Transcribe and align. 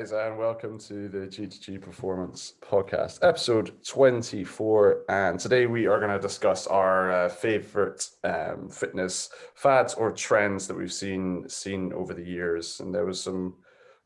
Guys, 0.00 0.12
and 0.12 0.38
welcome 0.38 0.78
to 0.78 1.10
the 1.10 1.26
G2G 1.26 1.78
Performance 1.78 2.54
Podcast, 2.62 3.18
episode 3.20 3.84
24. 3.84 5.04
And 5.10 5.38
today 5.38 5.66
we 5.66 5.86
are 5.88 5.98
going 5.98 6.10
to 6.10 6.18
discuss 6.18 6.66
our 6.66 7.12
uh, 7.12 7.28
favorite 7.28 8.08
um, 8.24 8.70
fitness 8.70 9.28
fads 9.54 9.92
or 9.92 10.10
trends 10.12 10.66
that 10.68 10.74
we've 10.74 10.90
seen 10.90 11.46
seen 11.50 11.92
over 11.92 12.14
the 12.14 12.24
years. 12.24 12.80
And 12.80 12.94
there 12.94 13.04
was 13.04 13.22
some 13.22 13.56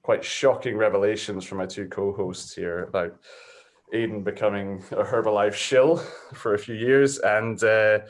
quite 0.03 0.25
shocking 0.25 0.77
revelations 0.77 1.45
from 1.45 1.59
my 1.59 1.67
two 1.67 1.87
co-hosts 1.87 2.53
here 2.53 2.83
about 2.87 3.17
Aiden 3.95 4.25
becoming 4.25 4.83
a 4.91 5.05
Herbalife 5.05 5.55
shill 5.55 5.99
for 6.35 6.55
a 6.55 6.59
few 6.59 6.75
years, 6.75 7.19
and 7.19 7.63
uh, 7.63 8.01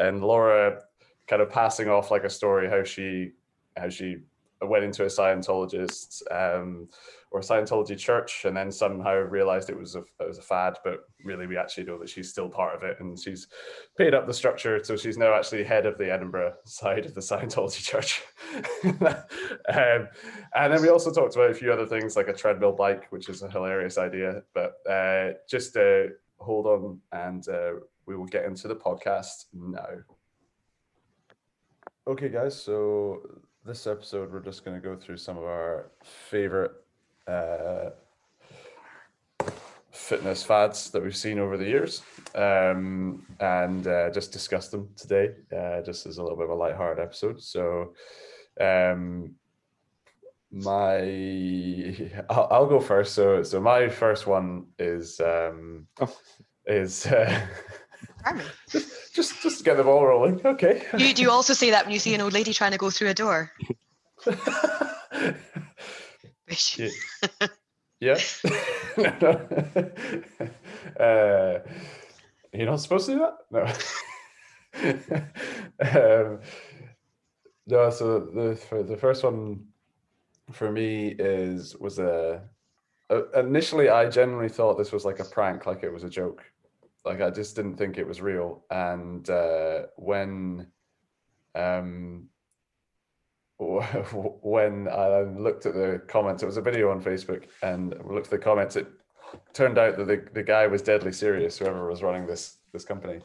and 0.00 0.20
Laura 0.20 0.80
kind 1.28 1.42
of 1.42 1.48
passing 1.48 1.88
off 1.88 2.10
like 2.10 2.24
a 2.24 2.30
story 2.30 2.68
how 2.68 2.82
she 2.82 3.30
how 3.76 3.88
she 3.88 4.16
went 4.62 4.84
into 4.84 5.04
a 5.04 5.06
Scientologist 5.06 6.22
um, 6.30 6.88
or 7.32 7.40
Scientology 7.40 7.96
church, 7.96 8.44
and 8.44 8.56
then 8.56 8.72
somehow 8.72 9.14
realized 9.14 9.70
it 9.70 9.78
was 9.78 9.94
a 9.94 10.00
it 10.00 10.26
was 10.26 10.38
a 10.38 10.42
fad. 10.42 10.78
But 10.82 11.04
really, 11.24 11.46
we 11.46 11.56
actually 11.56 11.84
know 11.84 11.98
that 11.98 12.08
she's 12.08 12.28
still 12.28 12.48
part 12.48 12.74
of 12.74 12.82
it, 12.82 12.98
and 13.00 13.18
she's 13.18 13.46
paid 13.96 14.14
up 14.14 14.26
the 14.26 14.34
structure, 14.34 14.82
so 14.82 14.96
she's 14.96 15.16
now 15.16 15.34
actually 15.34 15.62
head 15.62 15.86
of 15.86 15.96
the 15.96 16.12
Edinburgh 16.12 16.54
side 16.64 17.06
of 17.06 17.14
the 17.14 17.20
Scientology 17.30 17.82
church. 17.82 18.22
um, 18.84 20.08
and 20.54 20.72
then 20.72 20.82
we 20.82 20.88
also 20.88 21.12
talked 21.12 21.36
about 21.36 21.50
a 21.50 21.54
few 21.54 21.72
other 21.72 21.86
things 21.86 22.16
like 22.16 22.28
a 22.28 22.34
treadmill 22.34 22.72
bike, 22.72 23.06
which 23.10 23.28
is 23.28 23.42
a 23.42 23.50
hilarious 23.50 23.96
idea. 23.96 24.42
But 24.52 24.74
uh, 24.90 25.34
just 25.48 25.76
uh, 25.76 26.06
hold 26.38 26.66
on, 26.66 27.00
and 27.12 27.46
uh, 27.48 27.72
we 28.06 28.16
will 28.16 28.26
get 28.26 28.44
into 28.44 28.66
the 28.66 28.76
podcast 28.76 29.44
now. 29.52 29.86
Okay, 32.08 32.28
guys. 32.28 32.60
So 32.60 33.20
this 33.64 33.86
episode, 33.86 34.32
we're 34.32 34.40
just 34.40 34.64
going 34.64 34.80
to 34.80 34.82
go 34.82 34.96
through 34.96 35.18
some 35.18 35.36
of 35.36 35.44
our 35.44 35.92
favorite 36.02 36.72
uh, 37.30 37.90
fitness 39.92 40.42
fads 40.42 40.90
that 40.90 41.02
we've 41.02 41.16
seen 41.16 41.38
over 41.38 41.56
the 41.56 41.64
years 41.64 42.02
um, 42.34 43.24
and 43.38 43.86
uh, 43.86 44.10
just 44.10 44.32
discuss 44.32 44.68
them 44.68 44.88
today, 44.96 45.34
uh, 45.56 45.82
just 45.82 46.06
as 46.06 46.18
a 46.18 46.22
little 46.22 46.36
bit 46.36 46.44
of 46.44 46.50
a 46.50 46.54
light-hearted 46.54 47.02
episode. 47.02 47.40
So, 47.40 47.94
um, 48.60 49.34
my 50.50 50.98
I'll, 52.30 52.48
I'll, 52.50 52.66
go 52.66 52.80
first. 52.80 53.14
So, 53.14 53.42
so 53.42 53.60
my 53.60 53.88
first 53.88 54.26
one 54.26 54.66
is 54.78 55.20
um, 55.20 55.86
oh. 56.00 56.16
is. 56.66 57.06
Uh, 58.24 58.38
just, 58.68 59.14
just, 59.14 59.42
just 59.42 59.64
get 59.64 59.78
the 59.78 59.84
ball 59.84 60.04
rolling. 60.06 60.44
Okay. 60.44 60.82
You, 60.96 61.14
do 61.14 61.22
you 61.22 61.30
also 61.30 61.54
say 61.54 61.70
that 61.70 61.86
when 61.86 61.92
you 61.92 61.98
see 61.98 62.14
an 62.14 62.20
old 62.20 62.34
lady 62.34 62.52
trying 62.52 62.72
to 62.72 62.78
go 62.78 62.90
through 62.90 63.08
a 63.08 63.14
door? 63.14 63.50
yeah. 66.76 66.88
yeah. 68.00 68.18
Uh, 70.98 71.60
you're 72.52 72.66
not 72.66 72.80
supposed 72.80 73.06
to 73.06 73.12
do 73.12 73.18
that? 73.20 73.36
No. 73.50 73.62
um, 76.26 76.40
no, 77.66 77.90
so 77.90 78.20
the 78.20 78.82
the 78.82 78.96
first 78.96 79.22
one 79.22 79.64
for 80.50 80.70
me 80.70 81.14
is 81.18 81.76
was 81.76 81.98
a 81.98 82.42
uh, 83.10 83.30
initially 83.38 83.88
I 83.88 84.08
generally 84.10 84.48
thought 84.48 84.76
this 84.76 84.92
was 84.92 85.04
like 85.04 85.20
a 85.20 85.24
prank, 85.24 85.66
like 85.66 85.82
it 85.82 85.92
was 85.92 86.04
a 86.04 86.10
joke 86.10 86.44
like 87.04 87.20
I 87.20 87.30
just 87.30 87.56
didn't 87.56 87.76
think 87.76 87.98
it 87.98 88.06
was 88.06 88.20
real. 88.20 88.64
And 88.70 89.28
uh, 89.28 89.82
when 89.96 90.66
um, 91.54 92.28
when 94.42 94.88
I 94.88 95.22
looked 95.22 95.66
at 95.66 95.74
the 95.74 96.00
comments, 96.08 96.42
it 96.42 96.46
was 96.46 96.56
a 96.56 96.62
video 96.62 96.90
on 96.90 97.02
Facebook, 97.02 97.44
and 97.62 97.94
looked 98.08 98.28
at 98.28 98.30
the 98.30 98.38
comments. 98.38 98.76
It 98.76 98.86
turned 99.52 99.76
out 99.76 99.98
that 99.98 100.06
the, 100.06 100.24
the 100.32 100.42
guy 100.42 100.66
was 100.66 100.80
deadly 100.80 101.12
serious. 101.12 101.58
Whoever 101.58 101.88
was 101.88 102.02
running 102.02 102.26
this 102.26 102.56
this 102.72 102.84
company, 102.84 103.20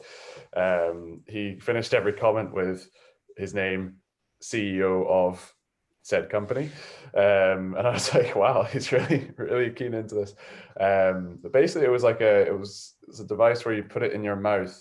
um, 0.57 1.21
he 1.27 1.57
finished 1.59 1.93
every 1.93 2.13
comment 2.13 2.53
with 2.53 2.89
his 3.37 3.53
name, 3.53 3.95
CEO 4.41 5.07
of 5.07 5.53
said 6.01 6.29
company. 6.29 6.69
Um, 7.15 7.75
and 7.77 7.87
I 7.87 7.91
was 7.91 8.13
like, 8.13 8.35
wow, 8.35 8.63
he's 8.71 8.91
really, 8.91 9.31
really 9.37 9.69
keen 9.69 9.93
into 9.93 10.15
this. 10.15 10.35
Um, 10.79 11.39
but 11.41 11.53
basically, 11.53 11.87
it 11.87 11.91
was 11.91 12.03
like 12.03 12.19
a, 12.19 12.45
it 12.45 12.59
was, 12.59 12.95
it 13.03 13.09
was 13.09 13.19
a 13.21 13.25
device 13.25 13.63
where 13.63 13.73
you 13.73 13.83
put 13.83 14.03
it 14.03 14.11
in 14.11 14.23
your 14.23 14.35
mouth, 14.35 14.77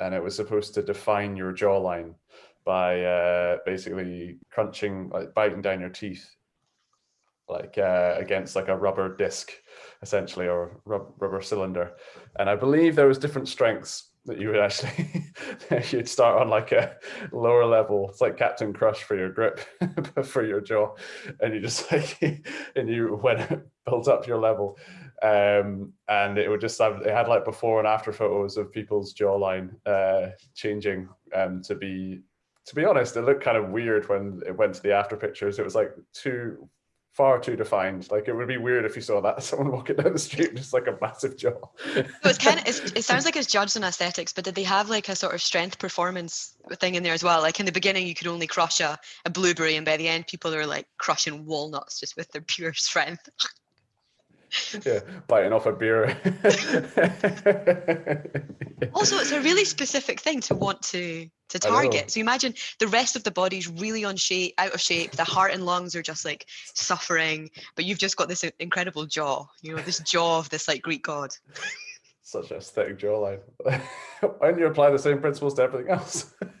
and 0.00 0.14
it 0.14 0.22
was 0.22 0.34
supposed 0.34 0.72
to 0.74 0.82
define 0.82 1.36
your 1.36 1.52
jawline 1.52 2.14
by 2.64 3.02
uh, 3.02 3.58
basically 3.64 4.38
crunching, 4.50 5.08
like 5.10 5.34
biting 5.34 5.62
down 5.62 5.80
your 5.80 5.88
teeth, 5.88 6.28
like 7.48 7.78
uh, 7.78 8.14
against 8.18 8.56
like 8.56 8.68
a 8.68 8.76
rubber 8.76 9.16
disc, 9.16 9.52
essentially, 10.02 10.48
or 10.48 10.80
rub- 10.84 11.12
rubber 11.18 11.40
cylinder. 11.40 11.92
And 12.38 12.48
I 12.50 12.56
believe 12.56 12.94
there 12.94 13.08
was 13.08 13.18
different 13.18 13.48
strengths 13.48 14.10
that 14.28 14.38
you 14.38 14.48
would 14.48 14.60
actually 14.60 15.24
you'd 15.90 16.08
start 16.08 16.40
on 16.40 16.48
like 16.48 16.70
a 16.72 16.96
lower 17.32 17.64
level. 17.64 18.08
It's 18.10 18.20
like 18.20 18.36
captain 18.36 18.72
crush 18.72 19.02
for 19.02 19.16
your 19.16 19.30
grip 19.30 19.60
for 20.24 20.44
your 20.44 20.60
jaw. 20.60 20.94
And 21.40 21.54
you 21.54 21.60
just 21.60 21.90
like 21.92 22.46
and 22.76 22.88
you 22.88 23.18
when 23.20 23.38
it 23.40 23.66
builds 23.86 24.06
up 24.06 24.26
your 24.26 24.38
level. 24.38 24.78
Um 25.22 25.94
and 26.08 26.38
it 26.38 26.48
would 26.48 26.60
just 26.60 26.78
have 26.78 27.00
it 27.00 27.12
had 27.12 27.26
like 27.26 27.44
before 27.44 27.78
and 27.78 27.88
after 27.88 28.12
photos 28.12 28.56
of 28.56 28.70
people's 28.70 29.14
jawline 29.14 29.70
uh 29.86 30.30
changing 30.54 31.08
um 31.34 31.62
to 31.62 31.74
be 31.74 32.20
to 32.68 32.74
be 32.74 32.84
honest 32.84 33.16
it 33.16 33.22
looked 33.22 33.42
kind 33.42 33.56
of 33.56 33.70
weird 33.70 34.08
when 34.08 34.40
it 34.46 34.56
went 34.56 34.74
to 34.74 34.82
the 34.82 34.92
after 34.92 35.16
pictures 35.16 35.58
it 35.58 35.64
was 35.64 35.74
like 35.74 35.92
too 36.12 36.68
far 37.18 37.40
too 37.40 37.56
defined. 37.56 38.08
Like 38.12 38.28
it 38.28 38.32
would 38.32 38.46
be 38.46 38.58
weird 38.58 38.84
if 38.84 38.94
you 38.94 39.02
saw 39.02 39.20
that 39.22 39.42
someone 39.48 39.72
walking 39.72 39.96
down 39.96 40.12
the 40.12 40.20
street 40.20 40.54
just 40.54 40.72
like 40.72 40.86
a 40.86 40.96
massive 41.00 41.36
jaw. 41.36 41.58
kind 42.38 42.60
of 42.60 42.68
it 42.68 43.04
sounds 43.04 43.24
like 43.24 43.34
it's 43.34 43.50
judged 43.50 43.76
on 43.76 43.82
aesthetics, 43.82 44.32
but 44.32 44.44
did 44.44 44.54
they 44.54 44.62
have 44.62 44.88
like 44.88 45.08
a 45.08 45.16
sort 45.16 45.34
of 45.34 45.42
strength 45.42 45.80
performance 45.80 46.54
thing 46.74 46.94
in 46.94 47.02
there 47.02 47.12
as 47.12 47.24
well? 47.24 47.42
Like 47.42 47.58
in 47.58 47.66
the 47.66 47.72
beginning, 47.72 48.06
you 48.06 48.14
could 48.14 48.28
only 48.28 48.46
crush 48.46 48.78
a, 48.78 48.96
a 49.24 49.30
blueberry, 49.30 49.74
and 49.74 49.84
by 49.84 49.96
the 49.96 50.06
end, 50.06 50.28
people 50.28 50.54
are 50.54 50.64
like 50.64 50.86
crushing 50.98 51.44
walnuts 51.44 51.98
just 51.98 52.16
with 52.16 52.30
their 52.30 52.42
pure 52.42 52.72
strength. 52.88 53.28
Yeah, 54.84 55.00
biting 55.26 55.52
off 55.52 55.66
a 55.66 55.72
beer. 55.72 56.16
also, 58.94 59.18
it's 59.18 59.32
a 59.32 59.40
really 59.40 59.64
specific 59.64 60.20
thing 60.20 60.40
to 60.42 60.54
want 60.54 60.82
to 60.82 61.28
to 61.48 61.58
target. 61.58 62.10
So 62.10 62.20
imagine 62.20 62.54
the 62.78 62.88
rest 62.88 63.16
of 63.16 63.24
the 63.24 63.30
body's 63.30 63.68
really 63.68 64.04
on 64.04 64.16
shape, 64.16 64.54
out 64.58 64.74
of 64.74 64.80
shape. 64.80 65.12
The 65.12 65.24
heart 65.24 65.52
and 65.52 65.64
lungs 65.64 65.94
are 65.94 66.02
just 66.02 66.24
like 66.24 66.46
suffering, 66.74 67.50
but 67.74 67.84
you've 67.84 67.98
just 67.98 68.16
got 68.16 68.28
this 68.28 68.44
incredible 68.58 69.06
jaw. 69.06 69.46
You 69.62 69.76
know, 69.76 69.82
this 69.82 69.98
jaw 70.00 70.38
of 70.38 70.50
this 70.50 70.68
like 70.68 70.82
Greek 70.82 71.04
god. 71.04 71.30
Such 72.22 72.50
a 72.50 72.56
aesthetic 72.56 72.98
jawline. 72.98 73.40
Why 73.60 73.80
don't 74.50 74.58
you 74.58 74.66
apply 74.66 74.90
the 74.90 74.98
same 74.98 75.18
principles 75.18 75.54
to 75.54 75.62
everything 75.62 75.90
else? 75.90 76.34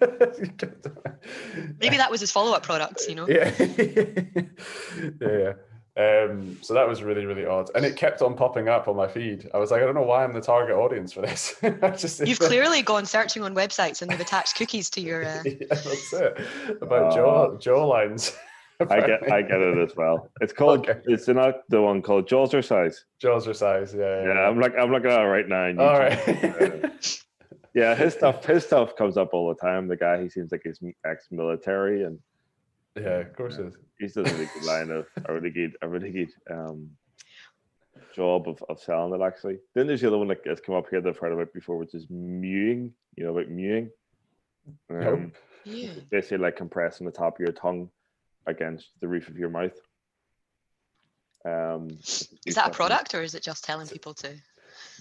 Maybe 1.78 1.98
that 1.98 2.10
was 2.10 2.20
his 2.20 2.30
follow-up 2.30 2.62
products. 2.62 3.06
You 3.06 3.16
know. 3.16 3.28
Yeah. 3.28 3.52
yeah. 3.58 4.42
yeah. 5.20 5.52
Um, 5.98 6.56
so 6.62 6.74
that 6.74 6.86
was 6.86 7.02
really, 7.02 7.26
really 7.26 7.44
odd. 7.44 7.70
And 7.74 7.84
it 7.84 7.96
kept 7.96 8.22
on 8.22 8.36
popping 8.36 8.68
up 8.68 8.86
on 8.86 8.94
my 8.94 9.08
feed. 9.08 9.50
I 9.52 9.58
was 9.58 9.72
like, 9.72 9.82
I 9.82 9.84
don't 9.84 9.96
know 9.96 10.02
why 10.02 10.22
I'm 10.22 10.32
the 10.32 10.40
target 10.40 10.76
audience 10.76 11.12
for 11.12 11.22
this. 11.22 11.56
just, 12.00 12.24
You've 12.24 12.38
clearly 12.38 12.82
gone 12.82 13.04
searching 13.04 13.42
on 13.42 13.52
websites 13.52 14.00
and 14.00 14.08
they've 14.08 14.20
attached 14.20 14.56
cookies 14.56 14.88
to 14.90 15.00
your. 15.00 15.18
Uh... 15.28 15.42
yeah, 15.44 15.66
that's 15.68 16.12
it. 16.12 16.38
About 16.80 17.12
uh, 17.12 17.16
jaw 17.16 17.58
jaw 17.58 17.84
lines. 17.84 18.36
I 18.80 19.00
get 19.00 19.32
I 19.32 19.42
get 19.42 19.60
it 19.60 19.78
as 19.78 19.96
well. 19.96 20.30
It's 20.40 20.52
called 20.52 20.88
okay. 20.88 21.00
it's 21.06 21.26
not 21.26 21.68
the 21.68 21.82
one 21.82 22.00
called 22.00 22.28
Jawzrsize. 22.28 22.94
Jaws 23.20 23.48
or 23.48 23.54
size, 23.54 23.92
yeah, 23.92 24.22
yeah. 24.22 24.34
Yeah, 24.34 24.48
I'm 24.48 24.60
like 24.60 24.74
I'm 24.78 24.92
looking 24.92 25.10
at 25.10 25.20
it 25.20 25.24
right 25.24 25.48
now. 25.48 25.84
All 25.84 25.98
right. 25.98 27.22
yeah, 27.74 27.96
his 27.96 28.14
stuff 28.14 28.44
his 28.44 28.64
stuff 28.64 28.94
comes 28.94 29.16
up 29.16 29.30
all 29.32 29.48
the 29.48 29.56
time. 29.56 29.88
The 29.88 29.96
guy 29.96 30.22
he 30.22 30.28
seems 30.28 30.52
like 30.52 30.62
he's 30.64 30.80
ex-military 31.04 32.04
and 32.04 32.20
yeah, 33.02 33.18
of 33.18 33.36
course 33.36 33.58
it 33.58 33.66
is. 33.66 33.76
He's 33.98 34.14
does 34.14 34.30
a 34.30 34.34
really 34.34 34.48
good 34.54 34.64
line 34.64 34.90
of 34.90 35.06
a 35.26 35.32
really 35.32 35.50
good, 35.50 35.76
a 35.82 35.88
really 35.88 36.10
good 36.10 36.30
um, 36.50 36.90
job 38.14 38.48
of, 38.48 38.62
of 38.68 38.80
selling 38.80 39.20
it 39.20 39.24
actually. 39.24 39.58
Then 39.74 39.86
there's 39.86 40.00
the 40.00 40.08
other 40.08 40.18
one 40.18 40.28
that 40.28 40.46
has 40.46 40.60
come 40.60 40.74
up 40.74 40.86
here 40.90 41.00
that 41.00 41.08
I've 41.08 41.18
heard 41.18 41.32
about 41.32 41.52
before, 41.52 41.76
which 41.76 41.94
is 41.94 42.06
mewing. 42.10 42.92
You 43.16 43.24
know 43.24 43.36
about 43.36 43.50
mewing? 43.50 43.90
Um, 44.90 45.00
nope. 45.00 45.32
Yeah. 45.64 45.90
Basically, 46.10 46.38
like 46.38 46.56
compressing 46.56 47.06
the 47.06 47.12
top 47.12 47.34
of 47.34 47.40
your 47.40 47.52
tongue 47.52 47.90
against 48.46 48.88
the 49.00 49.08
roof 49.08 49.28
of 49.28 49.36
your 49.36 49.50
mouth. 49.50 49.78
Um, 51.44 51.88
is 52.00 52.54
that 52.54 52.68
a 52.68 52.70
product, 52.70 53.14
or 53.14 53.22
is 53.22 53.34
it 53.34 53.42
just 53.42 53.64
telling 53.64 53.86
people 53.86 54.14
to? 54.14 54.34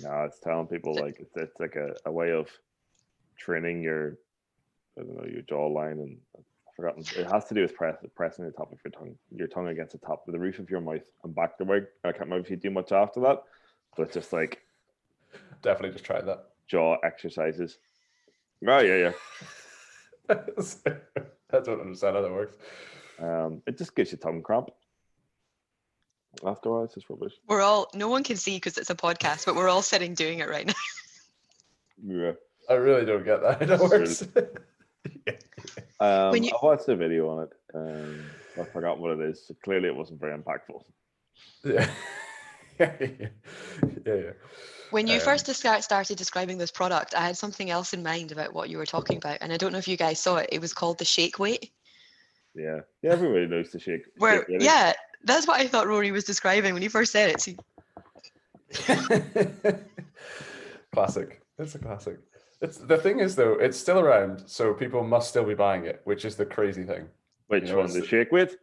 No, 0.02 0.24
it's 0.24 0.40
telling 0.40 0.68
people 0.68 0.96
like 0.96 1.20
it's, 1.20 1.36
it's 1.36 1.60
like 1.60 1.76
a, 1.76 1.94
a 2.06 2.12
way 2.12 2.32
of 2.32 2.50
training 3.38 3.82
your, 3.82 4.18
I 4.98 5.04
don't 5.04 5.16
know, 5.16 5.28
your 5.32 5.44
jawline 5.44 6.04
and 6.04 6.18
forgotten. 6.78 7.04
It 7.18 7.30
has 7.30 7.46
to 7.46 7.54
do 7.54 7.62
with 7.62 7.76
press, 7.76 7.98
pressing 8.16 8.46
the 8.46 8.52
top 8.52 8.72
of 8.72 8.80
your 8.86 8.92
tongue, 8.92 9.16
your 9.36 9.48
tongue 9.48 9.68
against 9.68 9.92
the 9.92 9.98
top 9.98 10.26
of 10.28 10.32
the 10.32 10.40
roof 10.40 10.60
of 10.60 10.70
your 10.70 10.80
mouth 10.80 11.04
and 11.24 11.36
back 11.36 11.58
the 11.58 11.66
way. 11.66 11.82
I 12.06 12.12
can't 12.12 12.22
remember 12.22 12.46
if 12.46 12.50
you 12.50 12.56
do 12.56 12.70
much 12.70 12.94
after 12.94 13.20
that, 13.22 13.44
but 13.96 14.04
it's 14.04 14.14
just 14.14 14.32
like 14.32 14.62
definitely 15.62 15.92
just 15.92 16.06
try 16.06 16.22
that 16.22 16.46
jaw 16.68 16.96
exercises. 17.04 17.80
Oh 18.66 18.80
yeah, 18.80 18.96
yeah. 18.96 19.12
I 21.50 21.60
don't 21.60 21.82
understand 21.82 22.16
how 22.16 22.22
that 22.22 22.32
works. 22.32 22.56
Um, 23.20 23.62
it 23.66 23.78
just 23.78 23.96
gives 23.96 24.12
you 24.12 24.18
tongue 24.18 24.42
cramp. 24.42 24.70
Afterwards, 26.46 26.96
it's 26.96 27.10
rubbish. 27.10 27.34
We're 27.48 27.62
all 27.62 27.90
no 27.96 28.08
one 28.08 28.24
can 28.24 28.38
see 28.38 28.58
because 28.58 28.78
it's 28.78 28.92
a 28.92 28.96
podcast, 28.96 29.46
but 29.46 29.56
we're 29.56 29.70
all 29.70 29.82
sitting 29.82 30.14
doing 30.14 30.40
it 30.40 30.50
right 30.50 30.68
now. 30.68 30.74
Yeah. 32.06 32.32
I 32.70 32.74
really 32.74 33.06
don't 33.06 33.24
get 33.26 33.42
that. 33.42 33.62
It 33.70 33.80
works. 33.80 34.28
Um, 36.00 36.32
When 36.32 36.44
you- 36.44 36.52
I 36.52 36.66
watched 36.66 36.86
the 36.86 36.96
video 36.96 37.30
on 37.30 37.44
it. 37.44 37.54
Um, 37.74 38.26
I 38.60 38.64
forgot 38.66 39.00
what 39.00 39.12
it 39.20 39.30
is. 39.30 39.46
So 39.48 39.56
clearly, 39.64 39.88
it 39.88 39.96
wasn't 39.96 40.20
very 40.20 40.38
impactful. 40.38 40.84
yeah. 41.64 41.90
yeah, 42.80 42.96
yeah, 43.02 43.28
yeah. 44.06 44.32
When 44.92 45.08
you 45.08 45.16
Um, 45.16 45.22
first 45.22 45.46
disca- 45.48 45.84
started 45.84 46.18
describing 46.18 46.58
this 46.58 46.72
product, 46.72 47.14
I 47.16 47.22
had 47.26 47.38
something 47.38 47.70
else 47.70 47.94
in 47.94 48.04
mind 48.04 48.32
about 48.32 48.54
what 48.54 48.70
you 48.70 48.78
were 48.78 48.86
talking 48.86 49.18
about, 49.18 49.40
and 49.42 49.52
I 49.52 49.58
don't 49.58 49.72
know 49.74 49.80
if 49.80 49.88
you 49.88 49.98
guys 49.98 50.20
saw 50.20 50.38
it. 50.38 50.50
It 50.52 50.62
was 50.62 50.74
called 50.74 50.98
the 51.00 51.06
shake 51.06 51.40
weight. 51.40 51.72
Yeah, 52.56 52.82
yeah. 53.02 53.12
Everybody 53.12 53.48
knows 53.48 53.72
the 53.72 53.80
shake. 53.80 54.04
Where, 54.18 54.46
shake 54.48 54.62
yeah, 54.62 54.94
that's 55.24 55.46
what 55.46 55.60
I 55.60 55.68
thought 55.68 55.88
Rory 55.88 56.12
was 56.12 56.24
describing 56.24 56.74
when 56.74 56.82
he 56.82 56.88
first 56.88 57.12
said 57.12 57.30
it. 57.32 57.42
See, 57.42 57.58
classic. 60.94 61.42
It's 61.60 61.76
a 61.76 61.80
classic. 61.80 62.18
It's 62.62 62.78
the 62.78 62.98
thing 62.98 63.20
is 63.20 63.36
though, 63.36 63.54
it's 63.54 63.78
still 63.78 64.00
around, 64.00 64.44
so 64.48 64.74
people 64.74 65.04
must 65.04 65.30
still 65.30 65.46
be 65.46 65.54
buying 65.54 65.86
it, 65.86 66.02
which 66.06 66.26
is 66.26 66.36
the 66.36 66.46
crazy 66.46 66.84
thing. 66.84 67.08
Which 67.48 67.66
you 67.66 67.70
know, 67.70 67.80
one? 67.80 67.92
The 67.92 68.06
shake 68.06 68.32
weight? 68.32 68.56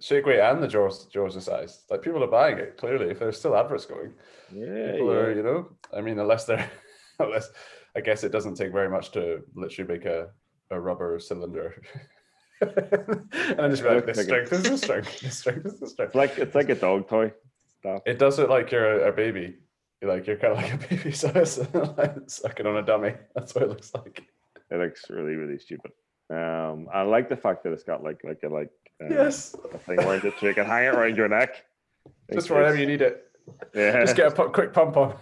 Shake 0.00 0.26
weight 0.26 0.40
and 0.40 0.62
the 0.62 0.68
George 0.68 0.94
Georgia 1.12 1.40
size. 1.40 1.84
Like 1.88 2.02
people 2.02 2.24
are 2.24 2.28
buying 2.28 2.58
it 2.58 2.76
clearly. 2.76 3.10
If 3.10 3.20
there's 3.20 3.38
still 3.38 3.56
adverts 3.56 3.86
going, 3.86 4.12
Yeah, 4.52 4.92
people 4.92 5.12
are, 5.12 5.32
you 5.32 5.42
know. 5.42 5.68
I 5.96 6.00
mean, 6.00 6.18
unless 6.18 6.44
they're, 6.44 6.68
unless 7.20 7.48
I 7.94 8.00
guess 8.00 8.24
it 8.24 8.32
doesn't 8.32 8.56
take 8.56 8.72
very 8.72 8.90
much 8.90 9.12
to 9.12 9.42
literally 9.54 9.92
make 9.92 10.04
a, 10.04 10.30
a 10.70 10.80
rubber 10.80 11.18
cylinder. 11.20 11.80
and 12.60 13.58
then 13.58 13.70
just 13.70 13.82
be 13.82 13.88
like, 13.88 14.06
like 14.06 14.16
strength 14.16 14.52
is 14.52 14.62
the 14.62 14.78
strength. 14.86 15.20
The 15.20 15.30
strength 15.30 15.66
is 15.66 15.80
the 15.80 15.86
strength. 15.88 16.10
It's 16.10 16.14
like 16.16 16.38
it's 16.38 16.54
like 16.54 16.68
a 16.70 16.74
dog 16.74 17.08
toy. 17.08 17.32
Stuff. 17.78 18.02
It 18.06 18.18
does 18.18 18.38
it 18.38 18.48
like 18.48 18.70
you're 18.72 19.04
a, 19.04 19.08
a 19.08 19.12
baby. 19.12 19.58
You're 20.02 20.12
like 20.12 20.26
you're 20.26 20.36
kind 20.36 20.52
of 20.52 20.58
like 20.58 20.74
a 20.74 20.88
baby 20.88 21.12
size, 21.12 21.60
like 21.96 22.16
sucking 22.26 22.66
on 22.66 22.76
a 22.76 22.82
dummy. 22.82 23.14
That's 23.36 23.54
what 23.54 23.62
it 23.64 23.68
looks 23.70 23.94
like. 23.94 24.24
It 24.70 24.76
looks 24.78 25.08
really 25.08 25.36
really 25.36 25.58
stupid. 25.58 25.92
Um, 26.28 26.88
I 26.92 27.02
like 27.02 27.28
the 27.28 27.36
fact 27.36 27.62
that 27.62 27.72
it's 27.72 27.84
got 27.84 28.02
like 28.02 28.20
like 28.24 28.40
a 28.42 28.48
like 28.48 28.70
uh, 29.00 29.06
Yes, 29.08 29.54
a 29.72 29.78
thing 29.78 30.00
around 30.00 30.24
it 30.24 30.34
so 30.40 30.46
you 30.48 30.54
can 30.54 30.66
hang 30.66 30.84
it 30.86 30.94
around 30.94 31.16
your 31.16 31.28
neck. 31.28 31.64
just 32.32 32.50
wherever 32.50 32.72
case- 32.74 32.80
you 32.80 32.86
need 32.86 33.02
it. 33.02 33.26
Yeah, 33.74 34.00
Just 34.00 34.16
get 34.16 34.38
a 34.38 34.48
quick 34.48 34.72
pump 34.72 34.96
on. 34.96 35.16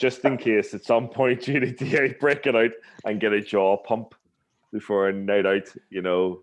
just 0.00 0.24
in 0.24 0.36
case 0.38 0.72
at 0.74 0.82
some 0.84 1.08
point 1.08 1.46
you 1.46 1.60
need 1.60 1.78
to 1.78 2.14
break 2.18 2.46
it 2.46 2.56
out 2.56 2.70
and 3.04 3.20
get 3.20 3.32
a 3.34 3.40
jaw 3.42 3.76
pump 3.76 4.14
before 4.72 5.08
a 5.08 5.12
night 5.12 5.44
out, 5.46 5.68
you 5.90 6.00
know, 6.02 6.40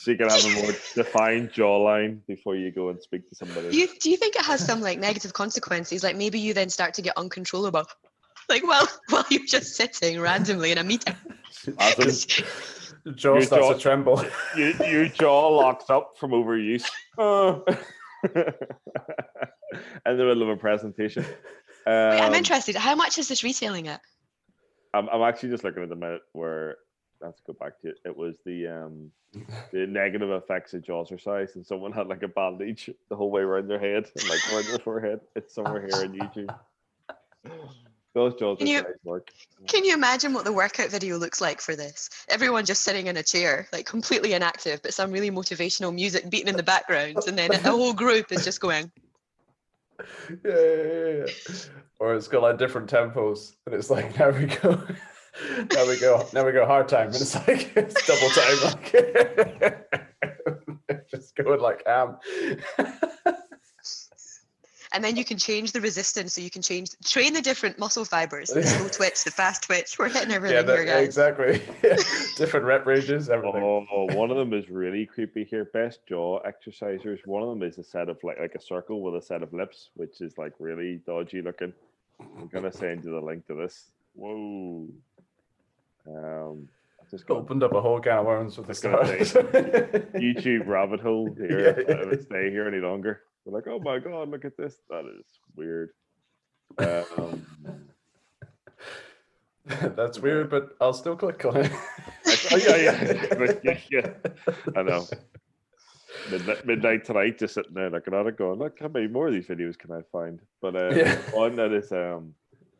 so 0.00 0.10
you 0.12 0.16
can 0.16 0.30
have 0.30 0.42
a 0.44 0.54
more 0.62 0.72
defined 0.94 1.50
jawline 1.50 2.20
before 2.26 2.56
you 2.56 2.70
go 2.70 2.88
and 2.88 3.02
speak 3.02 3.28
to 3.28 3.34
somebody. 3.34 3.70
do 3.70 3.76
you, 3.76 3.88
do 4.00 4.10
you 4.10 4.16
think 4.16 4.34
it 4.34 4.42
has 4.42 4.64
some 4.64 4.80
like 4.80 4.98
negative 4.98 5.34
consequences? 5.34 6.02
Like 6.02 6.16
maybe 6.16 6.38
you 6.38 6.54
then 6.54 6.70
start 6.70 6.94
to 6.94 7.02
get 7.02 7.18
uncontrollable, 7.18 7.84
like 8.48 8.66
while 8.66 8.88
while 9.10 9.26
you're 9.30 9.44
just 9.44 9.74
sitting 9.76 10.18
randomly 10.18 10.72
in 10.72 10.78
a 10.78 10.84
meeting. 10.84 11.14
As 11.78 12.26
in, 13.06 13.14
jaw 13.14 13.34
Your 13.34 13.42
starts 13.42 13.66
jaw- 13.66 13.72
to 13.74 13.78
tremble. 13.78 14.24
you, 14.56 14.72
your 14.88 15.06
jaw 15.08 15.48
locks 15.48 15.90
up 15.90 16.12
from 16.18 16.30
overuse. 16.30 16.86
Oh. 17.18 17.62
in 18.24 18.32
the 20.16 20.24
middle 20.24 20.42
of 20.42 20.48
a 20.48 20.56
presentation. 20.56 21.24
Wait, 21.86 21.92
I'm 22.20 22.28
Um, 22.28 22.34
interested. 22.34 22.74
How 22.76 22.94
much 22.94 23.18
is 23.18 23.28
this 23.28 23.42
retailing 23.44 23.88
at? 23.88 24.00
I'm, 24.94 25.08
I'm 25.08 25.22
actually 25.22 25.50
just 25.50 25.62
looking 25.64 25.82
at 25.82 25.88
the 25.88 25.96
minute 25.96 26.22
where 26.32 26.76
I 27.22 27.26
have 27.26 27.36
to 27.36 27.42
go 27.46 27.52
back 27.52 27.80
to 27.80 27.88
it. 27.88 27.98
It 28.04 28.16
was 28.16 28.36
the 28.44 28.66
um 28.66 29.10
the 29.72 29.86
negative 29.86 30.30
effects 30.30 30.74
of 30.74 30.82
Jawzrsize, 30.82 31.54
and 31.54 31.64
someone 31.66 31.92
had 31.92 32.08
like 32.08 32.22
a 32.22 32.28
bandage 32.28 32.90
the 33.08 33.16
whole 33.16 33.30
way 33.30 33.42
around 33.42 33.68
their 33.68 33.78
head 33.78 34.10
and 34.16 34.28
like 34.28 34.52
around 34.52 34.66
their 34.66 34.78
forehead. 34.78 35.20
It's 35.36 35.54
somewhere 35.54 35.80
here 35.86 36.04
on 36.04 36.12
YouTube. 36.14 36.54
Those 38.12 38.34
Can 38.34 38.66
you- 38.66 38.84
work. 39.04 39.30
Can 39.68 39.84
you 39.84 39.94
imagine 39.94 40.32
what 40.32 40.44
the 40.44 40.52
workout 40.52 40.90
video 40.90 41.16
looks 41.16 41.40
like 41.40 41.60
for 41.60 41.76
this? 41.76 42.10
Everyone 42.28 42.64
just 42.64 42.82
sitting 42.82 43.06
in 43.06 43.16
a 43.16 43.22
chair, 43.22 43.68
like 43.72 43.86
completely 43.86 44.32
inactive, 44.32 44.82
but 44.82 44.92
some 44.92 45.12
really 45.12 45.30
motivational 45.30 45.94
music 45.94 46.28
beating 46.28 46.48
in 46.48 46.56
the 46.56 46.62
background, 46.64 47.18
and 47.28 47.38
then 47.38 47.50
the 47.50 47.58
whole 47.58 47.92
group 47.92 48.32
is 48.32 48.44
just 48.44 48.60
going. 48.60 48.90
yeah, 50.00 50.06
yeah, 50.44 50.82
yeah, 50.82 51.24
yeah. 51.24 51.54
Or 52.00 52.14
it's 52.16 52.26
got 52.26 52.42
like 52.42 52.58
different 52.58 52.90
tempos, 52.90 53.54
and 53.66 53.76
it's 53.76 53.90
like 53.90 54.18
now 54.18 54.30
we 54.30 54.46
go, 54.46 54.82
now 55.72 55.86
we 55.86 55.98
go, 55.98 56.26
now 56.32 56.44
we 56.44 56.52
go 56.52 56.66
hard 56.66 56.88
time, 56.88 57.06
and 57.06 57.16
it's 57.16 57.34
like 57.34 57.72
it's 57.76 58.06
double 58.06 58.28
time, 58.30 58.56
like 60.92 61.10
just 61.10 61.34
going 61.36 61.60
like 61.60 61.82
ham. 61.86 62.16
And 64.92 65.04
then 65.04 65.16
you 65.16 65.24
can 65.24 65.38
change 65.38 65.70
the 65.70 65.80
resistance, 65.80 66.34
so 66.34 66.40
you 66.40 66.50
can 66.50 66.62
change, 66.62 66.90
train 67.04 67.32
the 67.32 67.40
different 67.40 67.78
muscle 67.78 68.04
fibers, 68.04 68.48
the 68.48 68.62
slow 68.66 68.88
twitch, 68.88 69.22
the 69.22 69.30
fast 69.30 69.62
twitch. 69.62 69.96
We're 69.96 70.08
hitting 70.08 70.32
everything 70.32 70.56
yeah, 70.56 70.62
that- 70.62 70.76
here, 70.76 70.84
guys. 70.84 71.04
exactly. 71.04 71.62
different 72.36 72.66
rep 72.66 72.86
ranges, 72.86 73.30
everything. 73.30 73.62
Oh, 73.62 74.06
one 74.16 74.32
of 74.32 74.36
them 74.36 74.52
is 74.52 74.68
really 74.68 75.06
creepy 75.06 75.44
here. 75.44 75.66
Best 75.66 76.00
jaw 76.08 76.40
exercisers. 76.42 77.24
One 77.24 77.42
of 77.42 77.48
them 77.50 77.62
is 77.62 77.78
a 77.78 77.84
set 77.84 78.08
of 78.08 78.18
like 78.24 78.40
like 78.40 78.56
a 78.56 78.60
circle 78.60 79.00
with 79.00 79.14
a 79.14 79.22
set 79.24 79.44
of 79.44 79.52
lips, 79.52 79.90
which 79.94 80.20
is 80.20 80.36
like 80.38 80.54
really 80.58 81.00
dodgy 81.06 81.40
looking. 81.40 81.72
I'm 82.20 82.48
gonna 82.48 82.72
send 82.72 83.04
you 83.04 83.12
the 83.12 83.20
link 83.20 83.46
to 83.46 83.54
this. 83.54 83.92
Whoa. 84.14 84.88
Um, 86.16 86.68
I 87.00 87.04
just 87.10 87.26
got 87.26 87.38
Opened 87.38 87.62
up 87.62 87.72
a 87.72 87.80
whole 87.80 88.00
can 88.00 88.18
of 88.20 88.26
worms 88.26 88.56
with 88.58 88.66
the 88.66 88.74
was. 88.74 89.32
YouTube 89.32 90.66
rabbit 90.66 91.00
hole 91.00 91.32
here. 91.36 91.60
Yeah, 91.78 91.84
if. 91.94 92.00
I 92.02 92.04
would 92.06 92.22
stay 92.22 92.50
here 92.50 92.66
any 92.68 92.78
longer. 92.78 93.22
We're 93.44 93.54
like, 93.56 93.66
oh 93.68 93.78
my 93.80 93.98
god, 93.98 94.28
look 94.28 94.44
at 94.44 94.56
this. 94.56 94.76
That 94.90 95.04
is 95.18 95.24
weird. 95.56 95.90
Um, 96.78 97.46
That's 99.96 100.18
weird, 100.18 100.50
but 100.50 100.70
I'll 100.80 100.92
still 100.92 101.16
click 101.16 101.44
on 101.44 101.56
it. 101.58 101.72
oh, 102.52 102.56
yeah, 102.56 102.76
yeah, 102.76 103.56
yeah, 103.62 103.78
yeah. 103.90 104.08
I 104.76 104.82
know. 104.82 105.06
Midnight, 106.30 106.66
midnight 106.66 107.04
tonight, 107.04 107.38
just 107.38 107.54
sitting 107.54 107.74
there 107.74 107.88
looking 107.90 108.14
at 108.14 108.26
it, 108.26 108.36
going, 108.36 108.58
"Look, 108.58 108.78
how 108.80 108.88
many 108.88 109.06
more 109.06 109.28
of 109.28 109.32
these 109.32 109.46
videos 109.46 109.78
can 109.78 109.92
I 109.92 110.00
find?" 110.12 110.40
But 110.60 110.74
uh, 110.76 110.90
Yeah. 110.94 111.16
one 111.32 111.56
that 111.56 111.72
is 111.72 111.92
um 111.92 112.34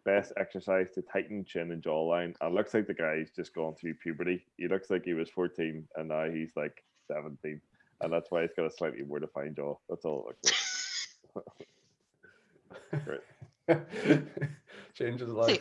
best 0.05 0.33
exercise 0.37 0.89
to 0.95 1.03
tighten 1.03 1.45
chin 1.45 1.73
and 1.73 1.83
jawline. 1.83 2.35
And 2.41 2.53
it 2.53 2.55
looks 2.55 2.75
like 2.75 2.87
the 2.87 2.95
guy's 2.95 3.31
just 3.35 3.55
gone 3.55 3.75
through 3.75 3.95
puberty. 3.95 4.45
He 4.57 4.69
looks 4.69 4.91
like 4.91 5.05
he 5.05 5.15
was 5.15 5.31
fourteen, 5.31 5.87
and 5.97 6.09
now 6.09 6.29
he's 6.31 6.53
like 6.57 6.83
seventeen, 7.07 7.61
and 8.01 8.13
that's 8.13 8.31
why 8.31 8.43
he's 8.43 8.55
got 8.57 8.67
a 8.67 8.71
slightly 8.71 9.03
more 9.03 9.21
defined 9.21 9.57
jaw. 9.57 9.77
That's 9.89 10.05
all 10.05 10.29
it 10.31 10.37
looks 10.47 11.19
like. 11.35 11.69
Great. 13.05 13.21
Changes 14.95 15.29
life. 15.29 15.61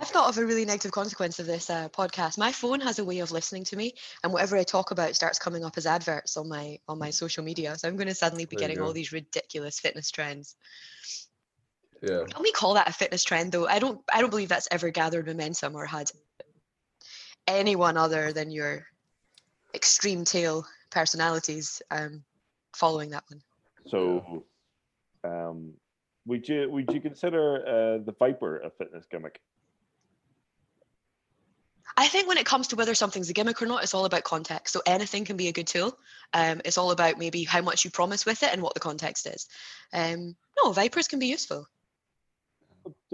I've 0.00 0.08
thought 0.08 0.28
of 0.28 0.38
a 0.38 0.46
really 0.46 0.64
negative 0.64 0.92
consequence 0.92 1.38
of 1.40 1.46
this 1.46 1.68
uh, 1.68 1.88
podcast. 1.88 2.38
My 2.38 2.52
phone 2.52 2.80
has 2.80 2.98
a 2.98 3.04
way 3.04 3.18
of 3.20 3.32
listening 3.32 3.64
to 3.64 3.76
me, 3.76 3.94
and 4.22 4.32
whatever 4.32 4.56
I 4.56 4.62
talk 4.62 4.90
about 4.92 5.16
starts 5.16 5.38
coming 5.38 5.64
up 5.64 5.76
as 5.76 5.86
adverts 5.86 6.36
on 6.36 6.48
my 6.48 6.78
on 6.88 6.98
my 6.98 7.10
social 7.10 7.42
media. 7.42 7.76
So 7.76 7.88
I'm 7.88 7.96
going 7.96 8.08
to 8.08 8.14
suddenly 8.14 8.44
be 8.44 8.56
There 8.56 8.68
getting 8.68 8.82
all 8.82 8.92
these 8.92 9.12
ridiculous 9.12 9.80
fitness 9.80 10.10
trends. 10.10 10.56
Yeah. 12.02 12.24
Can 12.28 12.42
we 12.42 12.52
call 12.52 12.74
that 12.74 12.88
a 12.88 12.92
fitness 12.92 13.24
trend 13.24 13.52
though? 13.52 13.66
I 13.66 13.78
don't 13.78 14.00
I 14.12 14.20
don't 14.20 14.30
believe 14.30 14.48
that's 14.48 14.68
ever 14.70 14.90
gathered 14.90 15.26
momentum 15.26 15.76
or 15.76 15.84
had 15.84 16.10
anyone 17.46 17.96
other 17.96 18.32
than 18.32 18.50
your 18.50 18.86
extreme 19.74 20.24
tail 20.24 20.66
personalities 20.90 21.82
um, 21.90 22.24
following 22.74 23.10
that 23.10 23.24
one. 23.28 23.42
So, 23.86 24.44
um, 25.24 25.72
would 26.26 26.48
you 26.48 26.70
would 26.70 26.92
you 26.92 27.00
consider 27.00 27.66
uh, 27.66 28.04
the 28.04 28.14
Viper 28.18 28.58
a 28.58 28.70
fitness 28.70 29.06
gimmick? 29.10 29.40
I 31.96 32.06
think 32.08 32.28
when 32.28 32.38
it 32.38 32.46
comes 32.46 32.68
to 32.68 32.76
whether 32.76 32.94
something's 32.94 33.30
a 33.30 33.32
gimmick 33.32 33.60
or 33.60 33.66
not, 33.66 33.82
it's 33.82 33.94
all 33.94 34.04
about 34.04 34.24
context. 34.24 34.72
So 34.72 34.80
anything 34.86 35.24
can 35.24 35.36
be 35.36 35.48
a 35.48 35.52
good 35.52 35.66
tool. 35.66 35.98
Um, 36.32 36.62
it's 36.64 36.78
all 36.78 36.92
about 36.92 37.18
maybe 37.18 37.44
how 37.44 37.60
much 37.60 37.84
you 37.84 37.90
promise 37.90 38.24
with 38.24 38.42
it 38.42 38.52
and 38.52 38.62
what 38.62 38.74
the 38.74 38.80
context 38.80 39.26
is. 39.26 39.46
Um, 39.92 40.36
no, 40.56 40.72
vipers 40.72 41.08
can 41.08 41.18
be 41.18 41.26
useful. 41.26 41.66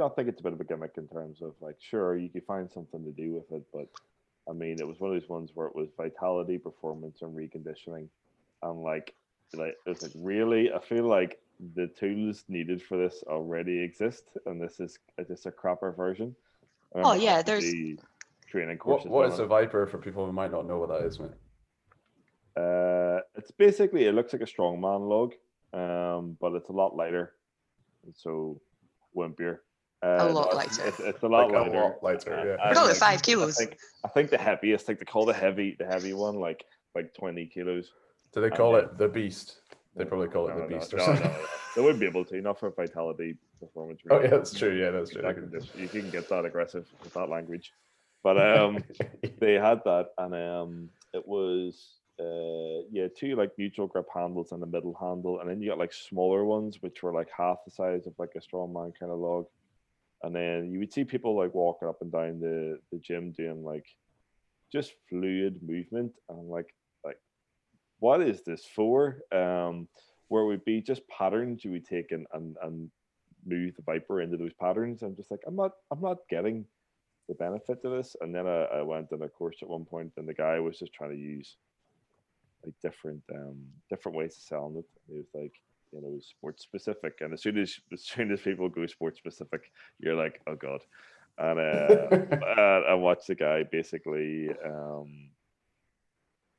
I 0.05 0.09
think 0.11 0.29
it's 0.29 0.41
a 0.41 0.43
bit 0.43 0.53
of 0.53 0.61
a 0.61 0.65
gimmick 0.65 0.93
in 0.99 1.09
terms 1.09 1.41
of 1.41 1.55
like, 1.61 1.77
sure, 1.81 2.19
you 2.19 2.29
could 2.29 2.45
find 2.45 2.71
something 2.71 3.03
to 3.05 3.11
do 3.13 3.35
with 3.35 3.51
it, 3.51 3.63
but 3.73 3.89
I 4.49 4.53
mean, 4.53 4.79
it 4.79 4.87
was 4.87 5.01
one 5.01 5.15
of 5.15 5.21
those 5.21 5.29
ones 5.29 5.51
where 5.55 5.67
it 5.67 5.75
was 5.75 5.89
vitality, 5.97 6.59
performance, 6.59 7.23
and 7.23 7.35
reconditioning, 7.35 8.09
and 8.63 8.83
like, 8.83 9.15
like 9.55 9.75
it's 9.87 10.03
like 10.03 10.13
really, 10.17 10.73
I 10.73 10.81
feel 10.81 11.05
like 11.05 11.41
the 11.75 11.87
tools 11.87 12.45
needed 12.49 12.83
for 12.83 12.99
this 12.99 13.25
already 13.27 13.81
exist, 13.83 14.25
and 14.45 14.61
this 14.61 14.79
is 14.81 14.99
just 15.27 15.47
a 15.47 15.51
crapper 15.51 15.97
version. 15.97 16.37
Oh, 16.95 17.01
remember 17.01 17.25
yeah, 17.25 17.43
there's- 17.43 17.65
do 17.65 17.97
training 18.49 18.77
What, 18.77 19.01
courses. 19.01 19.11
what 19.11 19.27
on 19.27 19.33
is 19.33 19.39
it. 19.39 19.45
a 19.45 19.47
Viper 19.47 19.87
for 19.87 19.99
people 19.99 20.25
who 20.27 20.33
might 20.33 20.53
not 20.53 20.67
know 20.69 20.79
what 20.79 20.91
that 20.91 21.03
is, 21.03 21.19
mate? 21.19 21.31
Uh, 22.57 23.21
it's 23.35 23.51
basically 23.51 24.05
it 24.05 24.15
looks 24.15 24.33
like 24.33 24.43
a 24.43 24.47
strongman 24.47 25.09
log, 25.09 25.35
um, 25.73 26.37
but 26.41 26.55
it's 26.55 26.69
a 26.69 26.73
lot 26.73 26.95
lighter, 26.97 27.35
and 28.05 28.15
so 28.17 28.61
wimpier. 29.17 29.59
Uh, 30.03 30.29
lot 30.33 30.53
no, 30.53 30.61
it's- 30.61 30.79
lighter. 30.79 30.89
It's, 30.89 31.01
it's 31.01 31.23
a 31.23 31.27
lot 31.27 31.49
Like 31.51 31.57
a 31.57 31.59
lighter. 31.61 31.81
lot 31.81 32.03
lighter, 32.03 32.35
Uh, 32.35 32.45
yeah. 32.45 32.57
and, 32.67 32.75
Call 32.77 32.85
it 32.85 32.89
like, 32.89 32.97
five 32.97 33.19
I 33.19 33.23
kilos. 33.23 33.57
think, 33.57 33.79
I 34.05 34.09
think 34.09 34.31
the 34.31 34.39
heaviest, 34.39 34.89
like 34.89 34.99
they 34.99 35.05
call 35.05 35.25
the 35.25 35.33
heavy, 35.33 35.77
the 35.79 35.87
heavy 35.87 36.13
one, 36.13 36.37
like 36.37 36.65
like 36.95 37.13
twenty 37.15 37.47
kilos. 37.47 37.93
Do 38.33 38.41
they 38.41 38.51
call 38.51 38.73
then- 38.73 38.85
it 38.85 38.99
the 38.99 39.09
Beast? 39.09 39.61
They 39.97 40.05
probably 40.05 40.29
call 40.29 40.49
it 40.49 40.55
the 40.57 40.61
no, 40.61 40.69
beast 40.69 40.93
or 40.93 40.99
no, 40.99 41.05
something. 41.07 41.25
no, 41.25 41.31
no. 41.33 41.47
They 41.75 41.81
wouldn't 41.81 42.01
be 42.01 42.07
able 42.07 42.23
to, 42.27 42.39
not 42.43 42.61
for 42.61 42.69
vitality 42.71 43.37
performance. 43.59 44.03
Oh 44.11 44.21
yeah, 44.21 44.27
that's 44.29 44.53
true. 44.53 44.79
Yeah, 44.79 44.91
that's 44.91 45.11
true. 45.11 45.23
That 45.23 45.37
can 45.37 45.51
just- 45.51 45.75
you 45.75 45.89
can 45.89 46.11
get 46.11 46.29
that 46.29 46.45
aggressive 46.45 46.87
with 47.03 47.15
that 47.15 47.31
language. 47.31 47.73
But 48.23 48.37
um, 48.39 48.85
they 49.39 49.55
had 49.55 49.81
that, 49.85 50.09
and 50.19 50.35
um, 50.35 50.91
it 51.15 51.27
was 51.27 51.95
uh, 52.21 52.85
yeah, 52.93 53.09
two 53.17 53.37
like 53.37 53.53
neutral 53.57 53.87
grip 53.87 54.07
handles 54.15 54.53
and 54.53 54.63
a 54.63 54.67
middle 54.67 54.95
handle, 55.01 55.41
and 55.41 55.49
then 55.49 55.63
you 55.63 55.71
got 55.71 55.79
like 55.79 55.95
smaller 55.95 56.45
ones, 56.45 56.83
which 56.83 57.03
were 57.03 57.13
like 57.15 57.29
half 57.35 57.65
the 57.65 57.71
size 57.71 58.07
of 58.07 58.13
like 58.19 58.33
a 58.37 58.41
strongman 58.41 58.93
kind 58.99 59.11
of 59.11 59.19
log. 59.19 59.47
And 60.27 60.35
then 60.35 60.73
you 60.73 60.81
would 60.81 60.93
see 60.93 61.05
people 61.05 61.37
like 61.37 61.55
walking 61.55 61.89
up 61.89 62.03
and 62.03 62.11
down 62.11 62.41
the 62.41 62.81
the 62.91 62.99
gym 62.99 63.31
doing 63.31 63.63
like 63.63 63.87
just 64.73 64.93
fluid 65.09 65.61
movement, 65.63 66.13
and 66.29 66.39
I'm 66.41 66.51
like, 66.51 66.75
like, 67.05 67.21
what 68.01 68.21
is 68.21 68.43
this 68.43 68.65
for? 68.65 69.21
Um, 69.31 69.87
where 70.27 70.45
would 70.45 70.65
be 70.65 70.81
just 70.83 71.07
patterns 71.07 71.65
you 71.65 71.71
would 71.71 71.87
take 71.87 72.11
and 72.11 72.27
and 72.33 72.57
and 72.63 72.91
move 73.47 73.77
the 73.77 73.83
viper 73.83 74.21
into 74.21 74.37
those 74.37 74.53
patterns. 74.55 75.03
I'm 75.03 75.15
just 75.15 75.31
like, 75.31 75.45
I'm 75.47 75.55
not, 75.55 75.73
I'm 75.93 76.01
not 76.01 76.19
getting 76.29 76.65
the 77.29 77.35
benefit 77.35 77.81
to 77.83 77.89
this. 77.89 78.17
And 78.21 78.35
then 78.35 78.47
I, 78.47 78.65
I 78.65 78.83
went 78.83 79.13
on 79.13 79.23
a 79.23 79.29
course 79.29 79.59
at 79.63 79.69
one 79.69 79.85
point, 79.85 80.13
and 80.17 80.29
the 80.29 80.35
guy 80.35 80.59
was 80.59 80.81
just 80.81 80.93
trying 80.93 81.13
to 81.13 81.17
use 81.17 81.57
like 82.65 82.75
different, 82.83 83.23
um, 83.33 83.59
different 83.89 84.19
ways 84.19 84.37
of 84.37 84.43
selling 84.43 84.77
it. 84.77 84.85
It 85.09 85.17
was 85.17 85.29
like, 85.33 85.55
you 85.97 86.03
know, 86.03 86.19
sports 86.21 86.63
specific. 86.63 87.19
And 87.21 87.33
as 87.33 87.43
soon 87.43 87.59
as, 87.59 87.79
as 87.93 88.03
soon 88.03 88.33
as 88.33 88.41
people 88.41 88.69
go 88.69 88.87
sports 88.87 89.19
specific, 89.19 89.71
you're 89.99 90.15
like, 90.15 90.41
oh 90.47 90.55
god. 90.55 90.81
And 91.39 91.59
uh, 91.59 92.83
I 92.89 92.95
watched 92.95 93.27
the 93.27 93.35
guy 93.35 93.65
basically. 93.65 94.51
Um, 94.65 95.31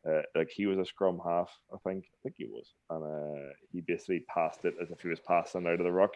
uh, 0.08 0.22
like 0.36 0.50
he 0.50 0.66
was 0.68 0.78
a 0.78 0.86
scrum 0.86 1.20
half, 1.24 1.52
I 1.74 1.78
think. 1.86 2.06
I 2.06 2.18
think 2.24 2.36
he 2.38 2.46
was, 2.46 2.72
and 2.90 3.04
uh, 3.04 3.52
he 3.74 3.82
basically 3.82 4.24
passed 4.34 4.64
it 4.64 4.76
as 4.82 4.90
if 4.90 5.02
he 5.02 5.10
was 5.10 5.20
passing 5.20 5.68
out 5.68 5.82
of 5.82 5.84
the 5.84 5.92
rock 5.92 6.14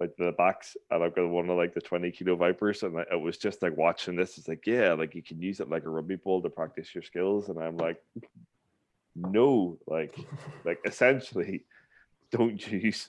like 0.00 0.16
the 0.16 0.32
backs. 0.32 0.76
And 0.90 1.04
I've 1.04 1.14
got 1.14 1.28
one 1.28 1.48
of 1.50 1.56
like 1.56 1.74
the 1.74 1.80
twenty 1.80 2.10
kilo 2.10 2.34
vipers, 2.34 2.82
and 2.82 2.98
it 2.98 3.20
was 3.20 3.36
just 3.36 3.62
like 3.62 3.76
watching 3.76 4.16
this. 4.16 4.38
It's 4.38 4.48
like, 4.48 4.66
yeah, 4.66 4.94
like 4.94 5.14
you 5.14 5.22
can 5.22 5.40
use 5.40 5.60
it 5.60 5.70
like 5.70 5.84
a 5.84 5.90
rugby 5.90 6.16
ball 6.16 6.42
to 6.42 6.50
practice 6.50 6.92
your 6.94 7.04
skills, 7.04 7.48
and 7.48 7.62
I'm 7.62 7.76
like, 7.76 8.02
no, 9.14 9.78
like, 9.86 10.16
like 10.64 10.80
essentially, 10.84 11.64
don't 12.30 12.70
use 12.72 13.08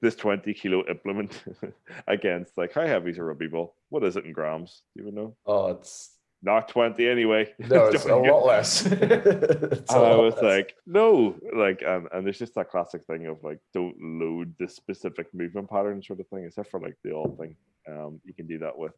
this 0.00 0.14
twenty 0.16 0.54
kilo 0.54 0.84
implement 0.88 1.42
against 2.06 2.56
like 2.58 2.72
how 2.72 2.86
heavy 2.86 3.10
is 3.10 3.18
a 3.18 3.22
rugby 3.22 3.48
ball? 3.48 3.74
What 3.88 4.04
is 4.04 4.16
it 4.16 4.24
in 4.24 4.32
grams? 4.32 4.82
Do 4.94 5.02
you 5.02 5.08
even 5.08 5.14
know? 5.20 5.36
oh, 5.46 5.68
it's 5.68 6.10
Not 6.42 6.68
twenty 6.68 7.08
anyway. 7.08 7.52
no, 7.58 7.86
it's 7.92 8.04
a 8.04 8.14
lot 8.14 8.44
less. 8.46 8.84
It's 8.86 9.92
and 9.92 10.04
I 10.04 10.14
was 10.16 10.34
less. 10.34 10.42
like, 10.42 10.76
no, 10.86 11.34
like, 11.54 11.82
and, 11.86 12.08
and 12.12 12.24
there's 12.26 12.38
just 12.38 12.54
that 12.54 12.70
classic 12.70 13.04
thing 13.06 13.26
of 13.26 13.42
like, 13.42 13.58
don't 13.72 13.96
load 14.00 14.54
the 14.58 14.68
specific 14.68 15.32
movement 15.34 15.70
pattern 15.70 16.02
sort 16.02 16.20
of 16.20 16.28
thing, 16.28 16.44
except 16.44 16.70
for 16.70 16.78
like 16.80 16.96
the 17.02 17.12
all 17.12 17.34
thing. 17.38 17.56
Um, 17.88 18.20
you 18.24 18.34
can 18.34 18.46
do 18.46 18.58
that 18.58 18.76
with, 18.76 18.92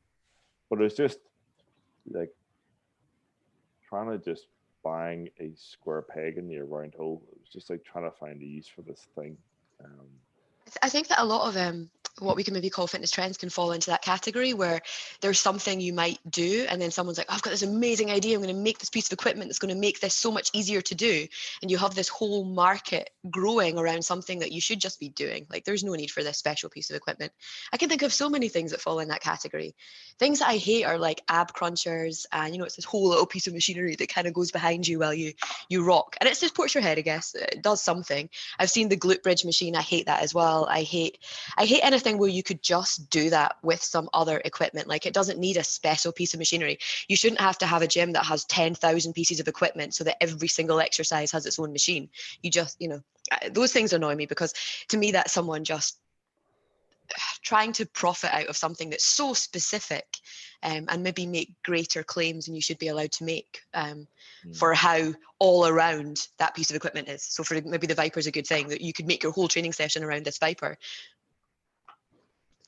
but 0.69 0.81
it's 0.83 0.97
just 0.97 1.19
like 2.11 2.31
trying 3.88 4.11
to 4.11 4.19
just 4.19 4.47
bang 4.85 5.29
a 5.41 5.53
square 5.57 6.03
peg 6.03 6.38
in 6.38 6.49
the 6.49 6.59
round 6.59 6.95
hole. 6.95 7.23
It 7.33 7.38
was 7.41 7.50
just 7.53 7.71
like 7.71 7.85
trying 7.85 8.05
to 8.11 8.17
find 8.17 8.41
a 8.43 8.45
use 8.45 8.67
for 8.69 8.83
this 8.83 9.07
thing. 9.15 9.37
Um, 9.85 10.21
I 10.67 10.71
th- 10.71 10.79
I 10.83 10.89
think 10.89 11.09
that 11.09 11.21
a 11.21 11.25
lot 11.25 11.49
of 11.49 11.57
um, 11.57 11.91
what 12.21 12.37
we 12.37 12.45
can 12.45 12.55
maybe 12.55 12.71
call 12.71 12.87
fitness 12.87 13.11
trends 13.11 13.37
can 13.37 13.51
fall 13.51 13.73
into 13.73 13.91
that 13.91 14.03
category 14.03 14.55
where 14.55 14.81
there's 15.21 15.41
something 15.41 15.81
you 15.81 15.93
might 15.93 16.19
do, 16.31 16.67
and 16.69 16.81
then 16.81 16.91
someone's 16.91 17.19
like, 17.19 17.27
oh, 17.29 17.35
I've 17.35 17.43
got 17.43 17.51
this 17.51 17.63
amazing 17.63 18.11
idea. 18.11 18.37
I'm 18.37 18.43
going 18.43 18.55
to 18.55 18.61
make 18.61 18.79
this 18.79 18.91
piece 18.91 19.07
of 19.07 19.13
equipment 19.13 19.49
that's 19.49 19.59
going 19.59 19.75
to 19.75 19.81
make 19.81 20.01
this 20.01 20.15
so 20.15 20.31
much 20.31 20.51
easier 20.53 20.81
to 20.83 20.95
do. 20.95 21.27
And 21.63 21.71
you 21.71 21.79
have 21.79 21.95
this 21.95 22.09
whole 22.09 22.45
market 22.45 23.11
growing 23.31 23.79
around 23.79 24.05
something 24.05 24.41
that 24.41 24.53
you 24.53 24.61
should 24.61 24.81
just 24.81 25.01
be 25.01 25.09
doing. 25.09 25.47
Like, 25.51 25.65
there's 25.65 25.85
no 25.85 25.95
need 25.95 26.11
for 26.11 26.23
this 26.23 26.39
special 26.39 26.71
piece 26.71 26.91
of 26.91 26.97
equipment. 26.97 27.33
I 27.73 27.77
can 27.77 27.89
think 27.89 28.03
of 28.03 28.13
so 28.13 28.29
many 28.29 28.49
things 28.49 28.71
that 28.71 28.81
fall 28.81 29.01
in 29.01 29.09
that 29.09 29.21
category. 29.21 29.75
Things 30.19 30.41
that 30.41 30.49
I 30.49 30.57
hate 30.57 30.85
are 30.85 30.99
like 30.99 31.23
ab 31.29 31.53
crunchers, 31.53 32.27
and 32.33 32.53
you 32.53 32.59
know, 32.59 32.65
it's 32.65 32.77
this 32.77 32.85
whole 32.85 33.09
little 33.09 33.27
piece 33.27 33.47
of 33.47 33.55
machinery 33.55 33.97
that 33.97 34.09
kind 34.09 34.27
of 34.27 34.35
goes 34.35 34.51
behind 34.51 34.87
you 34.87 34.99
while 34.99 35.15
you 35.15 35.33
you 35.69 35.85
rock, 35.85 36.17
and 36.21 36.29
it 36.29 36.37
supports 36.37 36.75
your 36.75 36.83
head. 36.83 36.99
I 36.99 37.03
guess 37.03 37.35
it 37.35 37.63
does 37.63 37.83
something. 37.83 38.29
I've 38.59 38.71
seen 38.71 38.89
the 38.89 38.97
glute 38.97 39.23
bridge 39.23 39.45
machine. 39.45 39.77
I 39.77 39.83
hate 39.83 40.07
that 40.07 40.23
as 40.23 40.35
well. 40.35 40.67
I 40.69 40.83
hate 40.83 41.19
I 41.57 41.65
hate 41.65 41.85
anything 41.85 42.08
where 42.17 42.31
you 42.31 42.43
could 42.43 42.62
just 42.62 43.11
do 43.11 43.29
that 43.29 43.57
with 43.62 43.83
some 43.83 44.09
other 44.15 44.41
equipment. 44.45 44.88
Like 44.88 45.05
it 45.05 45.12
doesn't 45.12 45.38
need 45.38 45.59
a 45.59 45.65
special 45.65 46.12
piece 46.12 46.33
of 46.33 46.38
machinery. 46.38 46.79
You 47.09 47.17
shouldn't 47.17 47.41
have 47.41 47.59
to 47.59 47.67
have 47.67 47.83
a 47.83 47.87
gym 47.87 48.12
that 48.12 48.25
has 48.25 48.45
10,000 48.47 49.12
pieces 49.12 49.41
of 49.41 49.49
equipment 49.49 49.95
so 49.95 50.05
that 50.05 50.23
every 50.23 50.49
single 50.49 50.81
exercise 50.81 51.31
has 51.33 51.45
its 51.45 51.59
own 51.59 51.73
machine. 51.73 52.09
You 52.43 52.50
just, 52.50 52.81
you 52.81 52.88
know, 52.88 53.03
those 53.50 53.73
things 53.73 53.93
annoy 53.93 54.15
me 54.15 54.25
because 54.25 54.55
to 54.88 54.97
me 54.97 55.11
that's 55.11 55.33
someone 55.33 55.65
just 55.65 55.99
trying 57.43 57.73
to 57.73 57.87
profit 57.87 58.33
out 58.33 58.47
of 58.47 58.57
something 58.57 58.88
that's 58.88 59.05
so 59.05 59.35
specific 59.35 60.07
um, 60.62 60.87
and 60.88 61.03
maybe 61.03 61.27
make 61.27 61.53
greater 61.62 62.03
claims 62.03 62.47
than 62.47 62.55
you 62.55 62.62
should 62.62 62.79
be 62.79 62.88
allowed 62.88 63.12
to 63.12 63.25
make 63.25 63.61
um, 63.75 64.07
Mm. 64.47 64.57
for 64.57 64.75
how 64.75 65.12
all 65.38 65.67
around 65.67 66.29
that 66.38 66.55
piece 66.55 66.71
of 66.71 66.77
equipment 66.77 67.09
is. 67.09 67.23
So 67.23 67.43
for 67.43 67.61
maybe 67.65 67.87
the 67.87 67.95
Viper's 67.95 68.27
a 68.27 68.33
good 68.33 68.47
thing 68.47 68.69
that 68.69 68.81
you 68.81 68.93
could 68.93 69.07
make 69.07 69.23
your 69.23 69.33
whole 69.33 69.49
training 69.49 69.73
session 69.73 70.05
around 70.05 70.25
this 70.25 70.38
Viper. 70.38 70.79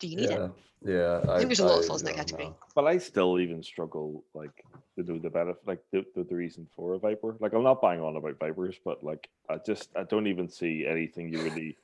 Do 0.01 0.09
you 0.09 0.17
need 0.17 0.31
yeah, 0.31 0.45
it? 0.47 0.51
yeah. 0.83 1.21
I 1.31 1.37
think 1.37 1.49
there's 1.51 1.61
a 1.61 1.67
lot 1.67 1.79
of 1.79 1.85
I- 1.85 1.89
falls 1.89 2.01
in 2.03 2.07
that 2.07 2.17
yeah, 2.17 2.23
category. 2.23 2.45
no. 2.47 2.57
but 2.75 2.87
I 2.87 2.99
still 2.99 3.39
even 3.39 3.63
struggle 3.63 4.25
like 4.35 4.65
to 4.97 5.03
do 5.03 5.19
the 5.21 5.31
benefit, 5.31 5.63
like 5.67 5.83
the, 5.93 6.05
the, 6.15 6.25
the 6.25 6.35
reason 6.35 6.67
for 6.75 6.95
a 6.95 6.99
viper. 6.99 7.37
Like 7.39 7.53
I'm 7.53 7.63
not 7.63 7.83
bang 7.83 8.01
on 8.01 8.17
about 8.17 8.39
vipers, 8.41 8.77
but 8.85 9.05
like 9.05 9.29
I 9.49 9.59
just 9.65 9.91
I 9.95 10.05
don't 10.05 10.27
even 10.27 10.49
see 10.49 10.87
anything 10.87 11.33
you 11.33 11.43
really 11.43 11.77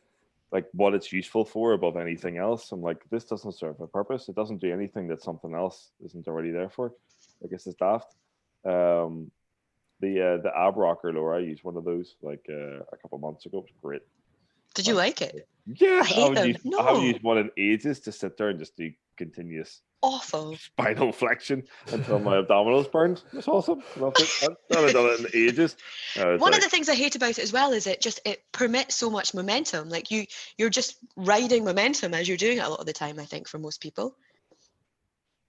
like 0.50 0.66
what 0.73 0.94
it's 0.94 1.12
useful 1.12 1.44
for 1.44 1.73
above 1.73 1.96
anything 1.96 2.38
else. 2.38 2.73
I'm 2.73 2.82
like 2.82 3.08
this 3.11 3.25
doesn't 3.25 3.52
serve 3.52 3.80
a 3.80 3.87
purpose. 3.87 4.28
It 4.28 4.35
doesn't 4.35 4.61
do 4.61 4.73
anything 4.73 5.08
that 5.08 5.23
something 5.23 5.54
else 5.54 5.90
isn't 6.04 6.26
already 6.26 6.50
there 6.50 6.70
for. 6.70 6.92
I 7.44 7.49
guess 7.49 7.66
it's 7.66 7.76
daft. 7.76 8.14
Um, 8.64 9.30
the 10.00 10.20
uh, 10.20 10.37
the 10.42 10.52
ab 10.56 10.76
rocker 10.76 11.12
lower, 11.12 11.35
I 11.35 11.40
used 11.40 11.64
one 11.64 11.76
of 11.76 11.85
those 11.85 12.16
like 12.23 12.46
uh, 12.49 12.80
a 12.92 12.96
couple 13.00 13.18
months 13.18 13.46
ago. 13.46 13.58
It 13.58 13.64
was 13.64 13.73
great. 13.82 14.02
Did 14.76 14.87
you 14.87 14.95
like 14.95 15.23
it? 15.23 15.49
Yeah, 15.66 16.00
I 16.02 16.04
hate 16.04 16.37
haven't 16.37 16.47
used, 16.47 16.66
I 16.78 16.92
No. 16.92 17.00
used 17.00 17.23
one 17.23 17.38
in 17.38 17.50
ages 17.56 17.99
to 18.00 18.12
sit 18.12 18.37
there 18.37 18.50
and 18.50 18.59
just 18.59 18.76
do 18.76 18.92
continuous 19.16 19.80
Awful. 20.02 20.54
spinal 20.56 21.11
flexion 21.11 21.64
until 21.90 22.21
my 22.21 22.37
abdominals 22.42 22.92
burned. 22.92 23.23
It's 23.33 23.49
awesome. 23.49 23.83
Loved 23.97 24.21
it. 24.21 24.28
I 24.42 24.75
haven't 24.75 24.92
done 24.92 25.06
it 25.06 25.21
in 25.21 25.49
ages. 25.49 25.76
One 26.14 26.38
like, 26.38 26.56
of 26.56 26.61
the 26.61 26.68
things 26.68 26.88
I 26.90 26.95
hate 26.95 27.16
about 27.16 27.30
it 27.30 27.38
as 27.38 27.52
well 27.52 27.73
is 27.73 27.87
it 27.87 28.00
just 28.02 28.21
it 28.25 28.42
permits 28.52 28.95
so 28.95 29.11
much 29.11 29.35
momentum. 29.35 29.88
Like 29.88 30.11
you 30.11 30.26
you're 30.59 30.71
just 30.71 30.99
riding 31.16 31.64
momentum 31.64 32.12
as 32.14 32.28
you're 32.28 32.37
doing 32.37 32.59
it 32.59 32.64
a 32.64 32.68
lot 32.68 32.80
of 32.80 32.87
the 32.87 32.92
time, 32.92 33.18
I 33.18 33.25
think, 33.25 33.49
for 33.49 33.59
most 33.59 33.80
people. 33.80 34.14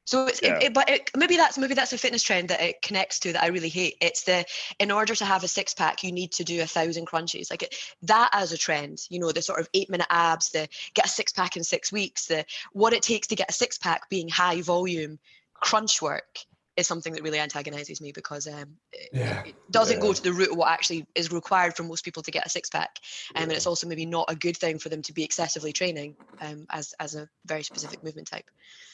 So 0.07 0.25
it's 0.25 0.39
Yeah. 0.41 0.57
it, 0.57 0.63
it, 0.63 0.73
but 0.73 0.89
it, 0.89 1.11
maybe 1.17 1.35
that's 1.35 1.57
maybe 1.57 1.73
that's 1.73 1.91
a 1.91 1.97
fitness 1.97 2.23
trend 2.23 2.47
that 2.47 2.61
it 2.61 2.81
connects 2.81 3.19
to 3.19 3.33
that 3.33 3.43
I 3.43 3.47
really 3.47 3.69
hate. 3.69 3.97
It's 3.99 4.23
the 4.23 4.45
in 4.79 4.89
order 4.89 5.13
to 5.15 5.25
have 5.25 5.43
a 5.43 5.49
six 5.49 5.73
pack, 5.73 6.01
you 6.01 6.13
need 6.13 6.31
to 6.33 6.45
do 6.45 6.61
a 6.61 6.65
thousand 6.65 7.05
crunches. 7.05 7.51
Like 7.51 7.63
it, 7.63 7.75
that 8.03 8.29
as 8.31 8.53
a 8.53 8.57
trend, 8.57 8.99
you 9.09 9.19
know, 9.19 9.33
the 9.33 9.41
sort 9.41 9.59
of 9.59 9.69
eight 9.73 9.89
minute 9.89 10.07
abs, 10.09 10.51
the 10.51 10.69
get 10.93 11.05
a 11.05 11.09
six 11.09 11.33
pack 11.33 11.57
in 11.57 11.63
six 11.63 11.91
weeks, 11.91 12.27
the 12.27 12.45
what 12.71 12.93
it 12.93 13.03
takes 13.03 13.27
to 13.27 13.35
get 13.35 13.49
a 13.49 13.53
six 13.53 13.77
pack 13.77 14.09
being 14.09 14.29
high 14.29 14.61
volume 14.61 15.19
crunch 15.53 16.01
work 16.01 16.39
is 16.77 16.87
something 16.87 17.13
that 17.13 17.23
really 17.23 17.39
antagonizes 17.39 17.99
me 18.01 18.11
because 18.11 18.47
um, 18.47 18.77
it- 18.93 19.09
Yeah, 19.11 19.41
it 19.45 19.55
doesn't 19.71 19.99
go 19.99 20.13
to 20.13 20.23
the 20.23 20.31
root 20.31 20.51
of 20.51 20.57
what 20.57 20.69
actually 20.71 21.05
is 21.15 21.31
required 21.31 21.75
for 21.75 21.83
most 21.83 22.05
people 22.05 22.23
to 22.23 22.31
get 22.31 22.45
a 22.45 22.49
six 22.49 22.69
pack, 22.69 22.99
um, 23.35 23.43
and 23.43 23.51
it's 23.51 23.67
also 23.67 23.87
maybe 23.87 24.05
not 24.05 24.25
a 24.29 24.35
good 24.35 24.55
thing 24.57 24.79
for 24.79 24.89
them 24.89 25.01
to 25.01 25.13
be 25.13 25.23
excessively 25.23 25.73
training 25.73 26.15
um, 26.41 26.65
as 26.69 26.93
as 26.99 27.15
a 27.15 27.27
very 27.45 27.63
specific 27.63 28.03
movement 28.03 28.27
type. 28.27 28.45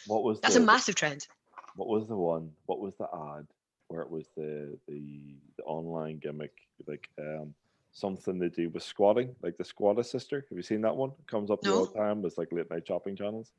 what 0.07 0.23
was 0.23 0.39
That's 0.39 0.55
the, 0.55 0.61
a 0.61 0.65
massive 0.65 0.95
trend. 0.95 1.27
What 1.75 1.89
was 1.89 2.07
the 2.07 2.15
one? 2.15 2.51
What 2.65 2.79
was 2.79 2.95
the 2.97 3.07
ad 3.13 3.47
where 3.89 4.01
it 4.01 4.09
was 4.09 4.27
the 4.37 4.77
the, 4.87 5.35
the 5.57 5.63
online 5.63 6.17
gimmick, 6.19 6.53
like 6.87 7.09
um 7.19 7.53
something 7.91 8.39
to 8.39 8.49
do 8.49 8.69
with 8.69 8.81
squatting, 8.83 9.35
like 9.43 9.57
the 9.57 9.63
Squatter 9.65 10.03
Sister? 10.03 10.45
Have 10.49 10.57
you 10.57 10.63
seen 10.63 10.81
that 10.81 10.95
one? 10.95 11.09
It 11.11 11.27
comes 11.27 11.51
up 11.51 11.59
No. 11.63 11.73
all 11.75 11.85
the 11.87 11.99
time. 11.99 12.25
It's 12.25 12.37
like 12.37 12.51
late 12.51 12.69
night 12.71 12.87
shopping 12.87 13.15
channels. 13.15 13.51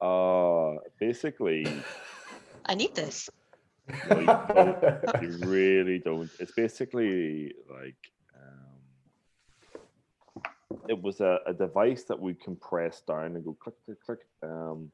Uh 0.00 0.76
basically, 0.98 1.66
I 2.66 2.74
need 2.74 2.94
this. 2.94 3.30
you 4.08 5.36
really 5.40 5.98
don't. 5.98 6.30
It's 6.38 6.52
basically 6.52 7.52
like 7.68 7.96
um, 8.34 8.80
it 10.88 11.00
was 11.00 11.20
a, 11.20 11.40
a 11.46 11.52
device 11.52 12.04
that 12.04 12.18
would 12.18 12.40
compress 12.40 13.02
down 13.02 13.36
and 13.36 13.44
go 13.44 13.54
click 13.60 13.74
click 13.84 14.02
click 14.04 14.20
um, 14.42 14.90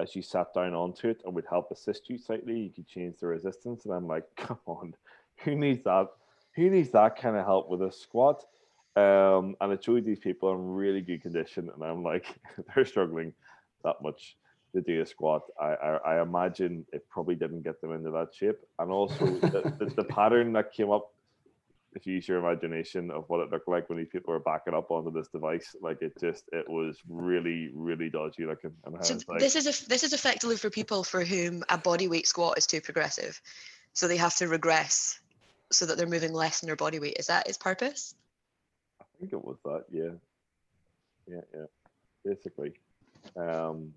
as 0.00 0.16
you 0.16 0.22
sat 0.22 0.52
down 0.54 0.74
onto 0.74 1.08
it 1.08 1.22
and 1.24 1.32
would 1.34 1.46
help 1.48 1.70
assist 1.70 2.10
you 2.10 2.18
slightly. 2.18 2.58
You 2.58 2.70
could 2.70 2.88
change 2.88 3.18
the 3.18 3.28
resistance, 3.28 3.84
and 3.84 3.94
I'm 3.94 4.08
like, 4.08 4.24
come 4.36 4.58
on, 4.66 4.94
who 5.44 5.54
needs 5.54 5.84
that? 5.84 6.08
Who 6.56 6.68
needs 6.68 6.90
that 6.90 7.16
kind 7.16 7.36
of 7.36 7.46
help 7.46 7.70
with 7.70 7.82
a 7.82 7.92
squat? 7.92 8.44
Um, 8.94 9.56
and 9.60 9.72
it 9.72 9.82
showed 9.82 10.04
these 10.04 10.18
people 10.18 10.52
in 10.52 10.74
really 10.74 11.00
good 11.00 11.22
condition, 11.22 11.70
and 11.72 11.82
I'm 11.82 12.02
like, 12.02 12.26
they're 12.74 12.84
struggling 12.84 13.32
that 13.84 14.02
much 14.02 14.36
to 14.74 14.80
do 14.80 15.02
a 15.02 15.06
squat. 15.06 15.42
I, 15.60 15.74
I, 15.74 15.96
I 16.14 16.22
imagine 16.22 16.86
it 16.92 17.08
probably 17.10 17.34
didn't 17.34 17.62
get 17.62 17.80
them 17.80 17.92
into 17.92 18.10
that 18.10 18.34
shape. 18.34 18.58
And 18.78 18.90
also 18.90 19.26
the, 19.26 19.74
the, 19.78 19.86
the 19.96 20.04
pattern 20.04 20.52
that 20.54 20.72
came 20.72 20.90
up 20.90 21.10
if 21.94 22.06
you 22.06 22.14
use 22.14 22.26
your 22.26 22.38
imagination 22.38 23.10
of 23.10 23.24
what 23.28 23.40
it 23.40 23.50
looked 23.50 23.68
like 23.68 23.88
when 23.88 23.98
these 23.98 24.08
people 24.08 24.32
were 24.32 24.40
backing 24.40 24.74
up 24.74 24.90
onto 24.90 25.10
this 25.10 25.28
device, 25.28 25.76
like 25.80 26.00
it 26.00 26.12
just 26.18 26.44
it 26.52 26.68
was 26.68 26.98
really 27.08 27.70
really 27.74 28.08
dodgy 28.08 28.46
looking. 28.46 28.72
And 28.84 28.96
So 29.04 29.12
I 29.12 29.16
was 29.16 29.28
like, 29.28 29.40
this 29.40 29.56
is 29.56 29.66
a, 29.66 29.88
this 29.88 30.02
is 30.02 30.12
effectively 30.12 30.56
for 30.56 30.70
people 30.70 31.04
for 31.04 31.24
whom 31.24 31.62
a 31.68 31.76
body 31.76 32.08
weight 32.08 32.26
squat 32.26 32.56
is 32.56 32.66
too 32.66 32.80
progressive, 32.80 33.40
so 33.92 34.08
they 34.08 34.16
have 34.16 34.36
to 34.36 34.48
regress 34.48 35.20
so 35.70 35.86
that 35.86 35.96
they're 35.96 36.06
moving 36.06 36.32
less 36.32 36.60
than 36.60 36.68
their 36.68 36.76
body 36.76 36.98
weight. 36.98 37.16
Is 37.18 37.26
that 37.26 37.48
its 37.48 37.58
purpose? 37.58 38.14
I 39.00 39.04
think 39.20 39.32
it 39.32 39.44
was 39.44 39.56
that, 39.64 39.84
yeah, 39.90 40.10
yeah, 41.26 41.42
yeah. 41.54 41.66
Basically, 42.24 42.72
um, 43.36 43.92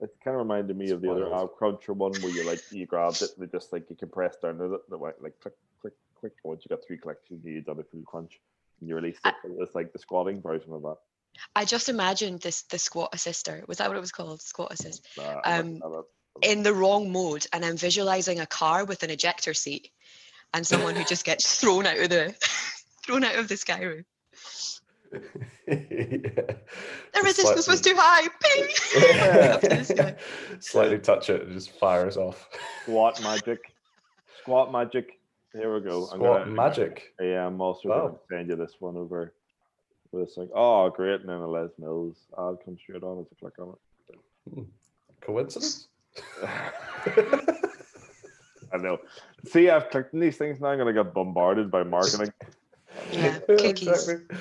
it 0.00 0.10
kind 0.22 0.34
of 0.34 0.40
reminded 0.40 0.76
me 0.76 0.90
of 0.90 1.00
the 1.00 1.10
other 1.10 1.26
Spoiled. 1.26 1.50
ab 1.50 1.56
cruncher 1.56 1.92
one 1.94 2.12
where 2.20 2.32
you 2.32 2.44
like 2.44 2.60
you 2.70 2.86
grabbed 2.86 3.22
it, 3.22 3.30
and 3.36 3.44
it 3.44 3.52
just 3.52 3.72
like 3.72 3.88
you 3.88 3.96
compressed 3.96 4.42
down 4.42 4.58
to 4.58 4.74
it, 4.74 4.80
the 4.90 4.98
way 4.98 5.12
like 5.20 5.38
click, 5.40 5.54
click, 5.80 5.94
click. 6.18 6.32
Once 6.44 6.64
you 6.64 6.74
got 6.74 6.84
three 6.86 6.98
clicks, 6.98 7.22
you 7.30 7.40
you 7.42 7.60
done 7.62 7.78
a 7.80 7.84
full 7.84 8.02
crunch, 8.06 8.40
and 8.80 8.88
you 8.88 8.94
released 8.94 9.20
it. 9.24 9.34
It's 9.58 9.74
like 9.74 9.92
the 9.92 9.98
squatting 9.98 10.42
version 10.42 10.72
of 10.72 10.82
that. 10.82 10.96
I 11.54 11.64
just 11.64 11.88
imagined 11.88 12.40
this 12.40 12.62
the 12.62 12.78
squat 12.78 13.10
assister. 13.12 13.64
Was 13.68 13.78
that 13.78 13.88
what 13.88 13.96
it 13.96 14.00
was 14.00 14.12
called? 14.12 14.40
Squat 14.42 14.72
assist. 14.72 15.06
Nah, 15.16 15.40
I 15.44 15.58
Um, 15.58 15.78
love- 15.78 15.82
I 15.82 15.96
love- 15.96 16.04
in 16.42 16.62
the 16.62 16.74
wrong 16.74 17.10
mode 17.10 17.46
and 17.54 17.64
I'm 17.64 17.78
visualizing 17.78 18.40
a 18.40 18.46
car 18.46 18.84
with 18.84 19.02
an 19.02 19.08
ejector 19.08 19.54
seat 19.54 19.90
and 20.52 20.66
someone 20.66 20.94
who 20.94 21.02
just 21.04 21.24
gets 21.24 21.56
thrown 21.60 21.86
out 21.86 21.96
of 21.98 22.10
the 22.10 22.34
thrown 23.06 23.24
out 23.24 23.36
of 23.36 23.48
the 23.48 23.56
sky 23.56 24.02
room. 25.12 25.22
The 27.16 27.22
resistance 27.22 27.66
was 27.66 27.80
too 27.80 27.94
high. 27.96 28.28
Ping! 28.42 28.64
Up 29.52 29.60
to 29.62 29.68
the 29.68 29.84
sky. 29.84 30.14
Slightly 30.60 30.98
touch 30.98 31.30
it, 31.30 31.42
it 31.42 31.52
just 31.52 31.70
fires 31.78 32.16
off. 32.16 32.48
Squat 32.82 33.22
magic. 33.22 33.72
Squat 34.42 34.70
magic. 34.70 35.18
Here 35.52 35.74
we 35.74 35.80
go. 35.80 36.02
I'm 36.12 36.18
Squat 36.18 36.42
um, 36.42 36.54
gonna- 36.54 36.68
magic. 36.68 37.14
Yeah, 37.20 37.46
I'm 37.46 37.60
also 37.60 37.88
Wow. 37.88 37.98
going 37.98 38.12
to 38.12 38.18
send 38.30 38.48
you 38.50 38.56
this 38.56 38.74
one 38.80 38.96
over 38.96 39.32
with 40.12 40.26
this 40.28 40.36
like, 40.36 40.50
oh, 40.54 40.90
great. 40.90 41.20
And 41.20 41.28
then 41.30 41.38
a 41.38 41.46
Les 41.48 41.70
Mills 41.78 42.16
ad 42.38 42.56
comes 42.64 42.80
straight 42.80 43.02
on 43.02 43.20
as 43.20 43.26
a 43.32 43.34
click 43.36 43.58
on 43.58 43.74
it. 43.74 43.78
Hmm. 44.54 44.62
Coincidence? 45.22 45.88
I 48.72 48.76
know. 48.78 48.98
See, 49.46 49.70
I've 49.70 49.88
clicked 49.90 50.12
on 50.14 50.20
these 50.20 50.36
things 50.36 50.60
now. 50.60 50.68
I'm 50.68 50.78
going 50.78 50.94
to 50.94 51.02
get 51.04 51.14
bombarded 51.14 51.70
by 51.70 51.82
marketing. 51.82 52.32
Yeah, 53.12 53.38
cookies. 53.46 53.88
exactly. 53.88 54.36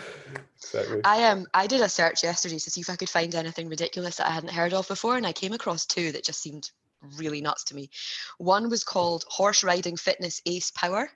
Exactly. 0.58 1.02
I 1.04 1.24
um 1.26 1.46
I 1.54 1.68
did 1.68 1.82
a 1.82 1.90
search 1.90 2.24
yesterday 2.24 2.60
to 2.60 2.72
see 2.72 2.82
if 2.82 2.90
I 2.90 2.96
could 2.96 3.10
find 3.10 3.34
anything 3.36 3.70
ridiculous 3.70 4.18
that 4.18 4.28
I 4.28 4.32
hadn't 4.32 4.52
heard 4.54 4.74
of 4.74 4.88
before, 4.88 5.18
and 5.18 5.28
I 5.28 5.34
came 5.34 5.54
across 5.54 5.86
two 5.86 6.12
that 6.12 6.26
just 6.26 6.42
seemed 6.42 6.70
really 7.18 7.42
nuts 7.42 7.66
to 7.66 7.76
me. 7.76 7.90
One 8.38 8.70
was 8.70 8.84
called 8.84 9.26
Horse 9.28 9.64
Riding 9.64 9.98
Fitness 9.98 10.42
Ace 10.46 10.72
Power. 10.72 11.10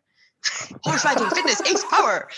Horse 0.83 1.03
Riding 1.03 1.29
Fitness 1.29 1.61
Ace 1.61 1.83
Power. 1.89 2.29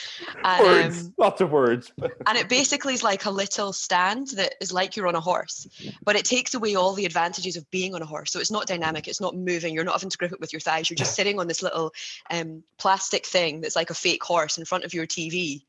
And, 0.44 0.66
words. 0.66 1.06
um, 1.06 1.14
Lots 1.18 1.42
of 1.42 1.52
words. 1.52 1.92
and 2.28 2.38
it 2.38 2.50
basically 2.50 2.94
is 2.94 3.04
like 3.04 3.26
a 3.26 3.30
little 3.30 3.74
stand 3.74 4.30
that 4.30 4.56
is 4.60 4.74
like 4.74 4.96
you're 4.96 5.08
on 5.08 5.16
a 5.16 5.22
horse, 5.22 5.68
but 6.04 6.16
it 6.16 6.26
takes 6.26 6.54
away 6.54 6.76
all 6.76 6.94
the 6.94 7.06
advantages 7.06 7.58
of 7.58 7.70
being 7.70 7.94
on 7.94 8.02
a 8.02 8.06
horse. 8.06 8.32
So 8.32 8.40
it's 8.40 8.52
not 8.52 8.68
dynamic, 8.68 9.08
it's 9.08 9.22
not 9.22 9.36
moving, 9.36 9.74
you're 9.74 9.84
not 9.84 9.94
having 9.94 10.10
to 10.10 10.18
grip 10.18 10.32
it 10.32 10.40
with 10.40 10.52
your 10.52 10.60
thighs. 10.60 10.90
You're 10.90 10.96
just 10.96 11.16
sitting 11.16 11.40
on 11.40 11.48
this 11.48 11.62
little 11.62 11.94
um, 12.30 12.64
plastic 12.78 13.26
thing 13.26 13.62
that's 13.62 13.76
like 13.76 13.90
a 13.90 13.96
fake 13.96 14.24
horse 14.24 14.58
in 14.58 14.66
front 14.66 14.84
of 14.84 14.94
your 14.94 15.06
TV, 15.06 15.64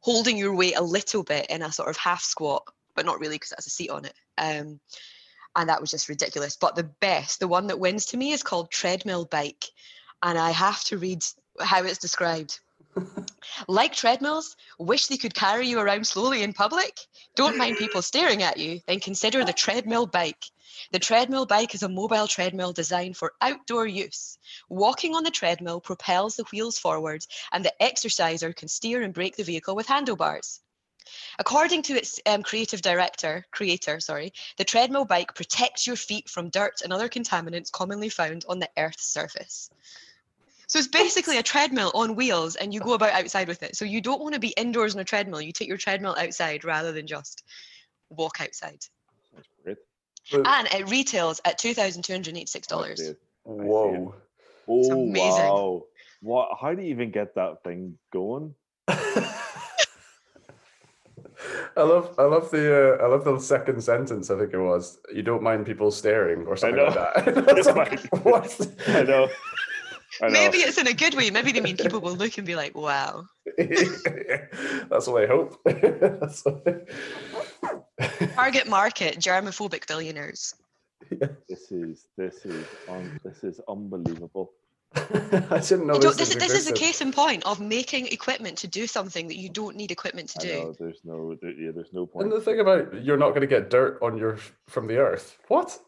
holding 0.00 0.38
your 0.38 0.54
weight 0.54 0.76
a 0.76 0.82
little 0.82 1.24
bit 1.24 1.46
in 1.50 1.62
a 1.62 1.72
sort 1.72 1.90
of 1.90 1.96
half 1.96 2.22
squat, 2.22 2.62
but 2.94 3.06
not 3.06 3.18
really 3.18 3.36
because 3.36 3.52
it 3.52 3.58
has 3.58 3.66
a 3.66 3.70
seat 3.70 3.90
on 3.90 4.04
it. 4.04 4.14
Um, 4.38 4.80
and 5.56 5.68
that 5.68 5.80
was 5.80 5.90
just 5.90 6.08
ridiculous. 6.08 6.56
But 6.56 6.76
the 6.76 6.84
best, 6.84 7.40
the 7.40 7.48
one 7.48 7.68
that 7.68 7.78
wins 7.78 8.06
to 8.06 8.16
me, 8.16 8.32
is 8.32 8.42
called 8.42 8.70
treadmill 8.70 9.24
bike, 9.24 9.64
and 10.22 10.38
I 10.38 10.50
have 10.50 10.82
to 10.84 10.98
read 10.98 11.24
how 11.60 11.84
it's 11.84 11.98
described. 11.98 12.60
Like 13.66 13.92
treadmills, 13.92 14.56
wish 14.78 15.08
they 15.08 15.16
could 15.16 15.34
carry 15.34 15.66
you 15.66 15.80
around 15.80 16.06
slowly 16.06 16.42
in 16.42 16.52
public? 16.52 17.00
Don't 17.34 17.56
mind 17.56 17.76
people 17.76 18.02
staring 18.02 18.42
at 18.42 18.56
you, 18.56 18.80
then 18.86 19.00
consider 19.00 19.44
the 19.44 19.52
treadmill 19.52 20.06
bike. 20.06 20.44
The 20.92 20.98
treadmill 20.98 21.46
bike 21.46 21.74
is 21.74 21.82
a 21.82 21.88
mobile 21.88 22.28
treadmill 22.28 22.72
designed 22.72 23.16
for 23.16 23.34
outdoor 23.40 23.86
use. 23.86 24.38
Walking 24.68 25.14
on 25.14 25.24
the 25.24 25.30
treadmill 25.30 25.80
propels 25.80 26.36
the 26.36 26.44
wheels 26.44 26.78
forward, 26.78 27.26
and 27.52 27.64
the 27.64 27.82
exerciser 27.82 28.52
can 28.52 28.68
steer 28.68 29.02
and 29.02 29.14
brake 29.14 29.36
the 29.36 29.44
vehicle 29.44 29.74
with 29.74 29.86
handlebars. 29.86 30.60
According 31.38 31.82
to 31.82 31.96
its 31.96 32.20
um, 32.26 32.42
creative 32.42 32.80
director, 32.80 33.44
creator, 33.50 34.00
sorry, 34.00 34.32
the 34.56 34.64
treadmill 34.64 35.04
bike 35.04 35.34
protects 35.34 35.86
your 35.86 35.96
feet 35.96 36.28
from 36.28 36.48
dirt 36.48 36.80
and 36.82 36.92
other 36.92 37.08
contaminants 37.08 37.70
commonly 37.70 38.08
found 38.08 38.44
on 38.48 38.58
the 38.58 38.70
Earth's 38.76 39.06
surface. 39.06 39.70
So 40.66 40.78
it's 40.78 40.88
basically 40.88 41.38
a 41.38 41.42
treadmill 41.42 41.92
on 41.94 42.16
wheels, 42.16 42.56
and 42.56 42.72
you 42.72 42.80
go 42.80 42.94
about 42.94 43.12
outside 43.12 43.48
with 43.48 43.62
it. 43.62 43.76
So 43.76 43.84
you 43.84 44.00
don't 44.00 44.22
want 44.22 44.34
to 44.34 44.40
be 44.40 44.54
indoors 44.56 44.94
on 44.94 45.00
a 45.00 45.04
treadmill. 45.04 45.40
You 45.40 45.52
take 45.52 45.68
your 45.68 45.76
treadmill 45.76 46.16
outside 46.18 46.64
rather 46.64 46.92
than 46.92 47.06
just 47.06 47.42
walk 48.10 48.40
outside. 48.40 48.80
That's 49.34 49.48
great. 49.62 50.46
And 50.46 50.68
it 50.68 50.90
retails 50.90 51.40
at 51.44 51.58
two 51.58 51.74
thousand 51.74 52.02
two 52.02 52.12
hundred 52.12 52.36
eighty-six 52.36 52.66
I 52.68 52.70
dollars. 52.70 53.00
see. 53.00 53.14
Whoa. 53.44 54.14
Oh, 54.66 54.92
amazing. 54.92 55.44
wow. 55.44 55.84
What? 56.20 56.56
How 56.60 56.74
do 56.74 56.82
you 56.82 56.88
even 56.88 57.10
get 57.10 57.34
that 57.34 57.62
thing 57.62 57.98
going? 58.12 58.54
I 61.76 61.82
love, 61.82 62.14
I 62.18 62.22
love 62.22 62.50
the, 62.50 62.98
uh, 62.98 63.04
I 63.04 63.08
love 63.08 63.24
the 63.24 63.38
second 63.38 63.82
sentence. 63.82 64.30
I 64.30 64.38
think 64.38 64.54
it 64.54 64.58
was. 64.58 64.98
You 65.12 65.22
don't 65.22 65.42
mind 65.42 65.66
people 65.66 65.90
staring, 65.90 66.46
or 66.46 66.56
something 66.56 66.82
like 66.82 66.94
know. 66.94 67.10
that. 67.14 67.48
It's 67.58 67.66
Don't 67.66 67.76
like, 67.76 68.00
what? 68.24 68.68
I 68.88 69.02
know. 69.02 69.28
I 70.22 70.26
know. 70.28 70.32
Maybe 70.32 70.58
it's 70.58 70.78
in 70.78 70.86
a 70.86 70.92
good 70.92 71.14
way. 71.14 71.30
Maybe 71.30 71.52
they 71.52 71.60
mean 71.60 71.76
people 71.76 72.00
will 72.00 72.14
look 72.14 72.36
and 72.38 72.46
be 72.46 72.56
like, 72.56 72.76
"Wow." 72.76 73.24
That's 73.58 75.06
what 75.06 75.24
I 75.24 75.26
hope. 75.26 75.60
That's 75.64 76.44
what 76.44 76.62
I- 76.66 78.26
Target 78.34 78.68
market: 78.68 79.18
germophobic 79.18 79.86
billionaires. 79.86 80.54
This 81.48 81.70
is 81.70 82.06
this 82.16 82.44
is 82.44 82.64
un, 82.88 83.20
this 83.24 83.44
is 83.44 83.60
unbelievable. 83.68 84.52
I 84.96 85.58
didn't 85.58 85.86
know 85.88 85.98
this. 85.98 86.16
this, 86.16 86.30
is, 86.30 86.36
this 86.36 86.52
is 86.54 86.68
a 86.68 86.72
case 86.72 87.00
in 87.00 87.10
point 87.12 87.44
of 87.46 87.60
making 87.60 88.06
equipment 88.08 88.56
to 88.58 88.68
do 88.68 88.86
something 88.86 89.26
that 89.26 89.36
you 89.36 89.48
don't 89.48 89.74
need 89.74 89.90
equipment 89.90 90.28
to 90.30 90.38
I 90.40 90.42
do. 90.42 90.54
know 90.54 90.74
there's 90.78 91.00
no 91.04 91.36
there, 91.42 91.50
yeah, 91.50 91.72
there's 91.74 91.92
no 91.92 92.06
point. 92.06 92.24
And 92.24 92.32
the 92.32 92.40
thing 92.40 92.60
about 92.60 93.04
you're 93.04 93.16
not 93.16 93.30
going 93.30 93.40
to 93.40 93.48
get 93.48 93.70
dirt 93.70 93.98
on 94.02 94.16
your 94.16 94.38
from 94.68 94.86
the 94.86 94.98
earth. 94.98 95.36
What? 95.48 95.78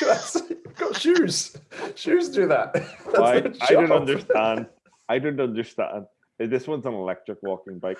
Got 0.00 1.00
shoes. 1.00 1.56
Shoes 1.94 2.28
do 2.28 2.46
that. 2.48 2.74
I, 3.68 3.72
don't 3.72 3.92
understand. 3.92 4.66
I 5.08 5.18
don't 5.18 5.40
understand. 5.40 6.06
This 6.38 6.66
one's 6.66 6.86
an 6.86 6.94
electric 6.94 7.42
walking 7.42 7.78
bike. 7.78 7.98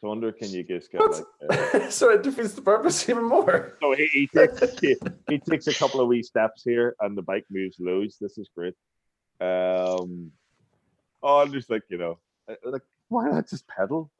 So 0.00 0.08
I 0.08 0.10
wonder 0.10 0.32
can 0.32 0.50
you 0.50 0.64
just 0.64 0.90
get 0.90 1.00
like 1.00 1.24
uh, 1.50 1.88
so 1.90 2.10
it 2.10 2.22
defeats 2.22 2.54
the 2.54 2.62
purpose 2.62 3.08
even 3.08 3.24
more. 3.24 3.76
so 3.80 3.94
he, 3.94 4.06
he 4.06 4.26
takes 4.26 4.78
he, 4.80 4.96
he 5.28 5.38
takes 5.38 5.66
a 5.66 5.74
couple 5.74 6.00
of 6.00 6.08
wee 6.08 6.22
steps 6.22 6.62
here 6.64 6.96
and 7.00 7.16
the 7.16 7.22
bike 7.22 7.46
moves 7.50 7.76
loads. 7.78 8.18
This 8.20 8.36
is 8.36 8.50
great. 8.54 8.74
Um 9.40 10.32
oh 11.22 11.40
I'm 11.40 11.52
just 11.52 11.70
like, 11.70 11.82
you 11.88 11.98
know, 11.98 12.18
uh, 12.48 12.54
like 12.64 12.82
why 13.08 13.30
not 13.30 13.48
just 13.48 13.68
pedal? 13.68 14.10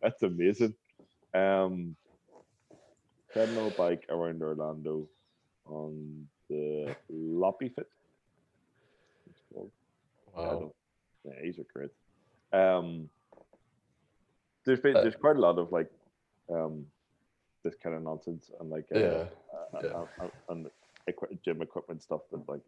That's 0.00 0.22
amazing. 0.22 0.74
Um, 1.34 1.96
treadmill 3.32 3.70
bike 3.70 4.04
around 4.08 4.42
Orlando 4.42 5.08
on 5.66 6.26
the 6.48 6.94
Lopifit. 7.12 7.86
It's 9.28 9.42
called. 9.52 9.70
I 10.36 10.40
Wow. 10.40 10.72
Yeah, 11.24 11.32
these 11.42 11.58
are 11.58 11.66
great. 11.72 11.90
Um, 12.52 13.08
there's 14.64 14.80
been 14.80 14.96
Uh, 14.96 15.02
there's 15.02 15.16
quite 15.16 15.36
a 15.36 15.40
lot 15.40 15.58
of 15.58 15.70
like 15.72 15.90
um 16.50 16.86
this 17.62 17.74
kind 17.76 17.94
of 17.94 18.02
nonsense 18.02 18.50
and 18.58 18.70
like 18.70 18.86
uh, 18.94 18.98
Yeah. 18.98 19.06
uh, 19.52 19.80
yeah. 19.82 19.88
uh, 19.90 20.06
uh, 20.24 20.28
and 20.48 20.70
equi- 21.08 21.38
gym 21.44 21.62
equipment 21.62 22.02
stuff 22.02 22.22
that 22.30 22.48
like 22.48 22.62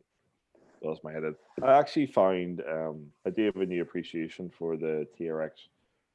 does 0.82 1.02
my 1.02 1.12
head 1.12 1.24
in. 1.24 1.36
I 1.62 1.78
actually 1.78 2.06
found 2.06 2.60
um 2.68 3.12
I 3.26 3.30
do 3.30 3.44
have 3.46 3.56
a 3.56 3.66
new 3.66 3.82
appreciation 3.82 4.50
for 4.50 4.76
the 4.76 5.06
TRX 5.18 5.68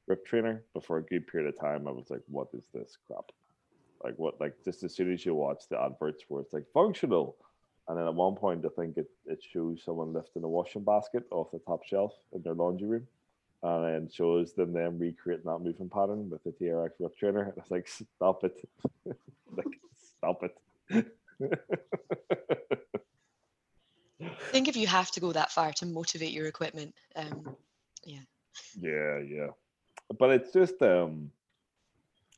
rip 0.06 0.24
trainer, 0.24 0.64
but 0.74 0.84
for 0.84 0.98
a 0.98 1.02
good 1.02 1.26
period 1.26 1.48
of 1.48 1.58
time 1.60 1.86
I 1.88 1.90
was 1.90 2.08
like, 2.10 2.22
what 2.28 2.48
is 2.54 2.66
this 2.72 2.96
crap? 3.06 3.30
Like 4.02 4.14
what 4.16 4.40
like 4.40 4.54
just 4.64 4.82
as 4.84 4.94
soon 4.94 5.12
as 5.12 5.24
you 5.26 5.34
watch 5.34 5.64
the 5.68 5.80
adverts 5.80 6.24
where 6.28 6.42
it's 6.42 6.52
like 6.52 6.66
functional. 6.72 7.36
And 7.88 7.98
then 7.98 8.06
at 8.06 8.14
one 8.14 8.34
point 8.34 8.64
I 8.64 8.68
think 8.68 8.96
it, 8.96 9.10
it 9.26 9.42
shows 9.42 9.82
someone 9.84 10.12
lifting 10.12 10.44
a 10.44 10.48
washing 10.48 10.84
basket 10.84 11.24
off 11.30 11.50
the 11.50 11.58
top 11.60 11.84
shelf 11.84 12.12
in 12.32 12.42
their 12.42 12.54
laundry 12.54 12.88
room. 12.88 13.06
And 13.62 13.84
then 13.84 14.08
shows 14.08 14.52
them 14.52 14.72
then 14.72 14.98
recreating 14.98 15.46
that 15.46 15.58
movement 15.58 15.92
pattern 15.92 16.30
with 16.30 16.44
the 16.44 16.50
TRX 16.52 16.90
rip 17.00 17.16
trainer. 17.16 17.42
And 17.42 17.54
it's 17.56 17.70
like, 17.72 17.88
stop 17.88 18.44
it. 18.44 18.68
like, 19.50 19.80
stop 20.16 20.44
it. 20.44 20.56
I 24.20 24.50
think 24.50 24.68
if 24.68 24.76
you 24.76 24.86
have 24.86 25.10
to 25.12 25.20
go 25.20 25.32
that 25.32 25.50
far 25.50 25.72
to 25.74 25.86
motivate 25.86 26.32
your 26.32 26.46
equipment, 26.46 26.94
um, 27.16 27.56
yeah. 28.04 28.20
Yeah, 28.80 29.18
yeah. 29.18 29.48
But 30.18 30.30
it's 30.30 30.52
just 30.52 30.80
um 30.82 31.30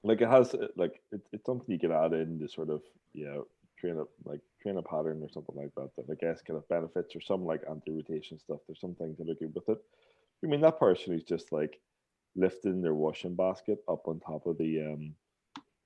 like 0.02 0.20
it 0.20 0.28
has 0.28 0.54
uh, 0.54 0.68
like 0.76 1.00
it, 1.12 1.20
it's 1.32 1.46
something 1.46 1.66
you 1.68 1.78
can 1.78 1.92
add 1.92 2.12
in 2.12 2.38
to 2.38 2.48
sort 2.48 2.70
of 2.70 2.82
you 3.12 3.26
know 3.26 3.46
train 3.78 3.98
a 3.98 4.28
like 4.28 4.40
train 4.62 4.76
a 4.76 4.82
pattern 4.82 5.22
or 5.22 5.28
something 5.28 5.56
like 5.56 5.74
that 5.76 5.90
that 5.96 6.10
I 6.10 6.14
guess 6.14 6.42
kind 6.42 6.56
of 6.56 6.68
benefits 6.68 7.14
or 7.16 7.20
some 7.20 7.44
like 7.44 7.62
anti-rotation 7.68 8.38
stuff. 8.38 8.60
There's 8.66 8.80
some 8.80 8.94
things 8.94 9.18
that 9.18 9.28
are 9.28 9.48
with 9.54 9.68
it. 9.68 9.78
I 10.44 10.46
mean 10.46 10.60
that 10.62 10.78
person 10.78 11.12
who's 11.12 11.24
just 11.24 11.52
like 11.52 11.80
lifting 12.36 12.80
their 12.80 12.94
washing 12.94 13.34
basket 13.34 13.78
up 13.88 14.06
on 14.06 14.20
top 14.20 14.46
of 14.46 14.58
the 14.58 14.92
um 14.92 15.14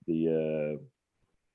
the 0.07 0.29
uh 0.29 0.83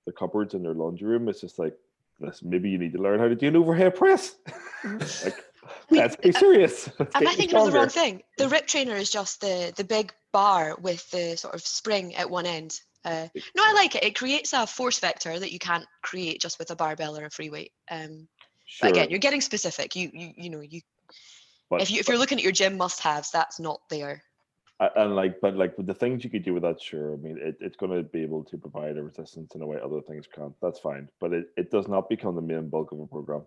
the 0.05 0.11
cupboards 0.11 0.53
in 0.53 0.63
their 0.63 0.73
laundry 0.73 1.07
room. 1.07 1.29
It's 1.29 1.41
just 1.41 1.59
like 1.59 1.77
this 2.19 2.41
maybe 2.43 2.69
you 2.69 2.77
need 2.77 2.93
to 2.93 3.01
learn 3.01 3.19
how 3.19 3.27
to 3.27 3.35
do 3.35 3.47
an 3.47 3.55
overhead 3.55 3.95
press. 3.95 4.35
like 5.23 5.45
let's 5.91 6.15
be 6.15 6.31
serious. 6.31 6.89
Let's 6.99 7.15
Am 7.15 7.27
I 7.27 7.31
you 7.31 7.37
thinking 7.37 7.57
of 7.57 7.71
the 7.71 7.77
wrong 7.77 7.89
thing? 7.89 8.23
The 8.37 8.49
rip 8.49 8.67
trainer 8.67 8.95
is 8.95 9.09
just 9.09 9.41
the 9.41 9.73
the 9.75 9.83
big 9.83 10.13
bar 10.31 10.75
with 10.81 11.09
the 11.11 11.35
sort 11.35 11.55
of 11.55 11.61
spring 11.61 12.15
at 12.15 12.29
one 12.29 12.45
end. 12.45 12.79
Uh, 13.05 13.27
no, 13.55 13.63
I 13.65 13.73
like 13.73 13.95
it. 13.95 14.03
It 14.03 14.15
creates 14.15 14.53
a 14.53 14.67
force 14.67 14.99
vector 14.99 15.39
that 15.39 15.53
you 15.53 15.59
can't 15.59 15.85
create 16.01 16.41
just 16.41 16.59
with 16.59 16.69
a 16.71 16.75
barbell 16.75 17.17
or 17.17 17.25
a 17.25 17.29
free 17.29 17.49
weight. 17.49 17.71
Um, 17.89 18.27
Sure, 18.69 18.87
But 18.87 18.97
again, 18.97 19.09
you're 19.09 19.17
getting 19.17 19.41
specific. 19.41 19.95
You 19.95 20.11
you 20.13 20.31
you 20.37 20.49
know 20.51 20.61
you 20.61 20.81
but- 21.69 21.81
if 21.81 21.89
you 21.89 21.99
if 21.99 22.07
you're 22.07 22.19
looking 22.19 22.37
at 22.37 22.43
your 22.43 22.53
gym 22.53 22.77
must-haves, 22.77 23.31
that's 23.31 23.59
not 23.59 23.81
there. 23.89 24.21
And 24.95 25.15
like 25.15 25.41
but 25.41 25.55
like 25.55 25.75
with 25.75 25.87
the 25.87 25.93
things 25.93 26.23
you 26.23 26.29
could 26.29 26.43
do 26.43 26.53
with 26.53 26.63
that 26.63 26.81
sure 26.81 27.11
i 27.11 27.17
mean 27.17 27.37
it, 27.37 27.57
it's 27.59 27.75
going 27.75 27.91
to 27.91 28.01
be 28.01 28.21
able 28.21 28.45
to 28.45 28.57
provide 28.57 28.95
a 28.95 29.03
resistance 29.03 29.53
in 29.53 29.61
a 29.61 29.67
way 29.67 29.77
other 29.83 29.99
things 29.99 30.25
can't 30.33 30.53
that's 30.61 30.79
fine 30.79 31.09
but 31.19 31.33
it, 31.33 31.49
it 31.57 31.69
does 31.69 31.89
not 31.89 32.07
become 32.07 32.33
the 32.33 32.41
main 32.41 32.69
bulk 32.69 32.93
of 32.93 32.99
a 33.01 33.05
program 33.05 33.41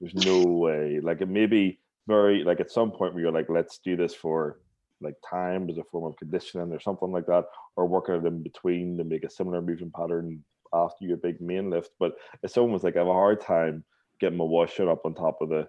there's 0.00 0.14
no 0.14 0.42
way 0.42 1.00
like 1.00 1.20
it 1.20 1.28
may 1.28 1.46
be 1.46 1.78
very 2.06 2.44
like 2.44 2.60
at 2.60 2.70
some 2.70 2.90
point 2.90 3.14
where 3.14 3.22
you're 3.22 3.32
like 3.32 3.48
let's 3.48 3.78
do 3.78 3.96
this 3.96 4.14
for 4.14 4.58
like 5.00 5.14
time 5.28 5.68
as 5.68 5.78
a 5.78 5.84
form 5.84 6.04
of 6.04 6.16
conditioning 6.16 6.72
or 6.72 6.80
something 6.80 7.12
like 7.12 7.26
that 7.26 7.44
or 7.76 7.86
working 7.86 8.14
it 8.14 8.24
in 8.24 8.42
between 8.42 8.96
to 8.96 9.04
make 9.04 9.24
a 9.24 9.30
similar 9.30 9.60
movement 9.60 9.92
pattern 9.94 10.42
after 10.72 11.04
your 11.04 11.16
big 11.16 11.40
main 11.40 11.70
lift 11.70 11.90
but 11.98 12.14
it's 12.42 12.56
almost 12.56 12.84
like 12.84 12.96
i 12.96 12.98
have 12.98 13.08
a 13.08 13.12
hard 13.12 13.40
time 13.40 13.84
getting 14.20 14.38
my 14.38 14.44
washer 14.44 14.90
up 14.90 15.04
on 15.04 15.14
top 15.14 15.40
of 15.40 15.48
the 15.48 15.68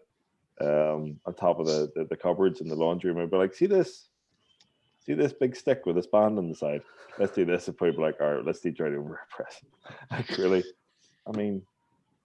um 0.61 1.19
on 1.25 1.33
top 1.33 1.59
of 1.59 1.67
the 1.67 1.91
the, 1.95 2.05
the 2.05 2.15
cupboards 2.15 2.61
in 2.61 2.67
the 2.67 2.75
laundry 2.75 3.11
room 3.11 3.29
but 3.29 3.37
like 3.37 3.53
see 3.53 3.65
this 3.65 4.09
see 5.05 5.13
this 5.13 5.33
big 5.33 5.55
stick 5.55 5.85
with 5.85 5.95
this 5.95 6.07
band 6.07 6.37
on 6.37 6.49
the 6.49 6.55
side. 6.55 6.81
Let's 7.19 7.33
do 7.33 7.45
this. 7.45 7.67
And 7.67 7.77
people 7.77 8.03
like, 8.03 8.19
all 8.19 8.35
right, 8.35 8.45
let's 8.45 8.59
teach 8.59 8.79
right 8.79 8.93
over 8.93 9.21
press. 9.29 9.61
Like 10.11 10.37
really, 10.37 10.63
I 11.27 11.37
mean, 11.37 11.61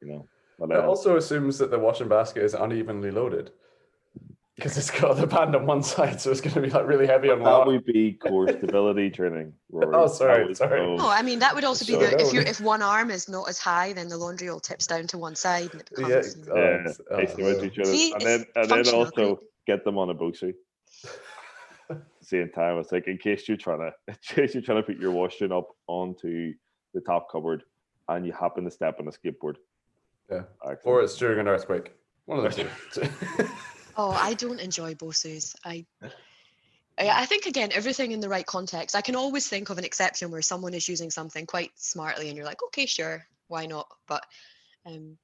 you 0.01 0.09
know, 0.09 0.29
but 0.61 0.71
It 0.71 0.77
uh, 0.77 0.87
also 0.87 1.17
assumes 1.17 1.59
that 1.59 1.71
the 1.71 1.79
washing 1.79 2.09
basket 2.09 2.45
is 2.45 2.53
unevenly 2.55 3.11
loaded 3.11 3.51
because 4.57 4.77
it's 4.77 4.91
got 4.91 5.17
the 5.17 5.27
band 5.27 5.57
on 5.57 5.65
one 5.65 5.83
side, 5.95 6.21
so 6.21 6.31
it's 6.31 6.43
going 6.43 6.53
to 6.55 6.61
be 6.61 6.69
like 6.69 6.87
really 6.87 7.07
heavy 7.07 7.31
on 7.31 7.43
that 7.43 7.59
one. 7.61 7.67
would 7.69 7.85
be 7.87 8.13
core 8.13 8.47
stability 8.47 9.09
training. 9.09 9.55
Rory. 9.71 9.97
Oh, 9.97 10.07
sorry, 10.07 10.55
sorry. 10.55 10.81
go- 10.81 10.97
No, 10.97 11.09
I 11.09 11.23
mean 11.23 11.39
that 11.39 11.55
would 11.55 11.65
also 11.65 11.87
be 11.87 11.95
Sorry, 11.95 12.11
the 12.11 12.21
if 12.21 12.35
you 12.35 12.41
if 12.47 12.61
one 12.61 12.83
arm 12.83 13.11
is 13.11 13.27
not 13.29 13.49
as 13.49 13.59
high, 13.59 13.95
then 13.95 14.09
the 14.09 14.19
laundry 14.19 14.51
all 14.51 14.61
tips 14.61 14.87
down 14.87 15.07
to 15.09 15.19
one 15.19 15.35
side 15.35 15.71
and 15.73 15.81
it 15.81 15.91
Yeah, 15.97 16.07
becomes. 16.21 16.49
oh, 16.53 16.57
Yeah, 16.57 16.75
it's- 16.75 17.01
they 17.09 17.43
oh, 17.43 17.59
see 17.59 17.67
each 17.67 17.79
other, 17.79 17.93
See, 17.93 18.13
and 18.13 18.21
then 18.23 18.45
and 18.55 18.71
then 18.71 18.89
also 18.95 19.41
get 19.67 19.83
them 19.85 19.97
on 19.97 20.11
a 20.11 20.15
bosu. 20.15 20.53
Same 22.21 22.51
time, 22.51 22.79
it's 22.79 22.93
like 22.93 23.09
in 23.09 23.17
case 23.19 23.49
you're 23.49 23.57
trying 23.57 23.79
to, 23.81 23.93
in 24.09 24.15
case 24.23 24.55
you're 24.55 24.63
trying 24.63 24.79
to 24.79 24.83
put 24.83 24.99
your 24.99 25.11
washing 25.11 25.51
up 25.53 25.69
onto 25.89 26.53
the 26.93 27.01
top 27.01 27.29
cupboard, 27.33 27.63
and 28.09 28.27
you 28.27 28.33
happen 28.33 28.65
to 28.65 28.71
step 28.71 28.97
on 29.01 29.09
a 29.09 29.11
skateboard. 29.11 29.55
Yeah. 30.31 30.43
Or 30.85 31.03
it's 31.03 31.17
during 31.17 31.39
an 31.41 31.49
earthquake. 31.49 31.93
One 32.27 32.45
of 32.45 32.55
the 32.55 32.69
two. 32.95 33.09
Oh, 33.97 34.13
I 34.13 34.33
don't 34.35 34.61
enjoy 34.61 34.95
Bosus. 34.95 35.55
I, 35.65 35.85
I 36.01 36.11
I 36.99 37.27
think 37.27 37.47
again, 37.47 37.71
everything 37.73 38.13
in 38.13 38.21
the 38.21 38.29
right 38.29 38.47
context. 38.47 38.97
I 38.97 39.03
can 39.03 39.17
always 39.17 39.49
think 39.49 39.69
of 39.69 39.79
an 39.79 39.85
exception 39.85 40.31
where 40.31 40.43
someone 40.43 40.73
is 40.73 40.89
using 40.89 41.11
something 41.11 41.45
quite 41.45 41.73
smartly, 41.75 42.29
and 42.29 42.37
you're 42.37 42.47
like, 42.47 42.63
okay, 42.69 42.87
sure, 42.87 43.27
why 43.49 43.67
not? 43.67 43.89
But 44.07 44.25
um, 44.87 45.19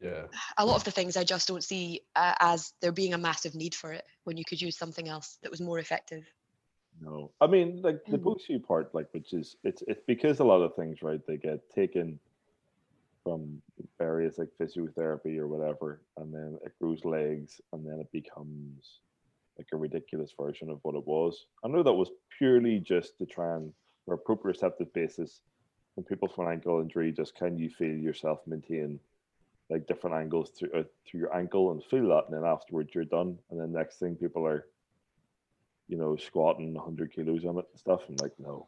yeah. 0.00 0.22
a 0.56 0.64
lot 0.64 0.76
of 0.76 0.84
the 0.84 0.90
things 0.90 1.16
I 1.16 1.24
just 1.24 1.48
don't 1.48 1.64
see 1.64 2.00
uh, 2.16 2.34
as 2.40 2.72
there 2.80 2.92
being 2.92 3.12
a 3.12 3.18
massive 3.18 3.54
need 3.54 3.74
for 3.74 3.92
it 3.92 4.04
when 4.24 4.36
you 4.36 4.44
could 4.44 4.62
use 4.62 4.78
something 4.78 5.08
else 5.08 5.38
that 5.42 5.50
was 5.50 5.60
more 5.60 5.78
effective. 5.78 6.24
No, 7.00 7.32
I 7.40 7.46
mean 7.48 7.82
like 7.82 8.04
the 8.06 8.18
Mm. 8.18 8.24
Bosu 8.24 8.62
part, 8.62 8.94
like 8.94 9.08
which 9.12 9.32
is 9.32 9.56
it's 9.64 9.82
it's 9.88 10.02
because 10.06 10.40
a 10.40 10.44
lot 10.44 10.62
of 10.62 10.74
things, 10.74 11.02
right? 11.02 11.20
They 11.26 11.36
get 11.36 11.68
taken 11.70 12.18
from 13.22 13.62
various 13.98 14.38
like 14.38 14.48
physiotherapy 14.60 15.38
or 15.38 15.46
whatever, 15.46 16.02
and 16.16 16.32
then 16.32 16.58
it 16.64 16.72
grows 16.80 17.04
legs, 17.04 17.60
and 17.72 17.86
then 17.86 18.00
it 18.00 18.10
becomes 18.12 19.00
like 19.58 19.68
a 19.72 19.76
ridiculous 19.76 20.32
version 20.38 20.70
of 20.70 20.78
what 20.82 20.94
it 20.94 21.06
was. 21.06 21.46
I 21.64 21.68
know 21.68 21.82
that 21.82 21.92
was 21.92 22.10
purely 22.38 22.78
just 22.78 23.18
to 23.18 23.26
try 23.26 23.54
and, 23.56 23.72
for 24.06 24.14
a 24.14 24.18
proprioceptive 24.18 24.92
basis, 24.92 25.40
when 25.94 26.04
people 26.04 26.28
from 26.28 26.46
an 26.46 26.52
ankle 26.52 26.80
injury, 26.80 27.12
just 27.12 27.34
can 27.36 27.58
you 27.58 27.68
feel 27.68 27.94
yourself 27.96 28.40
maintain 28.46 28.98
like 29.70 29.86
different 29.86 30.16
angles 30.16 30.50
through 30.50 30.70
uh, 30.74 30.82
through 31.06 31.20
your 31.20 31.36
ankle 31.36 31.70
and 31.70 31.84
feel 31.84 32.08
that, 32.08 32.24
and 32.28 32.36
then 32.36 32.44
afterwards 32.44 32.90
you're 32.94 33.04
done, 33.04 33.38
and 33.50 33.60
then 33.60 33.72
next 33.72 33.98
thing 33.98 34.16
people 34.16 34.46
are 34.46 34.66
you 35.92 35.98
know, 35.98 36.16
squatting 36.16 36.72
100 36.72 37.12
kilos 37.12 37.44
on 37.44 37.58
it 37.58 37.66
and 37.70 37.78
stuff. 37.78 38.00
I'm 38.08 38.16
like, 38.16 38.32
no. 38.38 38.66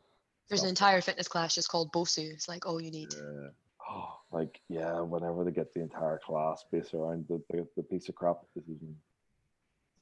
There's 0.51 0.63
an 0.63 0.69
entire 0.69 1.01
fitness 1.01 1.27
class 1.27 1.55
just 1.55 1.71
called 1.71 1.91
Bosu. 1.91 2.31
It's 2.31 2.49
like 2.49 2.67
all 2.67 2.83
you 2.83 2.91
need. 2.91 3.15
Yeah. 3.15 3.49
Oh, 3.89 4.19
like, 4.35 4.61
yeah, 4.69 5.01
whenever 5.01 5.45
they 5.45 5.53
get 5.53 5.73
the 5.73 5.81
entire 5.81 6.19
class 6.19 6.65
based 6.71 6.93
around 6.93 7.25
the, 7.29 7.41
the, 7.51 7.67
the 7.77 7.83
piece 7.83 8.09
of 8.09 8.17
crap, 8.17 8.39
this 8.55 8.65
is 8.65 8.71
even, 8.71 8.97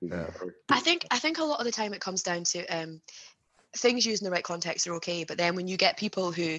this 0.00 0.10
is 0.10 0.16
even 0.16 0.26
Yeah. 0.26 0.50
I 0.70 0.80
think 0.80 1.06
I 1.10 1.18
think 1.18 1.38
a 1.38 1.44
lot 1.44 1.60
of 1.60 1.66
the 1.66 1.72
time 1.72 1.92
it 1.92 2.00
comes 2.00 2.22
down 2.22 2.44
to 2.44 2.66
um, 2.66 3.02
things 3.76 4.06
used 4.06 4.22
in 4.22 4.26
the 4.26 4.32
right 4.32 4.42
context 4.42 4.86
are 4.86 4.94
okay, 4.94 5.24
but 5.24 5.36
then 5.36 5.54
when 5.54 5.68
you 5.68 5.76
get 5.76 5.98
people 5.98 6.32
who 6.32 6.58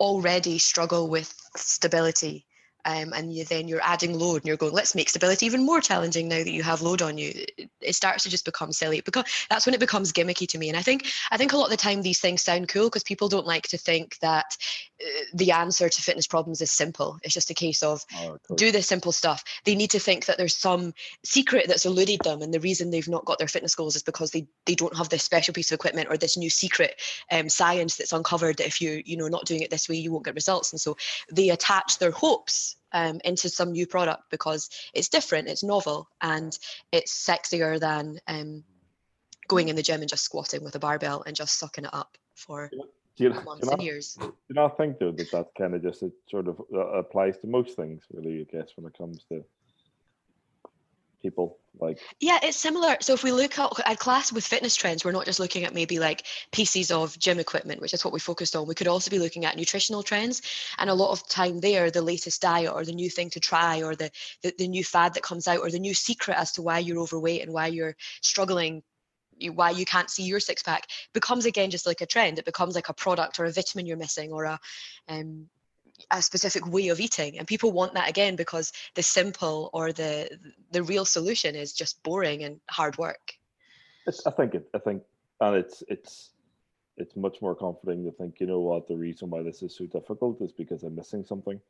already 0.00 0.58
struggle 0.58 1.08
with 1.08 1.32
stability, 1.56 2.44
um, 2.84 3.12
and 3.12 3.32
you 3.32 3.44
then 3.44 3.68
you're 3.68 3.82
adding 3.82 4.18
load 4.18 4.36
and 4.36 4.46
you're 4.46 4.56
going, 4.56 4.72
let's 4.72 4.94
make 4.94 5.08
stability 5.08 5.46
even 5.46 5.64
more 5.64 5.80
challenging 5.80 6.28
now 6.28 6.38
that 6.38 6.50
you 6.50 6.62
have 6.62 6.82
load 6.82 7.02
on 7.02 7.18
you. 7.18 7.32
It, 7.80 7.94
starts 7.94 8.24
to 8.24 8.30
just 8.30 8.46
become 8.46 8.72
silly 8.72 9.02
because 9.02 9.24
that's 9.50 9.66
when 9.66 9.74
it 9.74 9.80
becomes 9.80 10.12
gimmicky 10.12 10.48
to 10.48 10.58
me. 10.58 10.68
And 10.68 10.78
I 10.78 10.82
think 10.82 11.06
I 11.30 11.36
think 11.36 11.52
a 11.52 11.56
lot 11.56 11.66
of 11.66 11.70
the 11.70 11.76
time 11.76 12.00
these 12.00 12.20
things 12.20 12.42
sound 12.42 12.68
cool 12.68 12.86
because 12.86 13.04
people 13.04 13.28
don't 13.28 13.46
like 13.46 13.68
to 13.68 13.78
think 13.78 14.18
that 14.20 14.56
uh, 15.00 15.24
the 15.34 15.52
answer 15.52 15.88
to 15.88 16.02
fitness 16.02 16.26
problems 16.26 16.60
is 16.62 16.72
simple. 16.72 17.18
It's 17.22 17.34
just 17.34 17.50
a 17.50 17.54
case 17.54 17.82
of 17.82 18.02
Oh, 18.16 18.38
totally. 18.48 18.56
do 18.56 18.72
the 18.72 18.82
simple 18.82 19.12
stuff. 19.12 19.44
They 19.64 19.74
need 19.74 19.90
to 19.90 19.98
think 20.00 20.26
that 20.26 20.38
there's 20.38 20.56
some 20.56 20.94
secret 21.24 21.66
that's 21.68 21.86
eluded 21.86 22.20
them, 22.20 22.42
and 22.42 22.52
the 22.52 22.60
reason 22.60 22.90
they've 22.90 23.08
not 23.08 23.24
got 23.24 23.38
their 23.38 23.48
fitness 23.48 23.74
goals 23.74 23.94
is 23.94 24.02
because 24.02 24.30
they 24.30 24.46
they 24.66 24.74
don't 24.74 24.96
have 24.96 25.08
this 25.08 25.22
special 25.22 25.54
piece 25.54 25.70
of 25.70 25.76
equipment 25.76 26.08
or 26.10 26.16
this 26.16 26.36
new 26.36 26.50
secret 26.50 27.00
um, 27.30 27.48
science 27.48 27.96
that's 27.96 28.12
uncovered 28.12 28.56
that 28.56 28.66
if 28.66 28.80
you 28.80 29.02
you 29.04 29.16
know 29.16 29.28
not 29.28 29.44
doing 29.44 29.60
it 29.60 29.70
this 29.70 29.88
way 29.88 29.96
you 29.96 30.10
won't 30.12 30.24
get 30.24 30.34
results. 30.34 30.72
And 30.72 30.80
so 30.80 30.96
they 31.30 31.50
attach 31.50 31.98
their 31.98 32.10
hopes 32.10 32.71
um, 32.92 33.20
into 33.24 33.48
some 33.48 33.72
new 33.72 33.86
product 33.86 34.24
because 34.30 34.68
it's 34.94 35.08
different, 35.08 35.48
it's 35.48 35.64
novel, 35.64 36.08
and 36.20 36.56
it's 36.92 37.26
sexier 37.26 37.78
than 37.78 38.18
um, 38.26 38.64
going 39.48 39.68
in 39.68 39.76
the 39.76 39.82
gym 39.82 40.00
and 40.00 40.08
just 40.08 40.24
squatting 40.24 40.62
with 40.64 40.74
a 40.74 40.78
barbell 40.78 41.22
and 41.26 41.36
just 41.36 41.58
sucking 41.58 41.84
it 41.84 41.94
up 41.94 42.16
for 42.34 42.70
you, 42.72 42.84
you 43.16 43.30
months 43.30 43.68
and 43.68 43.82
years. 43.82 44.14
do 44.14 44.32
you 44.48 44.54
not 44.54 44.76
think, 44.76 44.98
though, 44.98 45.12
that 45.12 45.30
that 45.30 45.46
kind 45.56 45.74
of 45.74 45.82
just 45.82 46.02
it 46.02 46.12
sort 46.30 46.48
of 46.48 46.60
uh, 46.72 46.78
applies 46.78 47.38
to 47.38 47.46
most 47.46 47.76
things, 47.76 48.02
really, 48.12 48.40
I 48.40 48.56
guess, 48.56 48.70
when 48.76 48.86
it 48.86 48.96
comes 48.96 49.24
to 49.30 49.44
people? 51.20 51.58
Like, 51.80 51.98
Yeah, 52.20 52.38
it's 52.42 52.56
similar. 52.56 52.96
So 53.00 53.14
if 53.14 53.24
we 53.24 53.32
look 53.32 53.58
at, 53.58 53.72
at 53.86 53.98
class 53.98 54.32
with 54.32 54.46
fitness 54.46 54.76
trends, 54.76 55.04
we're 55.04 55.12
not 55.12 55.24
just 55.24 55.40
looking 55.40 55.64
at 55.64 55.74
maybe 55.74 55.98
like 55.98 56.26
pieces 56.52 56.90
of 56.90 57.18
gym 57.18 57.38
equipment, 57.38 57.80
which 57.80 57.94
is 57.94 58.04
what 58.04 58.12
we 58.12 58.20
focused 58.20 58.54
on. 58.54 58.66
We 58.66 58.74
could 58.74 58.88
also 58.88 59.10
be 59.10 59.18
looking 59.18 59.44
at 59.44 59.56
nutritional 59.56 60.02
trends. 60.02 60.42
And 60.78 60.90
a 60.90 60.94
lot 60.94 61.12
of 61.12 61.26
time 61.28 61.60
there, 61.60 61.90
the 61.90 62.02
latest 62.02 62.42
diet 62.42 62.72
or 62.72 62.84
the 62.84 62.92
new 62.92 63.10
thing 63.10 63.30
to 63.30 63.40
try 63.40 63.82
or 63.82 63.96
the, 63.96 64.10
the, 64.42 64.54
the 64.58 64.68
new 64.68 64.84
fad 64.84 65.14
that 65.14 65.22
comes 65.22 65.48
out 65.48 65.60
or 65.60 65.70
the 65.70 65.78
new 65.78 65.94
secret 65.94 66.36
as 66.36 66.52
to 66.52 66.62
why 66.62 66.78
you're 66.78 67.00
overweight 67.00 67.42
and 67.42 67.52
why 67.52 67.68
you're 67.68 67.96
struggling 68.20 68.82
why 69.54 69.70
you 69.70 69.84
can't 69.84 70.10
see 70.10 70.22
your 70.22 70.38
six 70.38 70.62
pack 70.62 70.86
becomes 71.14 71.46
again 71.46 71.70
just 71.70 71.86
like 71.86 72.00
a 72.00 72.06
trend 72.06 72.38
it 72.38 72.44
becomes 72.44 72.74
like 72.74 72.90
a 72.90 72.94
product 72.94 73.40
or 73.40 73.44
a 73.44 73.50
vitamin 73.50 73.86
you're 73.86 73.96
missing 73.96 74.30
or 74.30 74.44
a 74.44 74.60
um, 75.08 75.48
a 76.10 76.20
specific 76.20 76.66
way 76.66 76.88
of 76.88 77.00
eating 77.00 77.38
and 77.38 77.46
people 77.46 77.70
want 77.70 77.94
that 77.94 78.08
again 78.08 78.34
because 78.34 78.72
the 78.94 79.02
simple 79.02 79.70
or 79.72 79.92
the 79.92 80.28
the 80.72 80.82
real 80.82 81.04
solution 81.04 81.54
is 81.54 81.72
just 81.72 82.02
boring 82.02 82.42
and 82.44 82.60
hard 82.68 82.96
work 82.98 83.34
it's, 84.06 84.26
I 84.26 84.30
think 84.30 84.54
it, 84.54 84.68
I 84.74 84.78
think, 84.78 85.02
and 85.40 85.56
it's, 85.56 85.82
it's, 85.88 86.30
it's 86.96 87.16
much 87.16 87.40
more 87.40 87.54
comforting 87.54 88.04
to 88.04 88.12
think, 88.12 88.40
you 88.40 88.46
know 88.46 88.60
what, 88.60 88.86
the 88.86 88.96
reason 88.96 89.30
why 89.30 89.42
this 89.42 89.62
is 89.62 89.76
so 89.76 89.86
difficult 89.86 90.40
is 90.40 90.52
because 90.52 90.82
I'm 90.82 90.94
missing 90.94 91.24
something. 91.24 91.60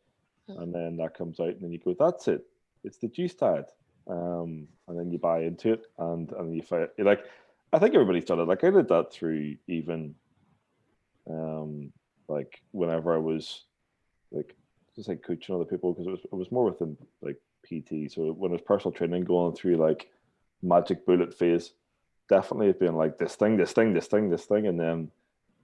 Hmm. 0.49 0.63
And 0.63 0.75
then 0.75 0.97
that 0.97 1.17
comes 1.17 1.41
out, 1.41 1.49
and 1.49 1.61
then 1.61 1.73
you 1.73 1.79
go, 1.79 1.95
that's 1.99 2.29
it. 2.29 2.45
It's 2.85 2.99
the 2.99 3.09
juice 3.09 3.35
diet. 3.35 3.71
Um, 4.09 4.67
and 4.89 4.99
then 4.99 5.13
you 5.13 5.19
buy 5.19 5.43
into 5.43 5.75
it, 5.75 5.87
and 5.97 6.33
and 6.33 6.57
you 6.57 6.63
find 6.63 6.89
like, 6.99 7.25
I 7.73 7.79
think 7.79 7.95
everybody's 7.95 8.25
done 8.25 8.41
it. 8.41 8.49
Like 8.49 8.65
I 8.65 8.71
did 8.71 8.89
that 8.89 9.13
through 9.13 9.57
even, 9.69 10.17
um, 11.31 11.93
like 12.27 12.61
whenever 12.73 13.15
I 13.15 13.19
was, 13.19 13.63
like 14.33 14.55
just 14.95 15.09
like 15.09 15.23
coaching 15.23 15.55
other 15.55 15.65
people 15.65 15.93
because 15.93 16.07
it 16.07 16.11
was 16.11 16.21
it 16.21 16.35
was 16.35 16.53
more 16.53 16.65
within 16.65 16.97
like 17.23 17.37
PT. 17.65 18.11
So 18.13 18.33
when 18.33 18.51
it 18.51 18.55
was 18.55 18.63
personal 18.63 18.93
training, 18.93 19.25
going 19.25 19.55
through 19.55 19.77
like 19.77 20.11
magic 20.63 21.05
bullet 21.07 21.35
phase, 21.35 21.73
definitely 22.29 22.69
it's 22.69 22.79
been 22.79 22.97
like 22.97 23.19
this 23.19 23.37
thing, 23.37 23.57
this 23.57 23.73
thing, 23.73 23.93
this 23.95 24.07
thing, 24.07 24.31
this 24.31 24.45
thing, 24.45 24.67
and 24.67 24.79
then 24.79 25.11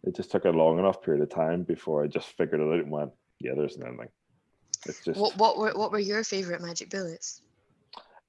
it 0.04 0.16
just 0.16 0.30
took 0.30 0.44
a 0.44 0.50
long 0.50 0.78
enough 0.78 1.02
period 1.02 1.22
of 1.22 1.30
time 1.30 1.62
before 1.64 2.04
I 2.04 2.06
just 2.06 2.28
figured 2.36 2.60
it 2.60 2.64
out 2.64 2.80
and 2.84 2.90
went, 2.90 3.10
yeah, 3.40 3.52
there's 3.56 3.78
nothing. 3.78 4.08
It's 4.86 5.00
just 5.04 5.18
What 5.18 5.36
what 5.36 5.58
were 5.58 5.72
what 5.72 5.90
were 5.92 5.98
your 5.98 6.24
favorite 6.24 6.60
magic 6.62 6.90
bullets? 6.90 7.42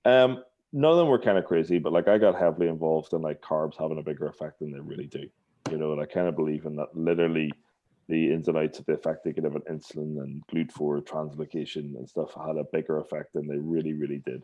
um 0.05 0.43
none 0.71 0.91
of 0.91 0.97
them 0.97 1.07
were 1.07 1.19
kind 1.19 1.37
of 1.37 1.45
crazy, 1.45 1.79
but 1.79 1.93
like 1.93 2.07
I 2.07 2.17
got 2.17 2.35
heavily 2.39 2.67
involved 2.67 3.13
in 3.13 3.21
like 3.21 3.41
carbs 3.41 3.75
having 3.79 3.99
a 3.99 4.03
bigger 4.03 4.27
effect 4.27 4.59
than 4.59 4.71
they 4.71 4.79
really 4.79 5.07
do. 5.07 5.27
You 5.71 5.77
know, 5.77 5.91
and 5.93 6.01
I 6.01 6.05
kind 6.05 6.27
of 6.27 6.35
believe 6.35 6.65
in 6.65 6.75
that 6.77 6.95
literally 6.95 7.51
the 8.09 8.33
ins 8.33 8.47
and 8.47 8.57
outs 8.57 8.79
of 8.79 8.85
the 8.87 8.93
effect 8.93 9.23
they 9.23 9.31
could 9.31 9.43
have 9.43 9.55
on 9.55 9.61
insulin 9.61 10.21
and 10.21 10.43
GLUT4 10.51 11.03
translocation 11.03 11.95
and 11.95 12.09
stuff 12.09 12.33
had 12.33 12.57
a 12.57 12.65
bigger 12.73 12.97
effect 12.97 13.33
than 13.33 13.47
they 13.47 13.57
really, 13.57 13.93
really 13.93 14.21
did. 14.25 14.43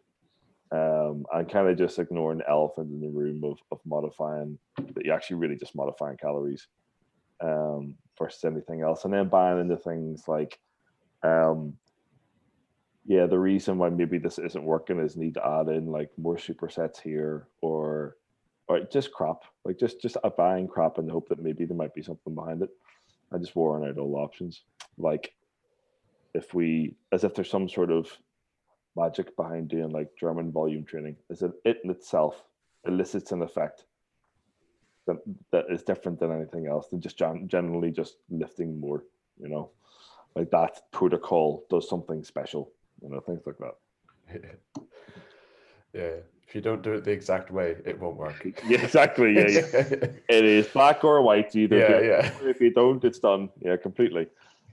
Um, 0.71 1.25
and 1.33 1.49
kind 1.49 1.67
of 1.67 1.77
just 1.77 1.97
ignoring 1.97 2.39
the 2.39 2.49
elephant 2.49 2.91
in 2.91 3.01
the 3.01 3.09
room 3.09 3.43
of, 3.43 3.57
of 3.71 3.79
modifying 3.85 4.57
that 4.77 5.03
you're 5.03 5.15
actually 5.15 5.37
really 5.37 5.55
just 5.55 5.75
modifying 5.75 6.17
calories 6.17 6.67
um, 7.41 7.95
versus 8.19 8.43
anything 8.43 8.81
else. 8.81 9.03
And 9.03 9.13
then 9.13 9.29
buying 9.29 9.59
into 9.59 9.77
things 9.77 10.27
like, 10.27 10.59
um, 11.23 11.73
yeah, 13.05 13.25
the 13.25 13.39
reason 13.39 13.79
why 13.79 13.89
maybe 13.89 14.19
this 14.19 14.37
isn't 14.37 14.63
working 14.63 14.99
is 14.99 15.17
need 15.17 15.35
to 15.35 15.47
add 15.47 15.69
in 15.69 15.87
like 15.87 16.09
more 16.17 16.37
supersets 16.37 16.99
here 17.01 17.47
or 17.61 18.17
or 18.67 18.79
just 18.79 19.11
crap, 19.11 19.43
like 19.63 19.79
just 19.79 20.01
just 20.01 20.17
buying 20.37 20.67
crap 20.67 20.97
and 20.97 21.09
hope 21.09 21.29
that 21.29 21.41
maybe 21.41 21.65
there 21.65 21.77
might 21.77 21.93
be 21.93 22.01
something 22.01 22.33
behind 22.33 22.63
it. 22.63 22.69
I 23.33 23.37
just 23.37 23.55
warn 23.55 23.87
out 23.87 23.97
all 23.97 24.15
options. 24.15 24.63
Like 24.97 25.33
if 26.33 26.53
we, 26.53 26.95
as 27.11 27.23
if 27.23 27.33
there's 27.33 27.49
some 27.49 27.69
sort 27.69 27.91
of 27.91 28.09
magic 28.95 29.35
behind 29.35 29.69
doing 29.69 29.89
like 29.89 30.09
German 30.19 30.51
volume 30.51 30.85
training, 30.85 31.17
is 31.29 31.41
it 31.41 31.51
it 31.63 31.81
in 31.83 31.91
itself 31.91 32.43
elicits 32.85 33.31
an 33.31 33.41
effect 33.41 33.85
that 35.07 35.17
that 35.51 35.65
is 35.69 35.83
different 35.83 36.19
than 36.19 36.31
anything 36.31 36.67
else 36.67 36.87
than 36.89 37.01
just 37.01 37.17
gen- 37.17 37.47
generally 37.47 37.91
just 37.91 38.17
lifting 38.29 38.79
more. 38.79 39.03
You 39.39 39.49
know, 39.49 39.71
like 40.35 40.51
that 40.51 40.81
protocol 40.91 41.65
does 41.69 41.89
something 41.89 42.23
special. 42.23 42.71
You 43.01 43.09
know, 43.09 43.19
things 43.19 43.41
like 43.45 43.57
that. 43.59 44.59
yeah. 45.93 46.15
If 46.47 46.53
you 46.53 46.61
don't 46.61 46.83
do 46.83 46.93
it 46.93 47.03
the 47.03 47.11
exact 47.11 47.49
way, 47.51 47.75
it 47.85 47.99
won't 47.99 48.17
work. 48.17 48.45
Yeah, 48.67 48.81
exactly. 48.83 49.33
Yeah, 49.35 49.47
yeah. 49.49 49.63
it 50.29 50.45
is 50.45 50.67
black 50.67 51.03
or 51.03 51.21
white. 51.21 51.55
Either 51.55 51.77
Yeah, 51.77 51.99
do 51.99 52.05
yeah. 52.05 52.31
If 52.49 52.61
you 52.61 52.71
don't, 52.71 53.03
it's 53.03 53.19
done. 53.19 53.49
Yeah, 53.61 53.77
completely. 53.77 54.27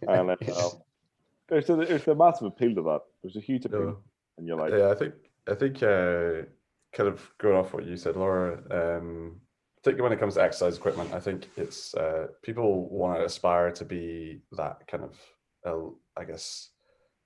And 0.07 0.31
uh, 0.31 0.37
there's 1.49 1.71
a 1.71 1.77
there's 1.77 2.07
a 2.09 2.15
massive 2.15 2.47
appeal 2.49 2.75
to 2.75 2.83
that. 2.83 3.01
There's 3.23 3.37
a 3.37 3.41
huge 3.41 3.65
appeal, 3.65 3.81
No. 3.81 3.99
and 4.37 4.47
you're 4.47 4.59
like, 4.59 4.73
yeah, 4.73 4.91
I 4.91 4.95
think 4.95 5.15
I 5.49 5.55
think 5.55 5.83
uh, 5.83 6.47
kind 6.93 7.09
of 7.09 7.31
going 7.39 7.57
off 7.57 7.73
what 7.73 7.87
you 7.87 7.97
said, 7.97 8.17
Laura. 8.17 8.59
Um, 8.71 9.41
particularly 9.77 10.03
when 10.11 10.13
it 10.13 10.21
comes 10.21 10.35
to 10.35 10.43
exercise 10.43 10.77
equipment, 10.77 11.13
I 11.13 11.21
think 11.21 11.49
it's 11.57 11.95
uh, 11.95 12.27
people 12.43 12.89
want 12.91 13.19
to 13.19 13.25
aspire 13.25 13.71
to 13.73 13.85
be 13.85 14.41
that 14.53 14.87
kind 14.87 15.03
of, 15.05 15.19
el- 15.67 15.99
I 16.17 16.25
guess, 16.25 16.69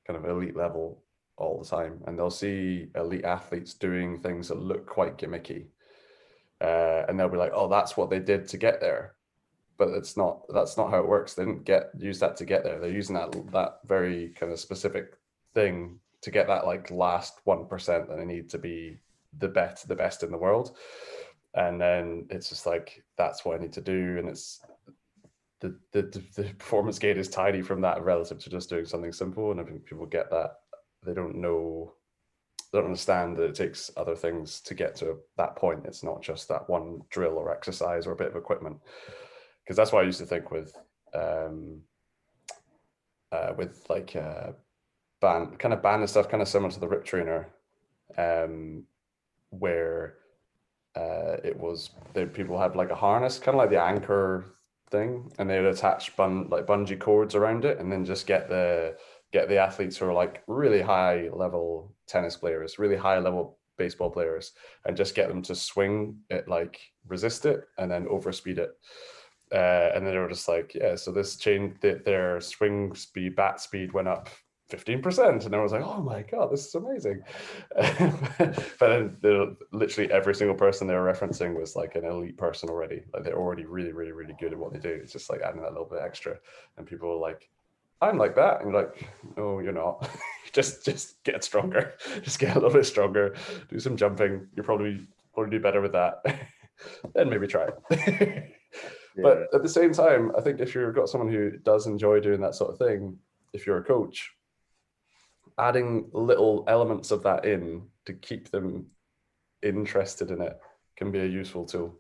kind 0.07 0.17
of 0.19 0.25
elite 0.25 0.57
level 0.57 1.03
all 1.37 1.59
the 1.59 1.69
time, 1.69 2.03
and 2.07 2.19
they'll 2.19 2.31
see 2.31 2.89
elite 2.95 3.25
athletes 3.25 3.75
doing 3.75 4.21
things 4.21 4.49
that 4.49 4.59
look 4.59 4.87
quite 4.87 5.19
gimmicky, 5.19 5.67
uh, 6.61 7.05
and 7.09 7.19
they'll 7.19 7.29
be 7.29 7.37
like, 7.37 7.53
"Oh, 7.55 7.69
that's 7.69 7.97
what 7.97 8.11
they 8.11 8.19
did 8.21 8.49
to 8.49 8.57
get 8.57 8.81
there." 8.81 9.15
But 9.79 9.89
it's 9.89 10.17
not. 10.17 10.43
That's 10.49 10.77
not 10.77 10.91
how 10.91 11.01
it 11.01 11.09
works. 11.09 11.35
They 11.35 11.45
didn't 11.45 11.65
get 11.65 11.91
use 11.99 12.21
that 12.21 12.37
to 12.39 12.45
get 12.45 12.65
there. 12.65 12.81
They're 12.81 12.91
using 12.91 13.17
that 13.17 13.33
that 13.53 13.81
very 13.85 14.31
kind 14.31 14.53
of 14.53 14.59
specific 14.61 15.19
thing 15.55 16.01
to 16.23 16.31
get 16.31 16.47
that 16.47 16.67
like 16.67 16.91
last 16.91 17.41
one 17.45 17.67
percent 17.67 18.09
that 18.09 18.17
they 18.17 18.25
need 18.25 18.49
to 18.51 18.59
be 18.59 18.99
the 19.39 19.49
best, 19.49 19.87
the 19.89 19.97
best 19.97 20.23
in 20.23 20.31
the 20.31 20.39
world. 20.39 20.77
And 21.55 21.81
then 21.81 22.27
it's 22.31 22.49
just 22.49 22.67
like 22.67 23.03
that's 23.17 23.45
what 23.45 23.59
I 23.59 23.63
need 23.63 23.73
to 23.75 23.81
do, 23.81 24.19
and 24.19 24.29
it's 24.29 24.61
the 25.61 25.79
the 25.93 26.03
the 26.35 26.45
performance 26.55 26.99
gate 26.99 27.19
is 27.19 27.29
tiny 27.29 27.63
from 27.63 27.81
that 27.83 28.03
relative 28.03 28.39
to 28.41 28.51
just 28.51 28.71
doing 28.71 28.87
something 28.87 29.13
simple. 29.13 29.51
And 29.51 29.61
I 29.61 29.65
think 29.65 29.85
people 29.85 30.07
get 30.07 30.31
that 30.31 30.57
they 31.07 31.15
don't 31.15 31.37
know, 31.37 31.95
they 32.73 32.79
don't 32.79 32.87
understand 32.87 33.37
that 33.37 33.45
it 33.45 33.55
takes 33.55 33.91
other 33.97 34.17
things 34.17 34.61
to 34.63 34.75
get 34.75 34.97
to 34.97 35.19
that 35.37 35.57
point. 35.57 35.87
It's 35.87 36.03
not 36.03 36.23
just 36.23 36.49
that 36.49 36.69
one 36.69 37.01
drill 37.11 37.39
or 37.39 37.53
exercise 37.53 38.07
or 38.07 38.13
a 38.13 38.17
bit 38.17 38.29
of 38.29 38.37
equipment. 38.37 38.79
Because 39.65 39.77
that's 39.77 39.93
why 39.93 40.01
I 40.01 40.05
used 40.05 40.21
to 40.21 40.27
think 40.27 40.51
with 40.51 40.77
um, 41.15 41.81
uh, 43.33 43.53
with 43.57 43.85
like 43.89 44.15
uh, 44.15 44.53
band 45.21 45.59
kind 45.59 45.75
of 45.75 45.83
band 45.83 46.03
and 46.03 46.11
stuff, 46.11 46.29
kind 46.29 46.43
of 46.43 46.49
similar 46.49 46.71
to 46.71 46.81
the 46.81 46.89
Rip 46.89 47.05
Trainer, 47.05 47.49
um, 48.17 48.85
where 49.51 50.15
uh, 50.97 51.37
it 51.45 51.59
was 51.59 51.91
the 52.15 52.27
people 52.27 52.59
had 52.59 52.77
like 52.77 52.91
a 52.91 52.95
harness, 52.95 53.39
kind 53.39 53.55
of 53.55 53.59
like 53.59 53.71
the 53.71 53.83
anchor 53.83 54.45
thing, 54.91 55.31
and 55.39 55.51
they 55.51 55.61
would 55.61 55.73
attach 55.73 56.17
bun 56.17 56.49
like 56.49 56.67
bungee 56.67 56.99
cords 56.99 57.35
around 57.35 57.65
it, 57.65 57.79
and 57.79 57.91
then 57.91 58.05
just 58.05 58.27
get 58.27 58.49
the 58.49 58.97
get 59.33 59.49
the 59.49 59.59
athletes 59.59 59.97
who 59.97 60.07
are 60.07 60.13
like 60.13 60.43
really 60.47 60.81
high 60.81 61.29
level 61.33 61.95
tennis 62.07 62.37
players, 62.37 62.79
really 62.79 62.97
high 62.97 63.19
level 63.19 63.59
baseball 63.77 64.11
players, 64.11 64.53
and 64.85 64.97
just 64.97 65.15
get 65.15 65.29
them 65.29 65.43
to 65.43 65.55
swing 65.55 66.17
it 66.31 66.49
like 66.49 66.81
resist 67.07 67.47
it 67.47 67.65
and 67.79 67.91
then 67.91 68.07
overspeed 68.07 68.59
it. 68.59 68.71
Uh, 69.53 69.93
and 69.95 70.05
then 70.05 70.13
they 70.13 70.19
were 70.19 70.29
just 70.29 70.49
like, 70.49 70.75
yeah, 70.75 70.97
so 70.97 71.13
this 71.13 71.37
changed 71.37 71.81
th- 71.81 72.03
their 72.05 72.41
swing 72.41 72.95
speed, 72.95 73.37
bat 73.37 73.61
speed 73.61 73.93
went 73.93 74.09
up 74.09 74.29
15%. 74.73 75.47
And 75.47 75.55
I 75.55 75.61
was 75.61 75.73
like, 75.73 75.85
oh 75.85 76.03
my 76.03 76.23
God, 76.23 76.51
this 76.51 76.67
is 76.67 76.75
amazing. 76.75 77.23
but 77.77 78.79
then 78.81 79.17
the, 79.21 79.57
literally 79.73 80.11
every 80.11 80.35
single 80.35 80.57
person 80.57 80.87
they 80.87 80.95
were 80.95 81.13
referencing 81.13 81.59
was 81.59 81.77
like 81.77 81.95
an 81.95 82.05
elite 82.05 82.37
person 82.37 82.69
already. 82.69 83.03
Like 83.15 83.23
they're 83.23 83.39
already 83.39 83.65
really, 83.65 83.93
really, 83.93 84.13
really 84.13 84.35
good 84.41 84.53
at 84.53 84.59
what 84.59 84.73
they 84.73 84.81
do. 84.81 84.89
It's 84.89 85.13
just 85.13 85.31
like 85.31 85.43
adding 85.43 85.63
that 85.63 85.73
little 85.73 85.89
bit 85.89 86.03
extra. 86.03 86.37
And 86.77 86.87
people 86.87 87.09
were 87.09 87.15
like, 87.17 87.49
I'm 88.01 88.19
like 88.19 88.35
that. 88.37 88.61
And 88.61 88.73
you're 88.73 88.83
like, 88.83 89.09
no, 89.37 89.61
you're 89.61 89.73
not. 89.73 90.09
just 90.53 90.85
just 90.85 91.23
get 91.25 91.45
stronger. 91.45 91.95
Just 92.23 92.39
get 92.39 92.57
a 92.57 92.59
little 92.59 92.73
bit 92.73 92.87
stronger. 92.87 93.35
Do 93.69 93.79
some 93.79 93.97
jumping. 93.97 94.47
You 94.57 94.63
probably 94.63 95.07
probably 95.35 95.51
do 95.51 95.63
better 95.63 95.81
with 95.81 95.93
that. 95.93 96.23
then 97.15 97.29
maybe 97.29 97.47
try 97.47 97.69
it. 97.91 98.53
But 99.17 99.49
at 99.55 99.63
the 99.63 99.69
same 99.69 99.93
time, 99.93 100.31
I 100.37 100.41
think 100.43 100.61
if 100.61 100.75
you've 100.75 100.95
got 100.95 101.09
someone 101.09 101.33
who 101.33 101.53
does 101.59 101.87
enjoy 101.87 102.21
doing 102.21 102.41
that 102.43 102.55
sort 102.55 102.71
of 102.71 102.79
thing, 102.79 103.19
if 103.55 103.67
you're 103.67 103.79
a 103.79 103.85
coach, 103.85 104.31
adding 105.59 106.11
little 106.13 106.65
elements 106.69 107.11
of 107.11 107.23
that 107.23 107.45
in 107.47 107.83
to 108.05 108.13
keep 108.13 108.51
them 108.51 108.87
interested 109.63 110.31
in 110.31 110.43
it 110.43 110.59
can 110.97 111.11
be 111.11 111.21
a 111.21 111.27
useful 111.27 111.65
tool. 111.65 111.99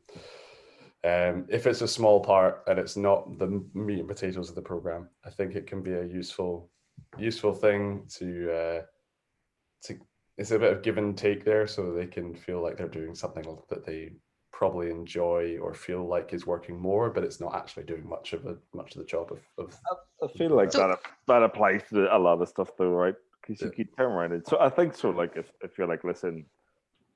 Um, 1.06 1.46
if 1.48 1.66
it's 1.66 1.82
a 1.82 1.88
small 1.88 2.20
part 2.20 2.64
and 2.66 2.78
it's 2.78 2.96
not 2.96 3.38
the 3.38 3.62
meat 3.74 4.00
and 4.00 4.08
potatoes 4.08 4.48
of 4.48 4.56
the 4.56 4.62
program, 4.62 5.08
I 5.24 5.30
think 5.30 5.54
it 5.54 5.66
can 5.66 5.80
be 5.82 5.92
a 5.92 6.04
useful, 6.04 6.70
useful 7.18 7.52
thing 7.52 8.04
to 8.18 8.52
uh, 8.52 8.82
to. 9.84 9.98
It's 10.38 10.50
a 10.50 10.58
bit 10.58 10.72
of 10.72 10.82
give 10.82 10.98
and 10.98 11.16
take 11.16 11.44
there, 11.44 11.66
so 11.66 11.92
they 11.92 12.06
can 12.06 12.34
feel 12.34 12.60
like 12.62 12.76
they're 12.76 12.88
doing 12.88 13.14
something 13.14 13.46
that 13.70 13.86
they 13.86 14.12
probably 14.52 14.90
enjoy 14.90 15.58
or 15.62 15.74
feel 15.74 16.06
like 16.06 16.32
is 16.32 16.46
working 16.46 16.78
more, 16.78 17.10
but 17.10 17.22
it's 17.24 17.40
not 17.40 17.54
actually 17.54 17.84
doing 17.84 18.06
much 18.08 18.32
of 18.32 18.44
a 18.46 18.56
much 18.74 18.96
of 18.96 18.98
the 18.98 19.06
job 19.06 19.30
of. 19.30 19.40
of 19.58 19.78
I 20.22 20.26
feel 20.36 20.50
like 20.56 20.72
So- 20.72 20.88
that 20.88 20.98
that 21.28 21.42
applies 21.42 21.82
to 21.90 22.14
a 22.14 22.18
lot 22.18 22.40
of 22.42 22.48
stuff 22.48 22.70
though, 22.76 22.90
right? 22.90 23.14
Because 23.42 23.60
you 23.62 23.68
Yeah. 23.68 23.74
keep 23.76 23.96
turn 23.96 24.10
around 24.12 24.32
it. 24.32 24.46
So 24.48 24.58
I 24.58 24.70
think 24.70 24.94
so. 24.94 25.10
Like 25.10 25.36
if 25.36 25.52
if 25.62 25.78
you're 25.78 25.86
like, 25.86 26.04
listen, 26.04 26.46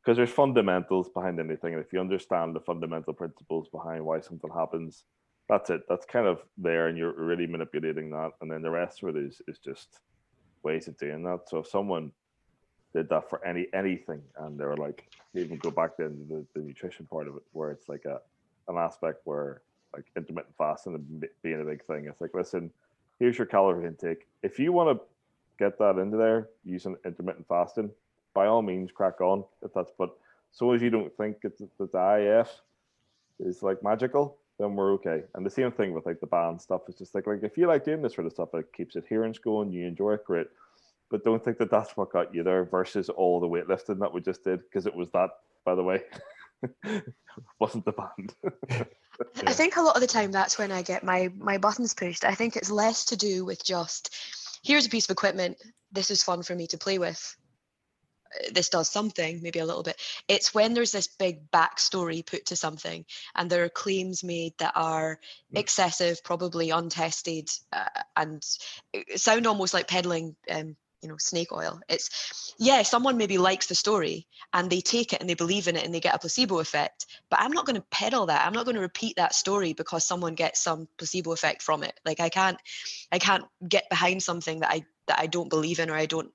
because 0.03 0.17
there's 0.17 0.31
fundamentals 0.31 1.09
behind 1.11 1.39
anything, 1.39 1.75
and 1.75 1.85
if 1.85 1.93
you 1.93 2.01
understand 2.01 2.55
the 2.55 2.61
fundamental 2.61 3.13
principles 3.13 3.69
behind 3.69 4.05
why 4.05 4.21
something 4.21 4.51
happens, 4.51 5.05
that's 5.49 5.69
it. 5.71 5.83
That's 5.89 6.07
kind 6.07 6.27
of 6.27 6.41
there, 6.57 6.87
and 6.89 6.97
you're 6.97 7.13
really 7.13 7.47
manipulating 7.47 8.11
that, 8.11 8.33
and 8.41 8.51
then 8.51 8.63
the 8.63 8.71
rest 8.71 9.03
of 9.03 9.11
it 9.11 9.17
is 9.17 9.43
is 9.49 9.59
just 9.59 10.01
ways 10.63 10.89
of 10.89 10.97
doing 10.99 11.23
that. 11.25 11.49
So 11.49 11.59
if 11.59 11.67
someone 11.67 12.13
did 12.95 13.09
that 13.11 13.29
for 13.29 13.45
any 13.45 13.67
anything, 13.75 14.23
and 14.39 14.59
they 14.59 14.65
were 14.65 14.77
like, 14.77 15.09
even 15.35 15.59
go 15.59 15.71
back 15.71 15.97
to 15.97 16.09
the, 16.29 16.47
the 16.55 16.61
nutrition 16.61 17.07
part 17.07 17.29
of 17.29 17.37
it, 17.37 17.43
where 17.53 17.71
it's 17.71 17.89
like 17.89 18.05
a 18.05 18.21
an 18.69 18.77
aspect 18.79 19.21
where 19.25 19.63
like 19.95 20.05
intermittent 20.17 20.55
fasting 20.57 21.23
being 21.43 21.61
a 21.61 21.65
big 21.65 21.85
thing. 21.85 22.07
It's 22.07 22.21
like, 22.21 22.35
listen, 22.35 22.71
here's 23.19 23.37
your 23.37 23.47
calorie 23.47 23.87
intake. 23.87 24.29
If 24.43 24.59
you 24.59 24.73
want 24.73 24.97
to 24.97 25.05
get 25.59 25.79
that 25.79 25.99
into 25.99 26.17
there 26.17 26.49
using 26.65 26.97
intermittent 27.05 27.47
fasting, 27.49 27.91
by 28.35 28.47
all 28.47 28.63
means, 28.63 28.91
crack 28.93 29.21
on. 29.21 29.45
If 29.63 29.73
that's 29.75 29.93
but 29.99 30.11
so 30.53 30.73
as 30.73 30.83
you 30.83 30.91
don't 30.91 31.15
think 31.17 31.39
it's 31.43 31.63
that 31.79 31.93
the 31.93 32.41
IF 32.41 32.49
is 33.39 33.63
like 33.63 33.83
magical, 33.83 34.37
then 34.59 34.77
we're 34.77 34.93
okay. 34.95 35.23
And 35.35 35.45
the 35.45 35.51
same 35.51 35.73
thing 35.73 35.93
with 35.93 36.07
like 36.07 36.21
the 36.21 36.27
band 36.27 36.61
stuff. 36.61 36.83
It's 36.89 36.99
just 36.99 37.15
like 37.15 37.27
like 37.27 37.43
if 37.43 37.57
you 37.57 37.67
like 37.67 37.85
doing 37.85 38.03
this 38.03 38.15
sort 38.15 38.27
of 38.27 38.33
stuff, 38.33 38.55
it 38.55 38.73
keeps 38.73 38.97
adherence 38.97 39.39
going. 39.39 39.73
You 39.73 39.87
enjoy 39.87 40.15
it, 40.15 40.25
great. 40.25 40.49
But 41.11 41.25
don't 41.25 41.45
think 41.45 41.59
that 41.59 41.71
that's 41.71 41.97
what 41.97 42.13
got 42.13 42.35
you 42.35 42.43
there 42.43 42.65
versus 42.65 43.09
all 43.09 43.41
the 43.41 43.49
weightlifting 43.49 43.99
that 43.99 44.13
we 44.13 44.21
just 44.21 44.45
did 44.45 44.61
because 44.61 44.87
it 44.87 44.95
was 44.95 45.11
that, 45.11 45.31
by 45.65 45.75
the 45.75 45.83
way, 45.83 46.03
wasn't 47.59 47.85
the 47.85 47.93
band. 47.93 48.35
I 49.47 49.53
think 49.53 49.77
a 49.77 49.83
lot 49.83 49.97
of 49.97 50.01
the 50.01 50.07
time 50.07 50.31
that's 50.31 50.57
when 50.57 50.71
I 50.71 50.83
get 50.83 51.05
my 51.05 51.31
my 51.39 51.59
buttons 51.59 51.95
pushed. 51.95 52.25
I 52.25 52.35
think 52.35 52.57
it's 52.57 52.71
less 52.71 53.05
to 53.07 53.17
do 53.17 53.45
with 53.45 53.65
just 53.65 54.15
here's 54.63 54.87
a 54.87 54.91
piece 54.91 55.07
of 55.07 55.11
equipment. 55.11 55.59
This 55.93 56.11
is 56.11 56.23
fun 56.23 56.43
for 56.43 56.55
me 56.55 56.67
to 56.69 56.79
play 56.79 56.99
with. 56.99 57.37
This 58.53 58.69
does 58.69 58.89
something, 58.89 59.41
maybe 59.43 59.59
a 59.59 59.67
little 59.67 59.83
bit. 59.83 60.01
It's 60.29 60.55
when 60.55 60.75
there's 60.75 60.93
this 60.93 61.09
big 61.09 61.51
backstory 61.51 62.25
put 62.25 62.47
to 62.47 62.57
something, 62.57 63.05
and 63.35 63.51
there 63.51 63.65
are 63.65 63.69
claims 63.69 64.23
made 64.25 64.55
that 64.59 64.73
are 64.77 65.19
Mm. 65.53 65.59
excessive, 65.59 66.23
probably 66.23 66.71
untested, 66.71 67.51
uh, 67.73 67.89
and 68.17 68.45
sound 69.17 69.47
almost 69.47 69.75
like 69.75 69.89
peddling 69.89 70.37
um, 70.51 70.77
you 71.03 71.09
know 71.09 71.17
snake 71.19 71.53
oil 71.53 71.81
it's 71.89 72.55
yeah 72.59 72.83
someone 72.83 73.17
maybe 73.17 73.39
likes 73.39 73.67
the 73.67 73.75
story 73.75 74.27
and 74.53 74.71
they 74.71 74.81
take 74.81 75.13
it 75.13 75.21
and 75.21 75.29
they 75.29 75.35
believe 75.35 75.67
in 75.69 75.77
it 75.77 75.85
and 75.85 75.95
they 75.95 76.01
get 76.01 76.15
a 76.15 76.19
placebo 76.19 76.59
effect 76.59 77.07
but 77.31 77.41
i'm 77.41 77.53
not 77.53 77.65
going 77.65 77.77
to 77.77 77.87
peddle 77.91 78.27
that 78.27 78.47
i'm 78.47 78.53
not 78.53 78.65
going 78.65 78.75
to 78.75 78.83
repeat 78.83 79.17
that 79.17 79.35
story 79.35 79.73
because 79.73 80.05
someone 80.05 80.35
gets 80.35 80.61
some 80.63 80.87
placebo 80.99 81.33
effect 81.33 81.63
from 81.63 81.83
it 81.83 81.99
like 82.05 82.21
i 82.21 82.29
can't 82.29 82.59
i 83.13 83.19
can't 83.19 83.45
get 83.67 83.89
behind 83.89 84.23
something 84.23 84.61
that 84.61 84.71
i 84.71 84.85
that 85.07 85.19
i 85.19 85.27
don't 85.27 85.49
believe 85.51 85.79
in 85.81 85.91
or 85.91 85.95
i 85.97 86.07
don't 86.07 86.33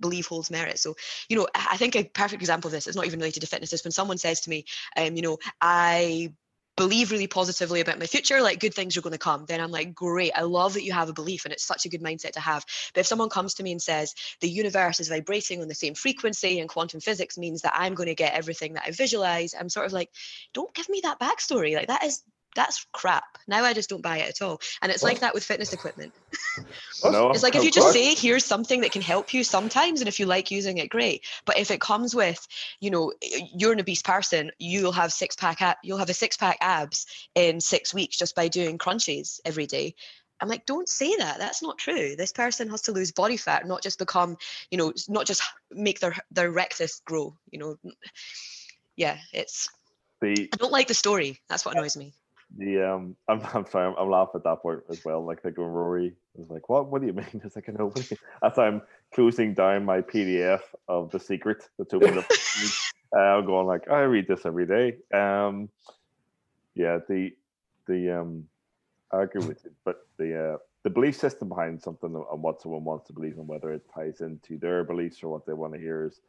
believe 0.00 0.26
holds 0.26 0.50
merit 0.50 0.78
so 0.78 0.94
you 1.28 1.36
know 1.36 1.46
i 1.54 1.76
think 1.76 1.96
a 1.96 2.04
perfect 2.04 2.42
example 2.42 2.68
of 2.68 2.72
this 2.72 2.86
is 2.86 2.96
not 2.96 3.06
even 3.06 3.18
related 3.18 3.40
to 3.40 3.46
fitness 3.46 3.72
is 3.72 3.84
when 3.84 3.92
someone 3.92 4.18
says 4.18 4.40
to 4.40 4.50
me 4.50 4.64
um 4.96 5.16
you 5.16 5.22
know 5.22 5.38
i 5.60 6.32
believe 6.76 7.10
really 7.10 7.26
positively 7.26 7.80
about 7.80 7.98
my 7.98 8.06
future, 8.06 8.40
like 8.40 8.58
good 8.58 8.74
things 8.74 8.96
are 8.96 9.02
going 9.02 9.12
to 9.12 9.18
come, 9.18 9.44
then 9.46 9.60
I'm 9.60 9.70
like, 9.70 9.94
great. 9.94 10.32
I 10.34 10.42
love 10.42 10.74
that 10.74 10.84
you 10.84 10.92
have 10.92 11.08
a 11.08 11.12
belief 11.12 11.44
and 11.44 11.52
it's 11.52 11.64
such 11.64 11.84
a 11.84 11.88
good 11.88 12.02
mindset 12.02 12.32
to 12.32 12.40
have. 12.40 12.64
But 12.94 13.00
if 13.00 13.06
someone 13.06 13.28
comes 13.28 13.54
to 13.54 13.62
me 13.62 13.72
and 13.72 13.82
says 13.82 14.14
the 14.40 14.48
universe 14.48 14.98
is 14.98 15.08
vibrating 15.08 15.60
on 15.60 15.68
the 15.68 15.74
same 15.74 15.94
frequency 15.94 16.60
and 16.60 16.68
quantum 16.68 17.00
physics 17.00 17.36
means 17.36 17.62
that 17.62 17.74
I'm 17.76 17.94
going 17.94 18.08
to 18.08 18.14
get 18.14 18.34
everything 18.34 18.74
that 18.74 18.84
I 18.86 18.90
visualize, 18.92 19.54
I'm 19.58 19.68
sort 19.68 19.86
of 19.86 19.92
like, 19.92 20.10
don't 20.54 20.74
give 20.74 20.88
me 20.88 21.00
that 21.02 21.20
backstory. 21.20 21.74
Like 21.74 21.88
that 21.88 22.04
is 22.04 22.22
that's 22.54 22.86
crap. 22.92 23.38
Now 23.46 23.64
I 23.64 23.72
just 23.72 23.88
don't 23.88 24.02
buy 24.02 24.18
it 24.18 24.28
at 24.28 24.42
all. 24.42 24.60
And 24.80 24.92
it's 24.92 25.02
what? 25.02 25.12
like 25.12 25.20
that 25.20 25.34
with 25.34 25.44
fitness 25.44 25.72
equipment. 25.72 26.12
no, 27.04 27.30
it's 27.30 27.42
like 27.42 27.54
if 27.54 27.64
you 27.64 27.70
just 27.70 27.92
say, 27.92 28.14
here's 28.14 28.44
something 28.44 28.82
that 28.82 28.92
can 28.92 29.02
help 29.02 29.32
you 29.32 29.44
sometimes, 29.44 30.00
and 30.00 30.08
if 30.08 30.20
you 30.20 30.26
like 30.26 30.50
using 30.50 30.78
it, 30.78 30.88
great. 30.88 31.24
But 31.44 31.58
if 31.58 31.70
it 31.70 31.80
comes 31.80 32.14
with, 32.14 32.46
you 32.80 32.90
know, 32.90 33.12
you're 33.54 33.72
an 33.72 33.80
obese 33.80 34.02
person, 34.02 34.50
you'll 34.58 34.92
have 34.92 35.12
six 35.12 35.36
pack 35.36 35.62
you'll 35.82 35.98
have 35.98 36.10
a 36.10 36.14
six 36.14 36.36
pack 36.36 36.58
abs 36.60 37.06
in 37.34 37.60
six 37.60 37.94
weeks 37.94 38.16
just 38.16 38.34
by 38.34 38.48
doing 38.48 38.78
crunches 38.78 39.40
every 39.44 39.66
day. 39.66 39.94
I'm 40.40 40.48
like, 40.48 40.66
don't 40.66 40.88
say 40.88 41.14
that. 41.16 41.38
That's 41.38 41.62
not 41.62 41.78
true. 41.78 42.16
This 42.16 42.32
person 42.32 42.68
has 42.70 42.82
to 42.82 42.92
lose 42.92 43.12
body 43.12 43.36
fat, 43.36 43.66
not 43.66 43.80
just 43.80 44.00
become, 44.00 44.36
you 44.72 44.78
know, 44.78 44.92
not 45.08 45.24
just 45.24 45.42
make 45.70 46.00
their 46.00 46.16
their 46.32 46.50
rectus 46.50 47.00
grow. 47.04 47.36
You 47.50 47.58
know, 47.60 47.76
yeah, 48.96 49.18
it's. 49.32 49.68
The, 50.20 50.48
I 50.52 50.56
don't 50.56 50.72
like 50.72 50.88
the 50.88 50.94
story. 50.94 51.40
That's 51.48 51.64
what 51.64 51.76
annoys 51.76 51.96
me 51.96 52.12
the 52.58 52.82
um 52.82 53.16
I'm 53.28 53.40
I'm 53.54 53.66
sorry 53.66 53.86
I'm, 53.88 53.94
I'm 53.98 54.10
laughing 54.10 54.36
at 54.36 54.44
that 54.44 54.62
point 54.62 54.80
as 54.90 55.04
well. 55.04 55.24
Like 55.24 55.42
thinking 55.42 55.64
Rory 55.64 56.14
was 56.34 56.50
like, 56.50 56.68
"What? 56.68 56.90
What 56.90 57.00
do 57.00 57.06
you 57.06 57.12
mean?" 57.12 57.26
It's 57.44 57.56
like, 57.56 57.68
"I 57.68 57.72
know." 57.72 57.92
As 58.42 58.58
I'm 58.58 58.82
closing 59.14 59.54
down 59.54 59.84
my 59.84 60.00
PDF 60.00 60.60
of 60.88 61.10
the 61.10 61.20
secret 61.20 61.68
that's 61.78 61.94
opened 61.94 62.18
up, 62.18 62.26
uh, 63.16 63.18
I'm 63.18 63.46
going 63.46 63.66
like, 63.66 63.90
"I 63.90 64.00
read 64.00 64.26
this 64.28 64.46
every 64.46 64.66
day." 64.66 64.96
Um, 65.12 65.68
yeah, 66.74 66.98
the 67.08 67.32
the 67.86 68.20
um, 68.20 68.44
I 69.12 69.22
agree 69.22 69.46
with 69.46 69.64
you, 69.64 69.70
but 69.84 70.06
the 70.18 70.54
uh, 70.54 70.56
the 70.84 70.90
belief 70.90 71.16
system 71.16 71.48
behind 71.48 71.80
something 71.80 72.14
and 72.14 72.42
what 72.42 72.60
someone 72.60 72.84
wants 72.84 73.06
to 73.06 73.12
believe 73.12 73.38
and 73.38 73.46
whether 73.46 73.72
it 73.72 73.82
ties 73.94 74.20
into 74.20 74.58
their 74.58 74.84
beliefs 74.84 75.22
or 75.22 75.28
what 75.28 75.46
they 75.46 75.52
want 75.52 75.74
to 75.74 75.78
hear 75.78 76.06
is 76.06 76.20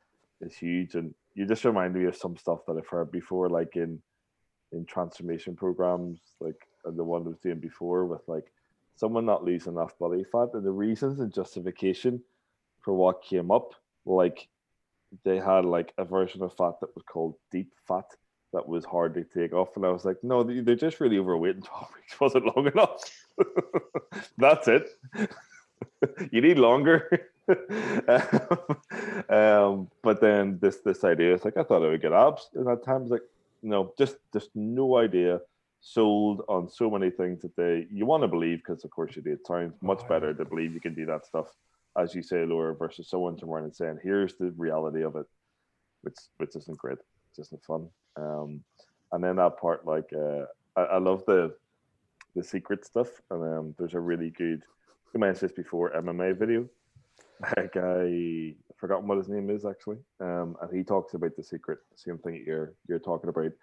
is 0.41 0.55
huge. 0.55 0.95
And 0.95 1.13
you 1.33 1.45
just 1.45 1.65
remind 1.65 1.93
me 1.95 2.05
of 2.05 2.15
some 2.15 2.37
stuff 2.37 2.59
that 2.67 2.77
I've 2.77 2.87
heard 2.87 3.11
before, 3.11 3.49
like 3.49 3.75
in 3.75 4.01
in 4.73 4.85
transformation 4.85 5.55
programs 5.55 6.19
like 6.39 6.67
the 6.83 7.03
one 7.03 7.23
I 7.23 7.29
was 7.29 7.37
doing 7.37 7.59
before 7.59 8.05
with 8.05 8.21
like 8.27 8.51
someone 8.95 9.25
not 9.25 9.43
losing 9.43 9.73
enough 9.73 9.97
body 9.97 10.23
fat 10.23 10.49
and 10.53 10.65
the 10.65 10.71
reasons 10.71 11.19
and 11.19 11.33
justification 11.33 12.21
for 12.81 12.93
what 12.93 13.23
came 13.23 13.51
up 13.51 13.73
like 14.05 14.47
they 15.23 15.37
had 15.37 15.65
like 15.65 15.93
a 15.97 16.05
version 16.05 16.41
of 16.41 16.53
fat 16.53 16.79
that 16.81 16.93
was 16.95 17.03
called 17.07 17.35
deep 17.51 17.71
fat 17.87 18.05
that 18.51 18.67
was 18.67 18.85
hard 18.85 19.13
to 19.13 19.23
take 19.23 19.53
off 19.53 19.75
and 19.75 19.85
i 19.85 19.89
was 19.89 20.05
like 20.05 20.17
no 20.23 20.43
they're 20.43 20.75
just 20.75 20.99
really 20.99 21.17
overweight 21.17 21.55
and 21.55 21.65
12 21.65 21.87
weeks 21.95 22.19
wasn't 22.19 22.55
long 22.55 22.67
enough. 22.67 23.03
That's 24.37 24.67
it. 24.67 24.89
You 26.31 26.41
need 26.41 26.57
longer. 26.59 27.29
Um, 29.29 29.89
but 30.01 30.21
then 30.21 30.59
this 30.61 30.77
this 30.77 31.03
idea 31.03 31.33
is 31.33 31.43
like 31.43 31.57
i 31.57 31.63
thought 31.63 31.83
i 31.83 31.89
would 31.89 32.01
get 32.01 32.13
abs 32.13 32.49
and 32.55 32.67
at 32.69 32.83
times 32.83 33.09
like 33.09 33.21
no, 33.63 33.93
just 33.97 34.17
just 34.31 34.49
no 34.55 34.97
idea. 34.97 35.39
Sold 35.85 36.43
on 36.47 36.69
so 36.69 36.89
many 36.89 37.09
things 37.09 37.41
that 37.41 37.55
they 37.55 37.87
you 37.91 38.05
want 38.05 38.23
to 38.23 38.27
believe 38.27 38.59
because 38.59 38.83
of 38.85 38.91
course 38.91 39.15
you 39.15 39.21
do. 39.21 39.33
It 39.33 39.45
sounds 39.45 39.73
much 39.81 40.01
oh, 40.03 40.07
better 40.07 40.33
to 40.33 40.45
believe 40.45 40.73
you 40.73 40.79
can 40.79 40.93
do 40.93 41.05
that 41.07 41.25
stuff, 41.25 41.47
as 41.97 42.15
you 42.15 42.23
say, 42.23 42.45
Laura, 42.45 42.73
versus 42.75 43.09
someone 43.09 43.35
tomorrow 43.35 43.63
and 43.63 43.75
saying, 43.75 43.99
"Here's 44.01 44.35
the 44.35 44.51
reality 44.51 45.03
of 45.03 45.15
it," 45.15 45.25
which 46.01 46.15
which 46.37 46.55
isn't 46.55 46.77
great. 46.77 46.99
It's 47.29 47.47
isn't 47.47 47.63
fun. 47.65 47.89
Um, 48.15 48.63
and 49.11 49.23
then 49.23 49.37
that 49.37 49.57
part, 49.57 49.85
like, 49.85 50.11
uh, 50.13 50.45
I, 50.75 50.81
I 50.81 50.97
love 50.99 51.23
the 51.25 51.53
the 52.35 52.43
secret 52.43 52.85
stuff, 52.85 53.09
and 53.29 53.43
um, 53.43 53.75
there's 53.77 53.93
a 53.93 53.99
really 53.99 54.29
good. 54.29 54.63
You 55.13 55.19
mentioned 55.19 55.49
this 55.49 55.55
before 55.55 55.91
MMA 55.91 56.37
video. 56.37 56.67
A 57.57 57.67
guy 57.67 58.55
forgotten 58.83 59.07
what 59.07 59.17
his 59.17 59.29
name 59.29 59.49
is 59.49 59.63
actually. 59.63 59.95
Um, 60.19 60.57
and 60.61 60.75
he 60.75 60.83
talks 60.83 61.13
about 61.13 61.37
the 61.37 61.43
secret, 61.43 61.79
same 61.95 62.17
thing 62.17 62.43
you're 62.45 62.73
you're 62.89 62.99
talking 62.99 63.29
about, 63.29 63.53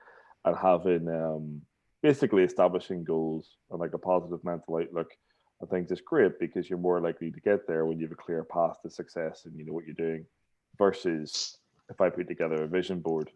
and 0.46 0.56
having 0.56 1.06
um, 1.08 1.60
basically 2.02 2.42
establishing 2.42 3.04
goals 3.04 3.56
and 3.70 3.78
like 3.78 3.92
a 3.92 3.98
positive 3.98 4.42
mental 4.42 4.78
outlook. 4.78 5.10
I 5.62 5.66
think 5.66 5.90
is 5.90 6.00
great 6.00 6.40
because 6.40 6.70
you're 6.70 6.78
more 6.78 7.02
likely 7.02 7.30
to 7.30 7.40
get 7.40 7.66
there 7.66 7.84
when 7.84 7.98
you 7.98 8.06
have 8.06 8.12
a 8.12 8.24
clear 8.24 8.44
path 8.44 8.76
to 8.80 8.88
success 8.88 9.42
and 9.44 9.54
you 9.58 9.66
know 9.66 9.74
what 9.74 9.84
you're 9.84 10.06
doing, 10.06 10.24
versus 10.78 11.58
if 11.90 12.00
I 12.00 12.08
put 12.08 12.26
together 12.26 12.64
a 12.64 12.66
vision 12.66 13.00
board 13.00 13.30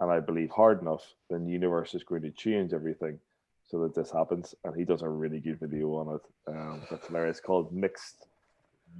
and 0.00 0.10
I 0.10 0.20
believe 0.20 0.50
hard 0.50 0.82
enough, 0.82 1.14
then 1.30 1.46
the 1.46 1.52
universe 1.52 1.94
is 1.94 2.04
going 2.04 2.20
to 2.22 2.30
change 2.30 2.74
everything 2.74 3.18
so 3.64 3.78
that 3.84 3.94
this 3.94 4.10
happens. 4.10 4.54
And 4.64 4.76
he 4.76 4.84
does 4.84 5.00
a 5.00 5.08
really 5.08 5.40
good 5.40 5.58
video 5.60 5.94
on 5.94 6.16
it. 6.16 6.52
Um, 6.52 6.82
that's 6.90 7.06
hilarious. 7.06 7.40
called 7.40 7.72
Mixed 7.72 8.26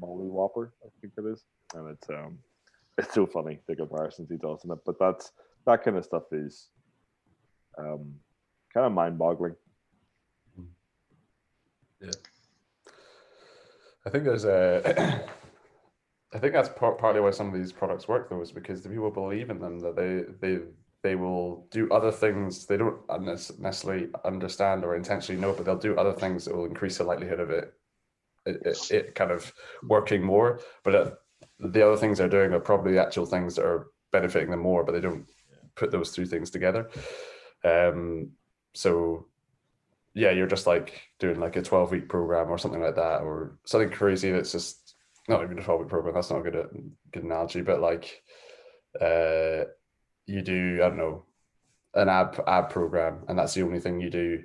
Molly 0.01 0.29
Whopper, 0.29 0.73
I 0.83 0.89
think 1.03 1.13
it 1.19 1.27
is 1.31 1.45
and 1.75 1.91
it's 1.91 2.09
um 2.11 2.39
it's 2.99 3.15
so 3.15 3.27
funny 3.27 3.61
the 3.67 3.77
comparisons 3.77 4.31
he 4.31 4.37
does 4.37 4.65
in 4.65 4.71
it. 4.71 4.79
But 4.85 4.99
that's 4.99 5.33
that 5.67 5.83
kind 5.83 5.97
of 5.97 6.05
stuff 6.05 6.25
is 6.33 6.69
um 7.79 8.15
kind 8.73 8.87
of 8.87 8.93
mind 8.93 9.19
boggling. 9.19 9.57
Yeah. 12.01 12.11
I 14.05 14.11
think 14.11 14.25
there's 14.25 14.45
a 14.45 15.25
I 16.35 16.39
think 16.39 16.53
that's 16.53 16.69
part, 16.69 16.99
partly 16.99 17.21
why 17.21 17.31
some 17.31 17.49
of 17.49 17.55
these 17.55 17.73
products 17.73 18.09
work 18.09 18.29
though, 18.29 18.43
is 18.43 18.53
because 18.53 18.83
the 18.83 18.89
people 18.89 19.11
believe 19.11 19.51
in 19.51 19.59
them 19.59 19.79
that 19.81 19.97
they 19.97 20.25
they 20.41 20.63
they 21.03 21.15
will 21.15 21.67
do 21.71 21.89
other 21.91 22.11
things 22.11 22.67
they 22.67 22.77
don't 22.77 22.99
necessarily 23.21 24.09
understand 24.25 24.85
or 24.85 24.97
intentionally 24.97 25.41
know, 25.41 25.53
but 25.53 25.65
they'll 25.65 25.79
do 25.79 25.97
other 25.97 26.13
things 26.13 26.45
that 26.45 26.57
will 26.57 26.65
increase 26.65 26.99
the 26.99 27.05
likelihood 27.05 27.41
of 27.41 27.51
it 27.51 27.73
it, 28.47 28.63
it, 28.65 28.91
it 28.91 29.15
kind 29.15 29.31
of 29.31 29.53
working 29.83 30.23
more. 30.23 30.61
But 30.85 31.19
the 31.59 31.87
other 31.87 31.97
things 31.97 32.19
they're 32.19 32.29
doing 32.29 32.53
are 32.53 32.61
probably 32.61 32.93
the 32.93 33.03
actual 33.03 33.27
things 33.27 33.57
that 33.57 33.65
are 33.65 33.89
benefiting 34.13 34.51
them 34.51 34.61
more, 34.61 34.85
but 34.85 34.93
they 34.93 35.01
don't 35.01 35.27
put 35.75 35.91
those 35.91 36.13
two 36.13 36.27
things 36.27 36.51
together. 36.51 36.91
Um, 37.65 38.33
so 38.75 39.27
yeah, 40.15 40.31
you're 40.31 40.47
just 40.47 40.67
like 40.67 41.03
doing 41.19 41.41
like 41.41 41.57
a 41.57 41.63
12 41.63 41.91
week 41.91 42.09
program 42.09 42.51
or 42.51 42.59
something 42.59 42.81
like 42.81 42.97
that, 42.97 43.21
or 43.21 43.59
something 43.65 43.91
crazy 43.91 44.31
that's 44.33 44.53
just 44.53 44.95
not 45.29 45.43
even 45.43 45.59
a 45.59 45.63
12 45.63 45.81
week 45.81 45.89
program. 45.89 46.15
That's 46.15 46.31
not 46.31 46.47
a 46.47 46.51
good, 46.51 46.69
good 47.13 47.25
analogy, 47.25 47.63
but 47.63 47.81
like, 47.81 48.23
uh, 49.01 49.65
you 50.27 50.43
do, 50.43 50.81
I 50.83 50.89
don't 50.89 50.97
know, 50.97 51.25
an 51.95 52.09
ab 52.09 52.43
ab 52.47 52.71
program, 52.71 53.25
and 53.29 53.39
that's 53.39 53.55
the 53.55 53.63
only 53.63 53.81
thing 53.81 54.01
you 54.01 54.11
do 54.11 54.43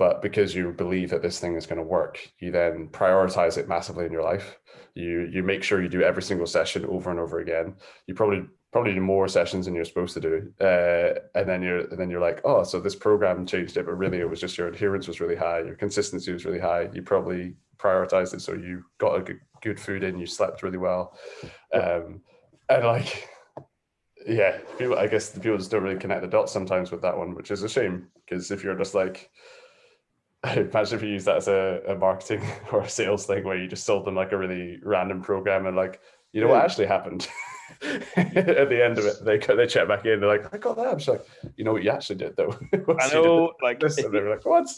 but 0.00 0.22
because 0.22 0.54
you 0.54 0.72
believe 0.72 1.10
that 1.10 1.20
this 1.20 1.38
thing 1.38 1.56
is 1.56 1.66
going 1.66 1.76
to 1.76 1.82
work 1.86 2.18
you 2.38 2.50
then 2.50 2.88
prioritize 2.88 3.58
it 3.58 3.68
massively 3.68 4.06
in 4.06 4.10
your 4.10 4.22
life. 4.22 4.58
You 4.94 5.28
you 5.30 5.42
make 5.42 5.62
sure 5.62 5.82
you 5.82 5.90
do 5.90 6.02
every 6.02 6.22
single 6.22 6.46
session 6.46 6.86
over 6.86 7.10
and 7.10 7.20
over 7.20 7.40
again. 7.40 7.74
You 8.06 8.14
probably 8.14 8.46
probably 8.72 8.94
do 8.94 9.02
more 9.02 9.28
sessions 9.28 9.66
than 9.66 9.74
you're 9.74 9.84
supposed 9.84 10.14
to 10.14 10.20
do 10.20 10.34
uh, 10.60 11.20
and 11.38 11.46
then 11.46 11.60
you're 11.60 11.80
and 11.80 11.98
then 11.98 12.08
you're 12.08 12.26
like 12.28 12.40
oh 12.44 12.62
so 12.64 12.80
this 12.80 12.94
program 12.94 13.44
changed 13.44 13.76
it 13.76 13.84
but 13.84 13.98
really 13.98 14.20
it 14.20 14.30
was 14.30 14.40
just 14.40 14.56
your 14.56 14.68
adherence 14.68 15.06
was 15.06 15.20
really 15.20 15.36
high 15.36 15.60
your 15.60 15.74
consistency 15.74 16.32
was 16.32 16.46
really 16.46 16.64
high. 16.70 16.88
You 16.94 17.02
probably 17.02 17.56
prioritized 17.76 18.32
it 18.32 18.40
so 18.40 18.54
you 18.54 18.82
got 18.96 19.18
a 19.18 19.22
good, 19.22 19.40
good 19.60 19.78
food 19.78 20.02
in 20.02 20.18
you 20.18 20.26
slept 20.26 20.62
really 20.62 20.78
well. 20.78 21.18
Um, 21.74 22.22
and 22.70 22.84
like 22.86 23.28
yeah 24.26 24.58
people 24.78 24.98
i 24.98 25.06
guess 25.06 25.30
the 25.30 25.40
people 25.40 25.56
just 25.56 25.70
don't 25.70 25.82
really 25.82 25.98
connect 25.98 26.20
the 26.20 26.28
dots 26.28 26.52
sometimes 26.52 26.90
with 26.90 27.00
that 27.00 27.16
one 27.16 27.34
which 27.34 27.50
is 27.50 27.62
a 27.62 27.68
shame 27.68 28.06
because 28.16 28.50
if 28.50 28.62
you're 28.62 28.76
just 28.76 28.94
like 28.94 29.30
imagine 30.56 30.96
if 30.96 31.02
you 31.02 31.10
use 31.10 31.24
that 31.24 31.36
as 31.36 31.48
a, 31.48 31.82
a 31.88 31.94
marketing 31.94 32.42
or 32.72 32.82
a 32.82 32.88
sales 32.88 33.26
thing 33.26 33.44
where 33.44 33.58
you 33.58 33.68
just 33.68 33.84
sold 33.84 34.04
them 34.04 34.14
like 34.14 34.32
a 34.32 34.38
really 34.38 34.78
random 34.82 35.20
program 35.20 35.66
and 35.66 35.76
like 35.76 36.00
you 36.32 36.40
know 36.40 36.46
yeah. 36.46 36.54
what 36.54 36.64
actually 36.64 36.86
happened? 36.86 37.28
At 38.16 38.68
the 38.68 38.84
end 38.84 38.98
of 38.98 39.06
it 39.06 39.24
they 39.24 39.38
they 39.38 39.66
check 39.66 39.88
back 39.88 40.04
in 40.04 40.20
they're 40.20 40.28
like 40.28 40.52
i 40.52 40.58
got 40.58 40.76
that. 40.76 40.88
I'm 40.88 40.98
just 40.98 41.08
like 41.08 41.24
you 41.56 41.64
know 41.64 41.72
what 41.72 41.82
you 41.82 41.90
actually 41.90 42.16
did 42.16 42.36
though? 42.36 42.58
I 42.72 43.12
know 43.12 43.52
like 43.62 43.80
this 43.80 43.96
and 43.98 44.12
they 44.12 44.20
were 44.20 44.30
like 44.30 44.44
what? 44.44 44.68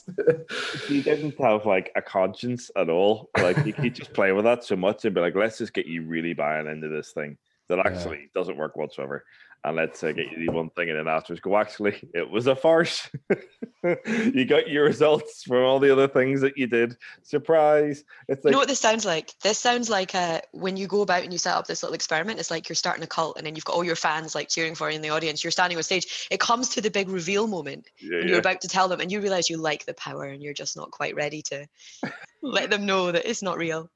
you 0.88 1.02
didn't 1.02 1.38
have 1.40 1.66
like 1.66 1.90
a 1.96 2.02
conscience 2.02 2.70
at 2.76 2.88
all. 2.88 3.30
Like 3.38 3.64
you 3.64 3.72
could 3.72 3.94
just 3.94 4.12
play 4.12 4.32
with 4.32 4.44
that 4.44 4.62
so 4.62 4.76
much 4.76 5.04
and 5.04 5.14
be 5.14 5.20
like 5.20 5.34
let's 5.34 5.58
just 5.58 5.72
get 5.72 5.86
you 5.86 6.04
really 6.04 6.34
buying 6.34 6.66
into 6.66 6.88
this 6.88 7.12
thing 7.12 7.38
that 7.68 7.78
actually 7.78 8.18
yeah. 8.18 8.26
doesn't 8.34 8.56
work 8.56 8.76
whatsoever 8.76 9.24
and 9.64 9.76
let's 9.76 10.02
uh, 10.02 10.12
get 10.12 10.30
you 10.32 10.46
the 10.46 10.52
one 10.52 10.70
thing 10.70 10.90
and 10.90 10.98
then 10.98 11.08
afterwards 11.08 11.40
go 11.40 11.56
actually 11.56 11.96
it 12.14 12.28
was 12.28 12.46
a 12.46 12.56
farce 12.56 13.08
you 14.06 14.44
got 14.44 14.68
your 14.68 14.84
results 14.84 15.42
from 15.42 15.64
all 15.64 15.80
the 15.80 15.90
other 15.90 16.06
things 16.06 16.40
that 16.40 16.56
you 16.56 16.66
did. 16.66 16.96
Surprise! 17.22 18.04
It's 18.28 18.44
like, 18.44 18.50
you 18.50 18.52
know 18.52 18.58
what 18.58 18.68
this 18.68 18.78
sounds 18.78 19.04
like? 19.04 19.32
This 19.42 19.58
sounds 19.58 19.90
like 19.90 20.14
uh, 20.14 20.40
when 20.52 20.76
you 20.76 20.86
go 20.86 21.02
about 21.02 21.24
and 21.24 21.32
you 21.32 21.38
set 21.38 21.56
up 21.56 21.66
this 21.66 21.82
little 21.82 21.94
experiment. 21.94 22.38
It's 22.38 22.50
like 22.50 22.68
you're 22.68 22.76
starting 22.76 23.02
a 23.02 23.08
cult, 23.08 23.36
and 23.36 23.46
then 23.46 23.56
you've 23.56 23.64
got 23.64 23.74
all 23.74 23.84
your 23.84 23.96
fans 23.96 24.34
like 24.34 24.48
cheering 24.48 24.74
for 24.74 24.88
you 24.88 24.96
in 24.96 25.02
the 25.02 25.10
audience. 25.10 25.42
You're 25.42 25.50
standing 25.50 25.76
on 25.76 25.82
stage. 25.82 26.28
It 26.30 26.38
comes 26.38 26.68
to 26.70 26.80
the 26.80 26.90
big 26.90 27.08
reveal 27.08 27.46
moment, 27.46 27.88
yeah, 27.98 28.20
and 28.20 28.28
you're 28.28 28.38
about 28.38 28.60
to 28.60 28.68
tell 28.68 28.88
them, 28.88 29.00
and 29.00 29.10
you 29.10 29.20
realize 29.20 29.50
you 29.50 29.56
like 29.56 29.84
the 29.84 29.94
power, 29.94 30.24
and 30.24 30.42
you're 30.42 30.54
just 30.54 30.76
not 30.76 30.90
quite 30.90 31.16
ready 31.16 31.42
to 31.42 31.66
let 32.42 32.70
them 32.70 32.86
know 32.86 33.10
that 33.10 33.28
it's 33.28 33.42
not 33.42 33.58
real. 33.58 33.90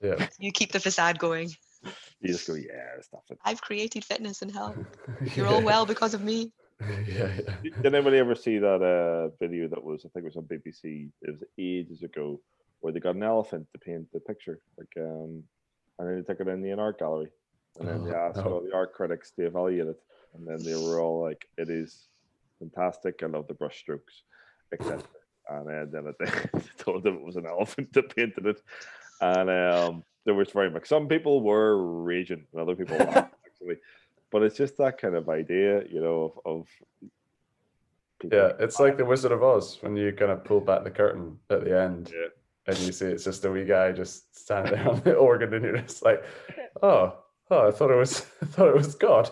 Yeah. 0.00 0.28
You 0.38 0.52
keep 0.52 0.72
the 0.72 0.80
facade 0.80 1.18
going. 1.18 1.50
You 2.22 2.32
just 2.32 2.46
go, 2.46 2.54
yeah, 2.54 3.00
stuff 3.00 3.22
it. 3.30 3.38
I've 3.44 3.60
created 3.60 4.04
fitness 4.04 4.42
and 4.42 4.50
health. 4.50 4.76
You're 5.34 5.48
all 5.48 5.62
well 5.62 5.84
because 5.84 6.14
of 6.14 6.22
me. 6.22 6.52
yeah, 7.06 7.30
yeah. 7.62 7.70
Did 7.82 7.94
anybody 7.94 8.18
ever 8.18 8.34
see 8.34 8.58
that 8.58 8.82
uh, 8.82 9.34
video 9.40 9.68
that 9.68 9.82
was, 9.82 10.04
I 10.04 10.08
think 10.08 10.26
it 10.26 10.34
was 10.34 10.36
on 10.36 10.44
BBC, 10.44 11.10
it 11.22 11.30
was 11.30 11.42
ages 11.58 12.02
ago, 12.02 12.40
where 12.80 12.92
they 12.92 13.00
got 13.00 13.16
an 13.16 13.22
elephant 13.22 13.66
to 13.72 13.78
paint 13.78 14.06
the 14.12 14.20
picture, 14.20 14.60
like, 14.78 14.92
um, 14.98 15.42
and 15.98 16.08
then 16.08 16.16
they 16.16 16.22
took 16.22 16.40
it 16.40 16.48
in 16.48 16.62
the 16.62 16.72
art 16.72 16.98
gallery, 16.98 17.28
and 17.78 17.88
then 17.88 18.00
oh, 18.00 18.04
they 18.04 18.14
asked 18.14 18.36
no. 18.36 18.44
all 18.44 18.60
the 18.60 18.74
art 18.74 18.92
critics 18.94 19.30
to 19.32 19.46
evaluate 19.46 19.88
it, 19.88 20.00
and 20.34 20.46
then 20.46 20.64
they 20.64 20.74
were 20.74 21.00
all 21.00 21.22
like, 21.22 21.46
"It 21.58 21.70
is 21.70 22.08
fantastic. 22.58 23.22
I 23.22 23.26
love 23.26 23.46
the 23.46 23.54
brush 23.54 23.78
strokes, 23.78 24.22
etc." 24.72 25.02
and 25.48 25.68
uh, 25.68 25.84
then 25.90 26.14
they 26.20 26.60
told 26.78 27.02
them 27.02 27.16
it 27.16 27.24
was 27.24 27.36
an 27.36 27.46
elephant 27.46 27.92
that 27.92 28.14
painted 28.14 28.46
it, 28.46 28.62
and 29.22 29.48
um, 29.48 30.04
there 30.26 30.34
was 30.34 30.50
very 30.50 30.70
much. 30.70 30.86
Some 30.86 31.08
people 31.08 31.40
were 31.40 32.02
raging, 32.02 32.44
and 32.52 32.60
other 32.60 32.76
people 32.76 32.98
laughed, 32.98 33.34
actually 33.46 33.76
but 34.32 34.42
it's 34.42 34.56
just 34.56 34.78
that 34.78 34.98
kind 34.98 35.14
of 35.14 35.28
idea, 35.28 35.84
you 35.88 36.00
know, 36.00 36.32
of, 36.44 36.66
of 38.22 38.32
yeah, 38.32 38.52
it's 38.58 38.80
like 38.80 38.96
the 38.96 39.04
Wizard 39.04 39.30
of 39.30 39.42
Oz 39.42 39.78
when 39.82 39.94
you 39.94 40.10
kind 40.12 40.32
of 40.32 40.42
pull 40.42 40.60
back 40.60 40.82
the 40.84 40.90
curtain 40.90 41.38
at 41.50 41.64
the 41.64 41.78
end, 41.78 42.10
yeah. 42.12 42.28
and 42.66 42.78
you 42.78 42.92
see 42.92 43.06
it's 43.06 43.24
just 43.24 43.44
a 43.44 43.50
wee 43.50 43.64
guy 43.64 43.92
just 43.92 44.34
standing 44.34 44.72
there 44.74 44.88
on 44.88 45.00
the 45.02 45.14
organ, 45.14 45.52
and 45.52 45.64
you're 45.64 45.76
just 45.78 46.04
like, 46.04 46.24
oh, 46.82 47.18
oh, 47.52 47.68
I 47.68 47.70
thought 47.70 47.90
it 47.90 47.96
was, 47.96 48.26
I 48.42 48.46
thought 48.46 48.68
it 48.68 48.74
was 48.74 48.94
God. 48.94 49.30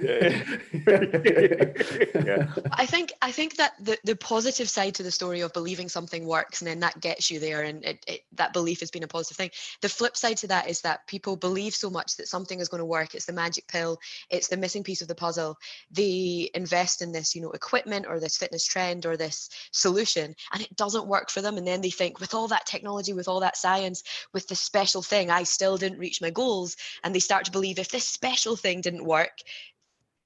Yeah. 0.00 0.42
yeah. 2.24 2.52
I 2.72 2.86
think, 2.86 3.12
I 3.22 3.30
think 3.30 3.56
that 3.56 3.72
the, 3.80 3.96
the 4.04 4.16
positive 4.16 4.68
side 4.68 4.94
to 4.96 5.02
the 5.02 5.10
story 5.10 5.40
of 5.40 5.52
believing 5.52 5.88
something 5.88 6.26
works 6.26 6.60
and 6.60 6.68
then 6.68 6.80
that 6.80 7.00
gets 7.00 7.30
you 7.30 7.38
there, 7.38 7.62
and 7.62 7.84
it, 7.84 8.04
it, 8.06 8.24
that 8.32 8.52
belief 8.52 8.80
has 8.80 8.90
been 8.90 9.02
a 9.02 9.08
positive 9.08 9.36
thing. 9.36 9.50
The 9.80 9.88
flip 9.88 10.16
side 10.16 10.36
to 10.38 10.46
that 10.48 10.68
is 10.68 10.80
that 10.82 11.06
people 11.06 11.36
believe 11.36 11.74
so 11.74 11.90
much 11.90 12.16
that 12.16 12.28
something 12.28 12.60
is 12.60 12.68
going 12.68 12.80
to 12.80 12.84
work. 12.84 13.14
It's 13.14 13.26
the 13.26 13.32
magic 13.32 13.66
pill. 13.68 13.98
It's 14.30 14.48
the 14.48 14.56
missing 14.56 14.82
piece 14.82 15.02
of 15.02 15.08
the 15.08 15.14
puzzle. 15.14 15.56
They 15.90 16.50
invest 16.54 17.02
in 17.02 17.12
this, 17.12 17.34
you 17.34 17.42
know, 17.42 17.50
equipment 17.52 18.06
or 18.08 18.18
this 18.18 18.36
fitness 18.36 18.64
trend 18.64 19.06
or 19.06 19.16
this 19.16 19.50
solution, 19.70 20.34
and 20.52 20.62
it 20.62 20.74
doesn't 20.76 21.06
work 21.06 21.30
for 21.30 21.40
them. 21.40 21.56
And 21.56 21.66
then 21.66 21.80
they 21.80 21.90
think, 21.90 22.20
with 22.20 22.34
all 22.34 22.48
that 22.48 22.66
technology, 22.66 23.12
with 23.12 23.28
all 23.28 23.40
that 23.40 23.56
science, 23.56 24.02
with 24.32 24.48
this 24.48 24.60
special 24.60 25.02
thing, 25.02 25.30
I 25.30 25.44
still 25.44 25.76
didn't 25.76 25.98
reach 25.98 26.20
my 26.20 26.30
goals, 26.30 26.76
and 27.04 27.14
they 27.14 27.20
start 27.20 27.44
to 27.44 27.50
believe 27.50 27.59
if 27.64 27.90
this 27.90 28.08
special 28.08 28.56
thing 28.56 28.80
didn't 28.80 29.04
work, 29.04 29.38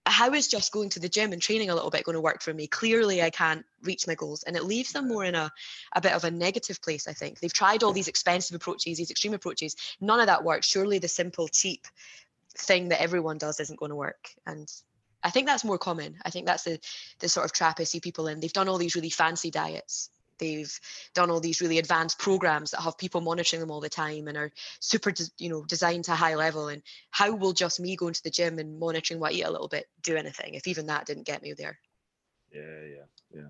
how 0.07 0.32
is 0.35 0.49
just 0.49 0.72
going 0.72 0.91
to 0.91 1.01
the 1.01 1.09
gym 1.09 1.32
and 1.32 1.41
training 1.41 1.70
a 1.70 1.74
little 1.74 1.91
bit 1.91 2.05
going 2.05 2.14
to 2.14 2.20
work 2.20 2.43
for 2.43 2.53
me? 2.53 2.66
Clearly, 2.66 3.22
I 3.22 3.30
can't 3.30 3.64
reach 3.82 4.07
my 4.07 4.14
goals. 4.14 4.43
And 4.43 4.57
it 4.57 4.64
leaves 4.64 4.93
them 4.93 5.09
more 5.09 5.24
in 5.24 5.35
a, 5.35 5.51
a 5.95 6.01
bit 6.01 6.12
of 6.12 6.24
a 6.24 6.30
negative 6.30 6.82
place, 6.82 7.09
I 7.09 7.14
think. 7.14 7.41
They've 7.41 7.53
tried 7.53 7.82
all 7.82 7.93
these 7.93 8.09
expensive 8.09 8.55
approaches, 8.55 8.99
these 8.99 9.11
extreme 9.11 9.35
approaches. 9.35 9.76
None 10.01 10.20
of 10.20 10.26
that 10.26 10.45
works. 10.45 10.68
Surely 10.68 10.99
the 10.99 11.09
simple, 11.09 11.49
cheap 11.49 11.87
thing 12.57 12.89
that 12.89 13.01
everyone 13.01 13.39
does 13.39 13.61
isn't 13.61 13.78
going 13.78 13.91
to 13.91 13.97
work. 13.97 14.28
And 14.47 14.70
I 15.22 15.30
think 15.30 15.47
that's 15.47 15.64
more 15.64 15.78
common. 15.78 16.16
I 16.22 16.30
think 16.30 16.47
that's 16.47 16.64
the, 16.64 16.78
the 17.20 17.28
sort 17.28 17.47
of 17.47 17.53
trap 17.53 17.80
I 17.80 17.85
see 17.85 18.01
people 18.01 18.28
in. 18.28 18.41
They've 18.41 18.53
done 18.53 18.68
all 18.68 18.78
these 18.78 18.95
really 18.95 19.11
fancy 19.11 19.51
diets 19.51 20.11
they've 20.39 20.72
done 21.14 21.30
all 21.30 21.41
these 21.41 21.61
really 21.61 21.78
advanced 21.78 22.18
programs 22.18 22.70
that 22.70 22.80
have 22.80 22.99
people 22.99 23.20
monitoring 23.20 23.61
them 23.61 23.70
all 23.70 23.80
the 23.80 23.89
time 23.89 24.28
and 24.28 24.37
are 24.37 24.53
super 24.80 25.12
you 25.39 25.49
know 25.49 25.64
designed 25.64 26.05
to 26.05 26.14
high 26.14 26.35
level. 26.35 26.68
And 26.68 26.82
how 27.11 27.35
will 27.35 27.53
just 27.53 27.80
me 27.80 27.97
going 27.97 28.14
to 28.14 28.22
the 28.22 28.30
gym 28.30 28.59
and 28.59 28.78
monitoring 28.78 29.20
what 29.20 29.32
i 29.32 29.37
eat 29.37 29.43
a 29.43 29.51
little 29.51 29.68
bit 29.68 29.87
do 30.03 30.16
anything 30.16 30.55
if 30.55 30.66
even 30.66 30.87
that 30.87 31.07
didn't 31.07 31.26
get 31.26 31.43
me 31.43 31.53
there? 31.53 31.78
Yeah 32.53 32.61
yeah 32.62 33.41
yeah. 33.41 33.49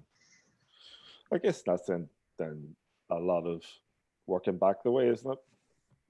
I 1.33 1.39
guess 1.39 1.63
that's 1.63 1.87
then 1.87 2.09
then 2.39 2.75
a 3.11 3.17
lot 3.17 3.47
of 3.47 3.63
working 4.27 4.59
back 4.59 4.83
the 4.83 4.91
way 4.91 5.09
isn't 5.09 5.31
it 5.31 5.39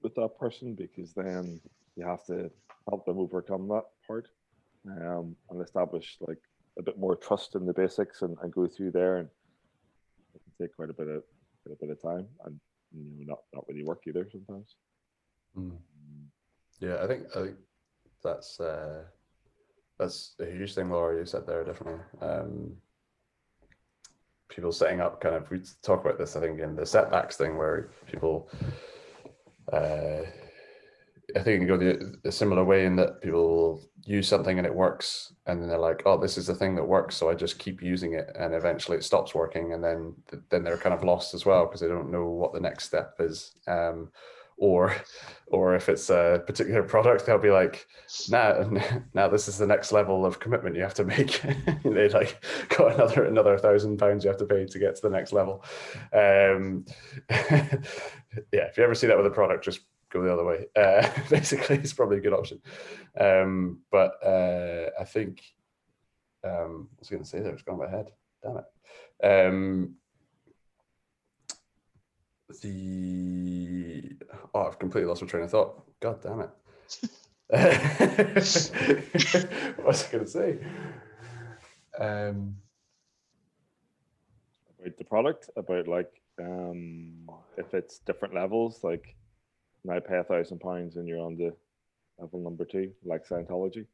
with 0.05 0.15
that 0.15 0.37
person? 0.39 0.75
Because 0.75 1.13
then 1.13 1.59
you 1.95 2.05
have 2.05 2.23
to 2.25 2.51
help 2.87 3.05
them 3.05 3.17
overcome 3.17 3.67
that 3.69 3.85
part 4.07 4.27
um, 4.87 5.35
and 5.49 5.61
establish 5.61 6.17
like 6.21 6.37
a 6.77 6.83
bit 6.83 6.99
more 6.99 7.15
trust 7.15 7.55
in 7.55 7.65
the 7.65 7.73
basics 7.73 8.21
and, 8.21 8.37
and 8.43 8.53
go 8.53 8.67
through 8.67 8.91
there 8.91 9.17
and 9.17 9.29
take 10.61 10.75
quite 10.75 10.89
a 10.89 10.93
bit 10.93 11.07
of 11.07 11.23
quite 11.63 11.73
a 11.73 11.85
bit 11.85 11.89
of 11.91 12.01
time 12.01 12.27
and 12.45 12.59
you 12.93 13.25
know 13.25 13.33
not 13.33 13.39
not 13.53 13.65
really 13.67 13.83
work 13.83 14.01
either 14.07 14.27
sometimes. 14.31 14.75
Mm. 15.57 15.77
Yeah, 16.79 17.03
I 17.03 17.07
think 17.07 17.23
I 17.35 17.43
think 17.43 17.55
that's 18.23 18.59
uh, 18.59 19.03
that's 19.97 20.35
a 20.39 20.45
huge 20.45 20.73
thing, 20.73 20.89
Laura. 20.89 21.17
You 21.17 21.25
said 21.25 21.47
there 21.47 21.63
definitely. 21.63 22.01
Um, 22.21 22.75
people 24.49 24.71
setting 24.71 25.01
up 25.01 25.21
kind 25.21 25.35
of 25.35 25.49
we 25.49 25.61
talk 25.81 26.03
about 26.03 26.17
this. 26.17 26.35
I 26.35 26.41
think 26.41 26.59
in 26.59 26.75
the 26.75 26.85
setbacks 26.85 27.37
thing 27.37 27.57
where 27.57 27.89
people. 28.07 28.49
Uh, 29.71 30.21
I 31.35 31.39
think 31.41 31.61
you 31.61 31.67
go 31.67 31.77
the 31.77 32.17
a 32.23 32.31
similar 32.31 32.63
way 32.63 32.85
in 32.85 32.95
that 32.97 33.21
people 33.21 33.81
use 34.05 34.27
something 34.27 34.57
and 34.57 34.67
it 34.67 34.73
works, 34.73 35.33
and 35.47 35.61
then 35.61 35.69
they're 35.69 35.77
like, 35.77 36.03
"Oh, 36.05 36.17
this 36.17 36.37
is 36.37 36.47
the 36.47 36.55
thing 36.55 36.75
that 36.75 36.83
works," 36.83 37.15
so 37.15 37.29
I 37.29 37.35
just 37.35 37.59
keep 37.59 37.81
using 37.81 38.13
it, 38.13 38.31
and 38.37 38.53
eventually 38.53 38.97
it 38.97 39.03
stops 39.03 39.33
working, 39.33 39.73
and 39.73 39.83
then 39.83 40.15
then 40.49 40.63
they're 40.63 40.77
kind 40.77 40.93
of 40.93 41.03
lost 41.03 41.33
as 41.33 41.45
well 41.45 41.65
because 41.65 41.81
they 41.81 41.87
don't 41.87 42.11
know 42.11 42.25
what 42.25 42.53
the 42.53 42.59
next 42.59 42.85
step 42.85 43.15
is. 43.19 43.55
Um, 43.67 44.11
or, 44.57 44.95
or 45.47 45.75
if 45.75 45.89
it's 45.89 46.09
a 46.09 46.41
particular 46.47 46.83
product, 46.83 47.25
they'll 47.25 47.37
be 47.37 47.51
like, 47.51 47.87
"Now, 48.29 48.69
now 49.13 49.27
this 49.27 49.47
is 49.47 49.57
the 49.57 49.67
next 49.67 49.91
level 49.91 50.25
of 50.25 50.39
commitment 50.39 50.75
you 50.75 50.81
have 50.81 50.93
to 50.95 51.03
make." 51.03 51.41
they 51.83 52.09
like 52.09 52.43
got 52.69 52.93
another 52.93 53.25
another 53.25 53.57
thousand 53.57 53.97
pounds 53.97 54.23
you 54.23 54.29
have 54.29 54.39
to 54.39 54.45
pay 54.45 54.65
to 54.65 54.79
get 54.79 54.95
to 54.95 55.01
the 55.01 55.09
next 55.09 55.33
level. 55.33 55.63
Um, 56.13 56.85
yeah, 57.29 58.67
if 58.69 58.77
you 58.77 58.83
ever 58.83 58.95
see 58.95 59.07
that 59.07 59.17
with 59.17 59.25
a 59.25 59.31
product, 59.31 59.65
just 59.65 59.81
go 60.15 60.23
the 60.23 60.33
other 60.33 60.45
way. 60.45 60.67
Uh, 60.75 61.07
basically, 61.29 61.77
it's 61.77 61.93
probably 61.93 62.17
a 62.17 62.21
good 62.21 62.33
option. 62.33 62.59
Um, 63.19 63.79
but 63.91 64.13
uh, 64.25 64.89
I 64.99 65.03
think 65.03 65.41
um, 66.43 66.89
I 66.91 66.95
was 66.99 67.09
going 67.09 67.23
to 67.23 67.29
say 67.29 67.39
there, 67.39 67.53
it's 67.53 67.63
gone 67.63 67.79
my 67.79 67.89
head. 67.89 68.11
Damn 68.43 68.57
it. 68.57 68.65
Um, 69.23 69.95
the 72.61 74.11
oh, 74.53 74.67
I've 74.67 74.79
completely 74.79 75.07
lost 75.07 75.21
my 75.21 75.27
train 75.27 75.43
of 75.43 75.51
thought. 75.51 75.83
God 75.99 76.21
damn 76.21 76.41
it. 76.41 76.49
what 79.77 79.87
was 79.87 80.07
I 80.07 80.11
going 80.11 80.25
to 80.25 80.29
say? 80.29 80.57
Um, 81.99 82.57
about 84.79 84.97
the 84.97 85.05
product, 85.05 85.49
about 85.55 85.87
like 85.87 86.11
um, 86.39 87.29
if 87.57 87.73
it's 87.73 87.99
different 87.99 88.33
levels, 88.33 88.83
like 88.83 89.15
now 89.85 89.99
pay 89.99 90.17
a 90.17 90.23
thousand 90.23 90.59
pounds 90.59 90.95
and 90.95 91.07
you're 91.07 91.19
on 91.19 91.37
the 91.37 91.55
level 92.19 92.41
number 92.41 92.65
two, 92.65 92.91
like 93.03 93.27
Scientology, 93.27 93.85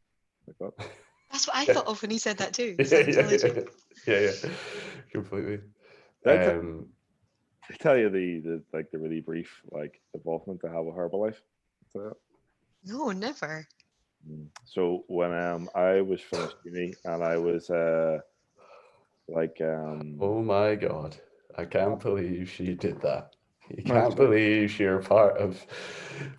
like 0.48 0.58
that. 0.60 0.88
That's 1.32 1.48
what 1.48 1.56
I 1.58 1.66
thought 1.74 1.88
of 1.88 2.02
when 2.02 2.12
he 2.12 2.18
said 2.18 2.38
that 2.38 2.54
too. 2.54 2.76
yeah, 2.80 3.00
yeah, 3.08 3.64
yeah, 4.08 4.20
yeah, 4.20 4.50
completely. 5.12 5.60
Um, 6.26 6.88
I 7.70 7.76
tell 7.80 7.98
you 7.98 8.10
the, 8.10 8.39
the 8.39 8.64
like 8.74 8.92
the 8.92 9.00
really 9.00 9.22
brief 9.22 9.62
like 9.72 10.02
involvement 10.14 10.62
to 10.62 10.68
have 10.70 10.86
with 10.86 10.96
Herbalife. 10.96 11.38
No, 12.84 13.12
never. 13.12 13.68
Mm. 14.30 14.48
So 14.66 15.04
when 15.08 15.34
um 15.34 15.70
I 15.76 16.02
was 16.02 16.22
finished 16.22 16.56
uni 16.64 16.94
and 17.06 17.24
I 17.24 17.38
was 17.38 17.70
uh 17.70 18.20
like 19.28 19.58
um 19.62 20.18
oh 20.20 20.42
my 20.42 20.76
god 20.76 21.16
I 21.58 21.66
can't 21.66 22.00
believe 22.00 22.50
she 22.50 22.76
did 22.76 23.02
that. 23.02 23.36
You 23.70 23.84
can't 23.84 24.16
believe 24.16 24.80
you're 24.80 24.99
part 24.99 25.38
of 25.38 25.66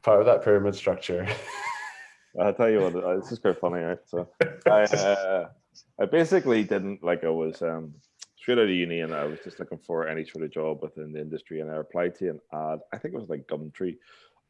part 0.03 0.21
of 0.21 0.27
that 0.27 0.43
pyramid 0.45 0.75
structure. 0.75 1.27
I'll 2.41 2.55
tell 2.55 2.71
you 2.71 2.81
what, 2.81 2.97
uh, 2.97 3.17
this 3.17 3.31
is 3.31 3.39
quite 3.39 3.59
funny, 3.59 3.83
right? 3.83 3.99
So 4.07 4.29
I 4.67 4.83
uh, 4.83 5.49
I 6.01 6.05
basically 6.07 6.65
didn't 6.65 7.03
like 7.03 7.25
I 7.25 7.29
was 7.29 7.63
um 7.63 7.95
straight 8.37 8.59
out 8.59 8.65
of 8.65 8.71
uni 8.71 9.01
and 9.01 9.15
I 9.15 9.25
was 9.25 9.39
just 9.45 9.61
looking 9.61 9.79
for 9.79 10.09
any 10.09 10.25
sort 10.25 10.45
of 10.45 10.51
job 10.51 10.83
within 10.83 11.13
the 11.13 11.21
industry 11.21 11.61
and 11.61 11.71
I 11.71 11.77
applied 11.77 12.17
to 12.17 12.31
an 12.31 12.41
ad, 12.53 12.81
I 12.93 12.99
think 12.99 13.15
it 13.15 13.21
was 13.21 13.29
like 13.29 13.47
Gumtree 13.47 13.97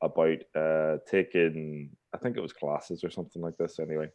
about 0.00 0.38
uh 0.54 0.98
taking 1.08 1.90
I 2.14 2.18
think 2.18 2.36
it 2.36 2.42
was 2.42 2.52
classes 2.52 3.04
or 3.04 3.10
something 3.10 3.42
like 3.42 3.56
this 3.58 3.78
anyway. 3.78 4.08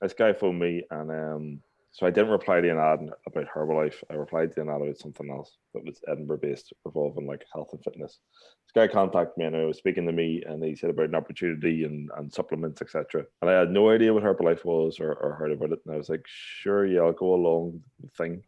This 0.00 0.12
guy 0.12 0.32
phoned 0.32 0.60
me 0.60 0.84
and 0.90 1.10
um 1.10 1.62
so 1.90 2.06
I 2.06 2.10
didn't 2.10 2.30
reply 2.30 2.60
to 2.60 2.68
an 2.68 2.78
ad 2.78 3.00
about 3.26 3.48
Herbalife. 3.48 4.04
I 4.10 4.14
replied 4.14 4.52
to 4.54 4.60
an 4.60 4.68
ad 4.68 4.82
about 4.82 4.98
something 4.98 5.30
else 5.30 5.56
that 5.74 5.84
was 5.84 6.00
Edinburgh 6.06 6.38
based, 6.38 6.72
revolving 6.84 7.26
like 7.26 7.44
health 7.52 7.70
and 7.72 7.82
fitness. 7.82 8.18
This 8.66 8.72
guy 8.74 8.92
contacted 8.92 9.36
me 9.36 9.46
and 9.46 9.56
he 9.56 9.64
was 9.64 9.78
speaking 9.78 10.06
to 10.06 10.12
me 10.12 10.42
and 10.46 10.62
he 10.62 10.76
said 10.76 10.90
about 10.90 11.08
an 11.08 11.14
opportunity 11.14 11.84
and, 11.84 12.10
and 12.16 12.32
supplements, 12.32 12.82
etc. 12.82 13.24
And 13.40 13.50
I 13.50 13.58
had 13.58 13.70
no 13.70 13.90
idea 13.90 14.12
what 14.12 14.22
Herbalife 14.22 14.64
was 14.64 15.00
or, 15.00 15.14
or 15.14 15.34
heard 15.34 15.50
about 15.50 15.72
it. 15.72 15.80
And 15.86 15.94
I 15.94 15.98
was 15.98 16.10
like, 16.10 16.24
sure, 16.26 16.86
yeah, 16.86 17.00
I'll 17.00 17.12
go 17.12 17.34
along 17.34 17.80
the 18.00 18.08
thing. 18.10 18.42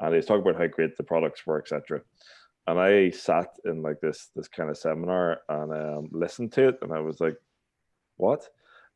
and 0.00 0.10
he 0.10 0.16
was 0.16 0.26
talking 0.26 0.42
about 0.42 0.60
how 0.60 0.68
great 0.68 0.96
the 0.96 1.02
products 1.02 1.44
were, 1.44 1.58
etc. 1.58 2.02
And 2.66 2.78
I 2.78 3.10
sat 3.10 3.48
in 3.64 3.82
like 3.82 4.00
this 4.00 4.30
this 4.34 4.48
kind 4.48 4.70
of 4.70 4.78
seminar 4.78 5.40
and 5.48 5.72
um, 5.72 6.08
listened 6.12 6.52
to 6.52 6.68
it, 6.68 6.78
and 6.80 6.92
I 6.92 7.00
was 7.00 7.20
like, 7.20 7.36
"What?" 8.16 8.48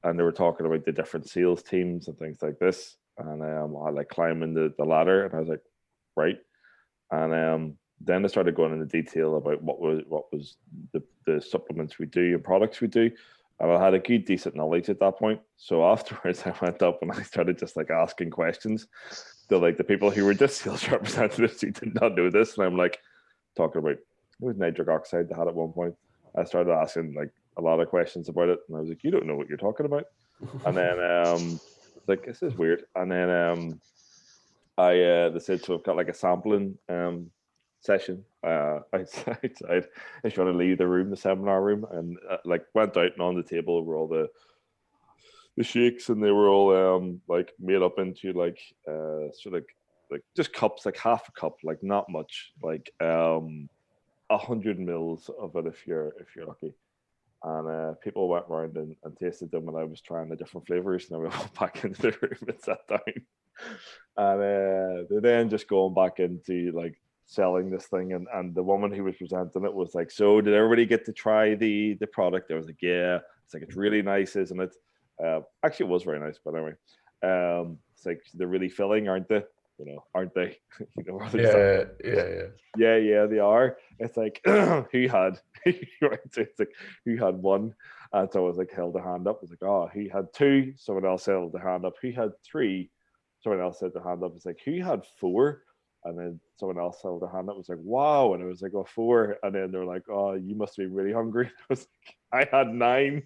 And 0.03 0.19
they 0.19 0.23
were 0.23 0.33
talking 0.33 0.65
about 0.65 0.87
the 0.87 0.93
different 0.93 1.29
sales 1.29 1.63
teams 1.63 2.09
and 2.09 2.17
things 2.19 2.39
like 2.41 2.59
this, 2.59 2.97
and 3.19 3.43
um, 3.43 3.77
I 3.77 3.91
like 3.91 4.09
climbing 4.09 4.55
the, 4.55 4.73
the 4.79 4.85
ladder, 4.85 5.25
and 5.25 5.35
I 5.35 5.41
was 5.41 5.49
like, 5.49 5.63
"Right," 6.17 6.39
and 7.11 7.33
um, 7.35 7.79
then 8.01 8.25
I 8.25 8.29
started 8.29 8.55
going 8.55 8.73
into 8.73 8.87
detail 8.87 9.37
about 9.37 9.63
what 9.63 9.81
was 9.81 10.03
what 10.09 10.33
was 10.33 10.57
the, 10.93 11.03
the 11.27 11.41
supplements 11.41 11.99
we 11.99 12.07
do 12.07 12.35
and 12.35 12.45
products 12.45 12.81
we 12.81 12.89
do. 12.89 13.11
And 13.61 13.73
I 13.73 13.85
had 13.85 13.95
a 13.95 13.99
good 13.99 14.25
decent 14.25 14.55
knowledge 14.55 14.89
at 14.89 15.01
that 15.01 15.19
point. 15.19 15.41
So 15.57 15.85
afterwards 15.91 16.43
I 16.47 16.55
went 16.61 16.83
up 16.83 17.03
and 17.03 17.11
I 17.11 17.23
started 17.23 17.59
just 17.59 17.77
like 17.77 17.91
asking 17.91 18.31
questions 18.31 18.87
to 19.49 19.59
like 19.59 19.77
the 19.77 19.85
people 19.85 20.11
who 20.11 20.25
were 20.25 20.35
just 20.35 20.59
sales 20.59 20.89
representatives 20.91 21.61
who 21.61 21.71
did 21.71 21.95
not 22.01 22.15
know 22.15 22.31
this. 22.31 22.57
And 22.57 22.67
I'm 22.67 22.77
like 22.77 22.99
talking 23.57 23.81
about 23.81 23.93
it 23.93 24.05
was 24.41 24.57
nitric 24.57 24.89
oxide 24.89 25.29
they 25.29 25.35
had 25.35 25.49
at 25.49 25.55
one 25.55 25.73
point. 25.73 25.95
I 26.37 26.45
started 26.45 26.71
asking 26.71 27.15
like 27.15 27.33
a 27.57 27.63
lot 27.63 27.81
of 27.81 27.89
questions 27.89 28.29
about 28.29 28.49
it. 28.49 28.61
And 28.69 28.77
I 28.77 28.81
was 28.81 28.89
like, 28.89 29.03
you 29.03 29.11
don't 29.11 29.27
know 29.27 29.35
what 29.35 29.49
you're 29.49 29.59
talking 29.59 29.87
about. 29.87 30.05
and 30.65 30.77
then 30.77 31.01
um 31.01 31.61
like 32.09 32.25
this 32.25 32.43
is 32.43 32.55
weird. 32.55 32.85
And 32.95 33.11
then 33.11 33.31
um 33.31 33.81
I 34.77 35.01
uh 35.01 35.29
they 35.31 35.39
said 35.41 35.65
so 35.65 35.75
I've 35.75 35.85
got 35.85 35.97
like 35.97 36.09
a 36.09 36.15
sampling 36.15 36.79
um 36.89 37.31
session 37.81 38.25
uh, 38.45 38.81
outside. 38.93 39.55
I 39.69 39.83
was 40.23 40.33
trying 40.33 40.53
to 40.53 40.59
leave 40.59 40.79
the 40.79 40.87
room, 40.87 41.11
the 41.11 41.17
seminar 41.17 41.63
room, 41.63 41.87
and 41.91 42.17
uh, 42.31 42.39
like 42.45 42.65
went 42.75 42.97
out 42.97 43.13
and 43.13 43.21
on 43.21 43.37
the 43.37 43.43
table 43.43 43.85
were 43.85 43.97
all 43.97 44.09
the 44.09 44.29
the 45.57 45.65
shakes, 45.65 46.09
and 46.09 46.23
they 46.23 46.31
were 46.31 46.49
all 46.49 46.97
um 46.97 47.21
like 47.29 47.53
made 47.59 47.83
up 47.83 47.99
into 47.99 48.33
like 48.33 48.59
uh 48.87 49.31
sort 49.33 49.57
of 49.57 49.65
like 50.11 50.23
just 50.37 50.53
cups, 50.53 50.87
like 50.87 50.97
half 50.97 51.29
a 51.29 51.33
cup, 51.33 51.59
like 51.63 51.83
not 51.83 52.09
much, 52.09 52.53
like 52.63 52.91
um 53.01 53.69
a 54.31 54.39
hundred 54.39 54.79
mils 54.79 55.31
of 55.41 55.57
it 55.57 55.67
if 55.67 55.87
you're 55.87 56.13
if 56.21 56.35
you're 56.37 56.47
lucky. 56.47 56.75
And 57.43 57.69
uh, 57.69 57.95
people 58.03 58.29
went 58.29 58.47
around 58.51 58.77
and, 58.77 58.97
and 59.05 59.17
tasted 59.17 59.51
them, 59.51 59.69
and 59.69 59.77
I 59.77 59.85
was 59.85 60.01
trying 60.01 60.29
the 60.29 60.37
different 60.37 60.67
flavors. 60.67 61.09
And 61.09 61.13
then 61.13 61.23
we 61.23 61.29
went 61.39 61.55
back 61.55 61.85
into 61.85 62.03
the 62.03 62.17
room 62.21 62.49
and 62.49 62.61
sat 62.61 62.87
down. 62.89 63.01
And 64.17 64.41
uh, 64.41 65.05
they're 65.09 65.21
then 65.21 65.49
just 65.49 65.69
going 65.69 65.95
back 65.95 66.19
into 66.19 66.73
like 66.75 66.99
selling 67.29 67.71
this 67.71 67.87
thing 67.87 68.15
and, 68.15 68.27
and 68.33 68.55
the 68.55 68.63
woman 68.63 68.91
who 68.91 69.05
was 69.05 69.15
presenting 69.17 69.63
it 69.63 69.75
was 69.75 69.95
like 69.95 70.11
so 70.11 70.41
did 70.41 70.55
everybody 70.55 70.87
get 70.87 71.05
to 71.05 71.13
try 71.13 71.55
the 71.55 71.93
the 72.01 72.07
product 72.07 72.51
i 72.51 72.55
was 72.55 72.65
like 72.65 72.81
yeah 72.81 73.19
it's 73.45 73.53
like 73.53 73.63
it's 73.63 73.77
really 73.77 74.01
nice 74.01 74.35
isn't 74.35 74.63
it 74.63 74.75
uh, 75.23 75.41
actually 75.63 75.85
it 75.85 75.91
was 75.91 76.05
very 76.05 76.19
nice 76.19 76.39
but 76.43 76.55
anyway 76.55 76.73
um 77.23 77.77
it's 77.95 78.07
like 78.07 78.23
they're 78.33 78.47
really 78.47 78.71
filling 78.71 79.11
aren't 79.11 79.29
they 79.29 79.43
you 79.79 79.87
know 79.87 80.05
aren't 80.15 80.35
they? 80.35 80.59
You 80.97 81.05
know 81.07 81.21
yeah 81.35 81.85
yeah 82.05 82.29
yeah. 82.29 82.43
Yeah 82.77 82.97
yeah 82.97 83.27
they 83.27 83.39
are. 83.39 83.79
It's 83.99 84.17
like 84.17 84.41
he 84.93 85.07
had 85.07 85.41
it's 85.65 86.59
like 86.59 86.73
who 87.05 87.17
had 87.17 87.37
one? 87.37 87.75
And 88.13 88.31
so 88.33 88.45
I 88.45 88.49
was 88.49 88.57
like 88.57 88.73
held 88.73 88.97
a 88.97 89.03
hand 89.03 89.27
up. 89.29 89.39
I 89.39 89.43
was 89.43 89.51
like 89.51 89.63
oh 89.63 89.89
he 89.93 90.09
had 90.09 90.33
two? 90.33 90.75
Someone 90.77 91.07
else 91.07 91.27
held 91.27 91.53
the 91.53 91.61
hand 91.61 91.85
up. 91.85 91.95
He 92.03 92.13
had 92.13 92.33
three? 92.45 92.91
Someone 93.41 93.61
else 93.61 93.81
held 93.81 93.95
the 93.95 94.03
hand 94.03 94.25
up. 94.25 94.33
It's 94.35 94.47
like 94.47 94.61
he 94.65 94.79
had 94.79 95.03
four? 95.19 95.63
And 96.05 96.19
then 96.19 96.41
someone 96.57 96.79
else 96.79 97.01
held 97.03 97.23
a 97.23 97.29
hand 97.29 97.51
up. 97.51 97.57
Was 97.57 97.69
like 97.69 97.79
wow. 97.81 98.35
And 98.35 98.43
it 98.43 98.47
was 98.47 98.63
like 98.63 98.73
a 98.73 98.79
oh, 98.79 98.85
four. 98.85 99.37
And 99.43 99.55
then 99.55 99.71
they're 99.71 99.85
like 99.85 100.09
oh 100.11 100.35
you 100.35 100.55
must 100.55 100.77
be 100.77 100.87
really 100.87 101.13
hungry. 101.13 101.51
I 101.61 101.65
was 101.69 101.87
like 102.33 102.51
I 102.51 102.57
had 102.57 102.69
nine 102.69 103.23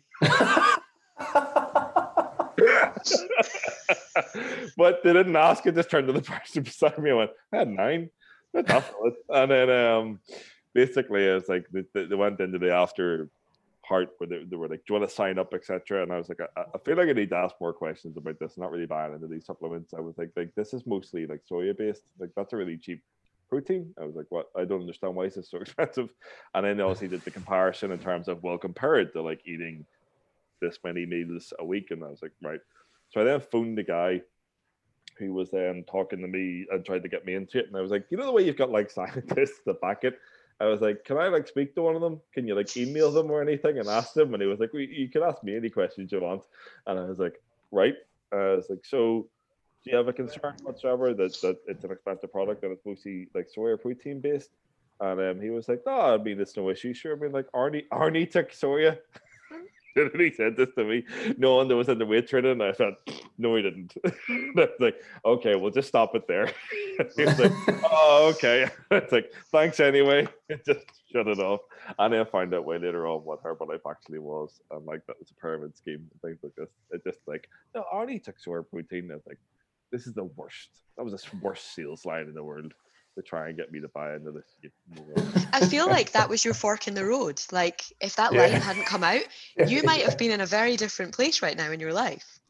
but 4.76 5.02
they 5.02 5.12
didn't 5.12 5.36
ask 5.36 5.66
it 5.66 5.74
just 5.74 5.90
turned 5.90 6.06
to 6.06 6.12
the 6.12 6.22
person 6.32 6.62
beside 6.62 6.98
me 6.98 7.10
and 7.10 7.18
went 7.18 7.30
I 7.52 7.56
had 7.58 7.68
nine 7.68 8.10
and 8.54 9.50
then 9.50 9.70
um 9.70 10.20
basically 10.74 11.24
it's 11.24 11.48
like 11.48 11.66
they, 11.72 12.04
they 12.04 12.14
went 12.14 12.40
into 12.40 12.58
the 12.58 12.72
after 12.72 13.28
part 13.82 14.10
where 14.18 14.28
they, 14.28 14.44
they 14.44 14.56
were 14.56 14.68
like, 14.68 14.80
"Do 14.80 14.94
you 14.94 14.98
want 14.98 15.08
to 15.08 15.14
sign 15.14 15.38
up, 15.38 15.52
etc." 15.52 16.02
And 16.02 16.12
I 16.12 16.18
was 16.18 16.28
like, 16.28 16.40
I, 16.56 16.62
I, 16.74 16.78
feel 16.78 16.96
like 16.96 17.08
I 17.08 17.12
need 17.12 17.30
to 17.30 17.36
ask 17.36 17.54
more 17.60 17.72
questions 17.72 18.16
about 18.16 18.38
this. 18.38 18.56
I'm 18.56 18.62
not 18.62 18.70
really 18.70 18.86
buying 18.86 19.12
into 19.12 19.26
these 19.26 19.44
supplements. 19.44 19.92
I 19.94 20.00
was 20.00 20.16
like, 20.18 20.30
like 20.36 20.54
this 20.54 20.72
is 20.72 20.86
mostly 20.86 21.26
like 21.26 21.40
soya 21.50 21.76
based. 21.76 22.04
Like 22.18 22.30
that's 22.36 22.52
a 22.52 22.56
really 22.56 22.76
cheap 22.76 23.02
protein. 23.48 23.92
I 24.00 24.04
was 24.04 24.16
like, 24.16 24.26
what? 24.30 24.46
I 24.56 24.64
don't 24.64 24.80
understand 24.80 25.14
why 25.14 25.24
is 25.24 25.34
this 25.34 25.50
so 25.50 25.58
expensive. 25.58 26.08
And 26.54 26.64
then 26.64 26.76
they 26.76 26.82
also 26.82 27.06
did 27.06 27.22
the 27.22 27.30
comparison 27.30 27.92
in 27.92 27.98
terms 27.98 28.28
of 28.28 28.42
well, 28.42 28.58
compared 28.58 29.12
to 29.12 29.22
like 29.22 29.40
eating 29.44 29.84
this 30.60 30.78
many 30.84 31.04
meals 31.04 31.52
a 31.58 31.64
week, 31.64 31.90
and 31.90 32.04
I 32.04 32.08
was 32.08 32.22
like, 32.22 32.32
right. 32.42 32.60
So 33.12 33.20
I 33.20 33.24
then 33.24 33.40
phoned 33.40 33.76
the 33.76 33.82
guy 33.82 34.22
who 35.18 35.34
was 35.34 35.50
then 35.50 35.84
talking 35.86 36.20
to 36.20 36.28
me 36.28 36.66
and 36.70 36.84
tried 36.84 37.02
to 37.02 37.08
get 37.08 37.26
me 37.26 37.34
into 37.34 37.58
it. 37.58 37.66
And 37.66 37.76
I 37.76 37.80
was 37.80 37.90
like, 37.90 38.06
you 38.10 38.16
know 38.16 38.26
the 38.26 38.32
way 38.32 38.44
you've 38.44 38.56
got 38.56 38.70
like 38.70 38.90
scientists 38.98 39.60
to 39.66 39.74
back 39.74 40.04
it? 40.04 40.18
I 40.60 40.66
was 40.66 40.80
like, 40.80 41.04
can 41.04 41.16
I 41.16 41.28
like 41.28 41.48
speak 41.48 41.74
to 41.74 41.82
one 41.82 41.96
of 41.96 42.02
them? 42.02 42.20
Can 42.32 42.46
you 42.46 42.54
like 42.54 42.76
email 42.76 43.10
them 43.10 43.30
or 43.30 43.42
anything 43.42 43.78
and 43.78 43.88
ask 43.88 44.14
them? 44.14 44.32
And 44.32 44.42
he 44.42 44.48
was 44.48 44.60
like, 44.60 44.72
well, 44.72 44.82
you 44.82 45.08
can 45.08 45.22
ask 45.22 45.42
me 45.42 45.56
any 45.56 45.70
questions 45.70 46.12
you 46.12 46.20
want. 46.20 46.42
And 46.86 46.98
I 46.98 47.04
was 47.04 47.18
like, 47.18 47.42
right. 47.70 47.94
Uh, 48.32 48.36
I 48.36 48.54
was 48.56 48.70
like, 48.70 48.84
so 48.84 49.28
do 49.82 49.90
you 49.90 49.96
have 49.96 50.08
a 50.08 50.12
concern 50.12 50.54
whatsoever 50.62 51.14
that, 51.14 51.40
that 51.42 51.58
it's 51.66 51.84
an 51.84 51.90
expensive 51.90 52.30
product 52.30 52.62
and 52.62 52.72
it's 52.72 52.86
mostly 52.86 53.28
like 53.34 53.48
soya 53.54 53.80
protein 53.80 54.20
based? 54.20 54.50
And 55.00 55.20
um, 55.20 55.40
he 55.40 55.50
was 55.50 55.68
like, 55.68 55.82
no, 55.84 56.14
I 56.14 56.16
mean, 56.18 56.40
it's 56.40 56.56
no 56.56 56.70
issue. 56.70 56.94
Sure. 56.94 57.16
I 57.16 57.18
mean, 57.18 57.32
like 57.32 57.50
Arnie, 57.52 57.88
Arnie 57.88 58.30
took 58.30 58.52
soya. 58.52 58.98
and 59.96 60.20
he 60.20 60.30
said 60.30 60.56
this 60.56 60.68
to 60.76 60.84
me. 60.84 61.04
No 61.36 61.56
one 61.56 61.68
that 61.68 61.76
was 61.76 61.88
in 61.88 61.98
the 61.98 62.06
weight 62.06 62.28
training. 62.28 62.52
And 62.52 62.62
I 62.62 62.72
thought, 62.72 62.94
no, 63.38 63.56
he 63.56 63.62
didn't. 63.62 63.94
Like, 64.80 64.96
okay, 65.24 65.54
we'll 65.54 65.70
just 65.70 65.88
stop 65.88 66.14
it 66.14 66.26
there. 66.26 66.50
He's 67.16 67.38
like, 67.38 67.52
oh, 67.84 68.32
okay. 68.34 68.68
It's 68.90 69.12
like, 69.12 69.32
thanks 69.50 69.80
anyway. 69.80 70.26
just 70.66 70.86
shut 71.12 71.28
it 71.28 71.38
off. 71.38 71.60
And 71.98 72.14
I 72.14 72.24
find 72.24 72.52
out 72.54 72.64
way 72.64 72.78
later 72.78 73.06
on 73.06 73.20
what 73.20 73.42
Herbalife 73.42 73.80
actually 73.88 74.18
was. 74.18 74.60
And 74.70 74.84
like, 74.86 75.06
that 75.06 75.18
was 75.18 75.30
a 75.30 75.40
pyramid 75.40 75.76
scheme 75.76 76.06
and 76.10 76.20
things 76.22 76.38
like 76.42 76.54
this. 76.56 76.70
It 76.90 77.02
just 77.04 77.20
like, 77.26 77.48
no, 77.74 77.84
Arnie 77.92 78.22
took 78.22 78.38
soy 78.38 78.62
protein. 78.62 79.10
I 79.10 79.14
was 79.14 79.26
like, 79.26 79.40
this 79.90 80.06
is 80.06 80.14
the 80.14 80.24
worst. 80.24 80.70
That 80.96 81.04
was 81.04 81.12
the 81.12 81.36
worst 81.40 81.74
sales 81.74 82.04
line 82.04 82.28
in 82.28 82.34
the 82.34 82.44
world 82.44 82.72
to 83.14 83.22
try 83.22 83.48
and 83.48 83.56
get 83.56 83.70
me 83.72 83.80
to 83.80 83.88
buy 83.88 84.14
into 84.14 84.32
this. 84.32 84.44
I 85.52 85.66
feel 85.66 85.86
like 85.86 86.12
that 86.12 86.28
was 86.28 86.44
your 86.44 86.54
fork 86.54 86.88
in 86.88 86.94
the 86.94 87.04
road. 87.04 87.40
Like 87.50 87.82
if 88.00 88.16
that 88.16 88.32
yeah. 88.32 88.42
line 88.42 88.52
hadn't 88.52 88.86
come 88.86 89.04
out, 89.04 89.22
you 89.66 89.82
might 89.82 90.02
have 90.02 90.18
been 90.18 90.30
in 90.30 90.40
a 90.40 90.46
very 90.46 90.76
different 90.76 91.14
place 91.14 91.42
right 91.42 91.56
now 91.56 91.70
in 91.70 91.80
your 91.80 91.92
life. 91.92 92.40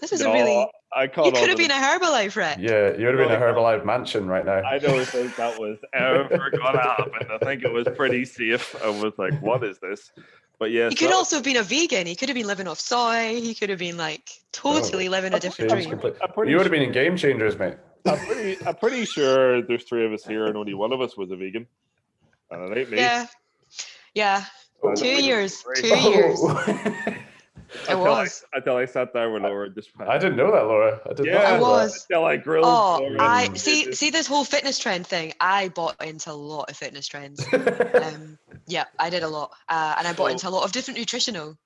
This 0.00 0.12
is 0.12 0.20
no, 0.20 0.30
a 0.30 0.34
really. 0.34 0.68
I 0.92 1.04
you 1.04 1.08
could 1.08 1.48
have 1.48 1.58
been 1.58 1.70
a 1.70 1.74
Herbalife 1.74 2.36
rep. 2.36 2.58
Yeah, 2.60 2.96
you 2.96 3.06
would 3.06 3.18
have 3.18 3.28
been 3.28 3.32
a 3.32 3.40
Herbalife 3.40 3.84
mansion 3.84 4.26
right 4.26 4.44
now. 4.44 4.62
I 4.64 4.78
don't 4.78 5.04
think 5.06 5.34
that 5.36 5.58
was 5.58 5.78
ever 5.92 6.50
gonna 6.50 6.78
happen. 6.78 7.26
I 7.30 7.38
think 7.38 7.64
it 7.64 7.72
was 7.72 7.88
pretty 7.96 8.24
safe. 8.24 8.76
I 8.84 8.90
was 8.90 9.12
like, 9.18 9.40
"What 9.40 9.64
is 9.64 9.78
this?" 9.80 10.12
But 10.58 10.70
yeah, 10.70 10.88
he 10.88 10.94
could 10.94 11.10
also 11.10 11.36
have 11.36 11.44
been 11.44 11.56
a 11.56 11.62
vegan. 11.62 12.06
He 12.06 12.14
could 12.14 12.28
have 12.28 12.36
been 12.36 12.46
living 12.46 12.68
off 12.68 12.78
soy. 12.78 13.40
He 13.40 13.54
could 13.54 13.70
have 13.70 13.78
been 13.78 13.96
like 13.96 14.28
oh, 14.30 14.40
totally 14.52 15.08
living 15.08 15.34
a 15.34 15.40
different 15.40 15.70
dream. 15.70 15.90
You 15.90 16.56
would 16.56 16.66
have 16.66 16.70
been 16.70 16.82
in 16.82 16.92
game 16.92 17.16
changers, 17.16 17.58
mate. 17.58 17.74
I'm 18.06 18.18
pretty, 18.18 18.66
I'm 18.66 18.74
pretty 18.76 19.04
sure 19.04 19.62
there's 19.62 19.84
three 19.84 20.04
of 20.04 20.12
us 20.12 20.24
here, 20.24 20.46
and 20.46 20.56
only 20.56 20.74
one 20.74 20.92
of 20.92 21.00
us 21.00 21.16
was 21.16 21.30
a 21.30 21.36
vegan, 21.36 21.66
and 22.50 22.72
it 22.72 22.78
ain't 22.78 22.90
me. 22.90 22.98
Yeah, 22.98 23.26
yeah. 24.14 24.44
Oh, 24.82 24.94
two 24.94 25.06
years. 25.06 25.64
Two 25.76 25.90
oh. 25.92 26.10
years. 26.10 27.18
It 27.88 27.98
was. 27.98 28.44
I, 28.52 28.58
until 28.58 28.76
I 28.76 28.84
sat 28.84 29.12
down 29.12 29.32
with 29.32 29.42
Laura. 29.42 29.68
Just 29.68 29.90
I 29.98 30.18
didn't 30.18 30.36
know 30.36 30.52
that, 30.52 30.64
Laura. 30.64 31.00
I 31.04 31.08
didn't. 31.08 31.26
Know. 31.26 31.40
Yeah, 31.40 31.54
I 31.54 31.60
was. 31.60 32.06
Until 32.08 32.24
I 32.24 32.36
grilled. 32.36 32.66
Oh, 32.66 33.16
I 33.18 33.52
see. 33.54 33.92
See 33.92 34.10
this 34.10 34.26
whole 34.26 34.44
fitness 34.44 34.78
trend 34.78 35.06
thing. 35.06 35.32
I 35.40 35.68
bought 35.68 36.02
into 36.04 36.30
a 36.30 36.34
lot 36.34 36.70
of 36.70 36.76
fitness 36.76 37.06
trends. 37.06 37.44
um, 37.52 38.38
yeah, 38.66 38.84
I 38.98 39.10
did 39.10 39.22
a 39.22 39.28
lot, 39.28 39.52
uh, 39.68 39.94
and 39.98 40.06
I 40.06 40.12
bought 40.12 40.30
into 40.30 40.48
a 40.48 40.50
lot 40.50 40.64
of 40.64 40.72
different 40.72 40.98
nutritional 40.98 41.56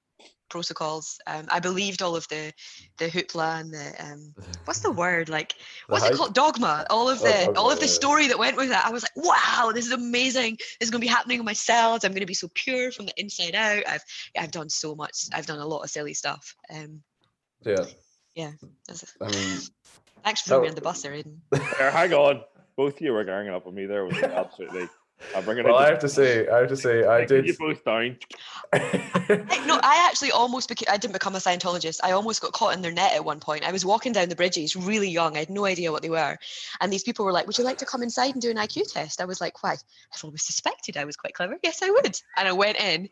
protocols. 0.48 1.18
Um, 1.26 1.46
I 1.48 1.60
believed 1.60 2.02
all 2.02 2.16
of 2.16 2.26
the 2.28 2.52
the 2.98 3.06
hoopla 3.06 3.60
and 3.60 3.72
the 3.72 3.94
um, 4.04 4.34
what's 4.64 4.80
the 4.80 4.90
word 5.04 5.28
like 5.28 5.54
what's 5.86 6.04
it 6.04 6.14
called 6.14 6.34
dogma. 6.34 6.86
All 6.90 7.08
of 7.08 7.20
the 7.20 7.46
oh, 7.48 7.52
all 7.54 7.70
of 7.70 7.80
the 7.80 7.88
story 7.88 8.28
that 8.28 8.38
went 8.38 8.56
with 8.56 8.68
that. 8.70 8.86
I 8.86 8.90
was 8.90 9.04
like, 9.04 9.16
wow, 9.16 9.72
this 9.74 9.86
is 9.86 9.92
amazing. 9.92 10.56
This 10.78 10.88
is 10.88 10.90
going 10.90 11.00
to 11.00 11.06
be 11.06 11.10
happening 11.12 11.38
in 11.38 11.44
my 11.44 11.52
cells. 11.52 12.04
I'm 12.04 12.12
going 12.12 12.20
to 12.20 12.26
be 12.26 12.34
so 12.34 12.48
pure 12.54 12.90
from 12.92 13.06
the 13.06 13.14
inside 13.16 13.54
out. 13.54 13.82
I've 13.86 14.04
I've 14.38 14.50
done 14.50 14.68
so 14.68 14.94
much. 14.94 15.26
I've 15.32 15.46
done 15.46 15.58
a 15.58 15.66
lot 15.66 15.82
of 15.82 15.90
silly 15.90 16.14
stuff. 16.14 16.54
Um, 16.74 17.02
yeah. 17.64 17.84
Yeah. 18.34 18.52
I 19.20 19.30
mean, 19.30 19.58
thanks 20.24 20.42
for 20.42 20.48
throwing 20.48 20.62
me 20.62 20.68
on 20.68 20.74
the 20.74 20.80
bus 20.80 21.02
there, 21.02 21.14
Aidan. 21.14 21.40
hang 21.52 22.12
on. 22.12 22.42
Both 22.76 22.96
of 22.96 23.00
you 23.00 23.12
were 23.12 23.24
ganging 23.24 23.52
up 23.52 23.66
on 23.66 23.74
me 23.74 23.86
there. 23.86 24.04
Was 24.04 24.22
absolutely 24.22 24.88
I'll 25.34 25.42
bring 25.42 25.58
it 25.58 25.64
Well. 25.64 25.76
I 25.76 25.88
have 25.88 25.98
to 26.00 26.08
say, 26.08 26.48
I 26.48 26.58
have 26.58 26.68
to 26.68 26.76
say, 26.76 27.06
I 27.06 27.20
Taking 27.20 27.46
You 27.46 27.52
did. 27.52 27.58
both 27.58 27.84
down. 27.84 28.16
I- 28.72 29.64
no, 29.66 29.78
I 29.82 30.08
actually 30.08 30.30
almost 30.30 30.70
beca- 30.70 30.88
I 30.88 30.96
didn't 30.96 31.12
become 31.12 31.34
a 31.34 31.38
Scientologist. 31.38 32.00
I 32.02 32.12
almost 32.12 32.40
got 32.40 32.52
caught 32.52 32.74
in 32.74 32.82
their 32.82 32.92
net 32.92 33.12
at 33.14 33.24
one 33.24 33.40
point. 33.40 33.66
I 33.66 33.72
was 33.72 33.84
walking 33.84 34.12
down 34.12 34.28
the 34.28 34.36
bridges, 34.36 34.74
really 34.74 35.08
young. 35.08 35.36
I 35.36 35.40
had 35.40 35.50
no 35.50 35.64
idea 35.64 35.92
what 35.92 36.02
they 36.02 36.10
were, 36.10 36.38
and 36.80 36.92
these 36.92 37.02
people 37.02 37.24
were 37.24 37.32
like, 37.32 37.46
"Would 37.46 37.58
you 37.58 37.64
like 37.64 37.78
to 37.78 37.86
come 37.86 38.02
inside 38.02 38.32
and 38.32 38.42
do 38.42 38.50
an 38.50 38.56
IQ 38.56 38.92
test?" 38.92 39.20
I 39.20 39.26
was 39.26 39.40
like, 39.40 39.62
"Why? 39.62 39.72
I've 39.72 40.24
always 40.24 40.42
suspected 40.42 40.96
I 40.96 41.04
was 41.04 41.16
quite 41.16 41.34
clever. 41.34 41.58
Yes, 41.62 41.82
I 41.82 41.90
would." 41.90 42.20
And 42.36 42.48
I 42.48 42.52
went 42.52 42.78
in, 42.78 43.08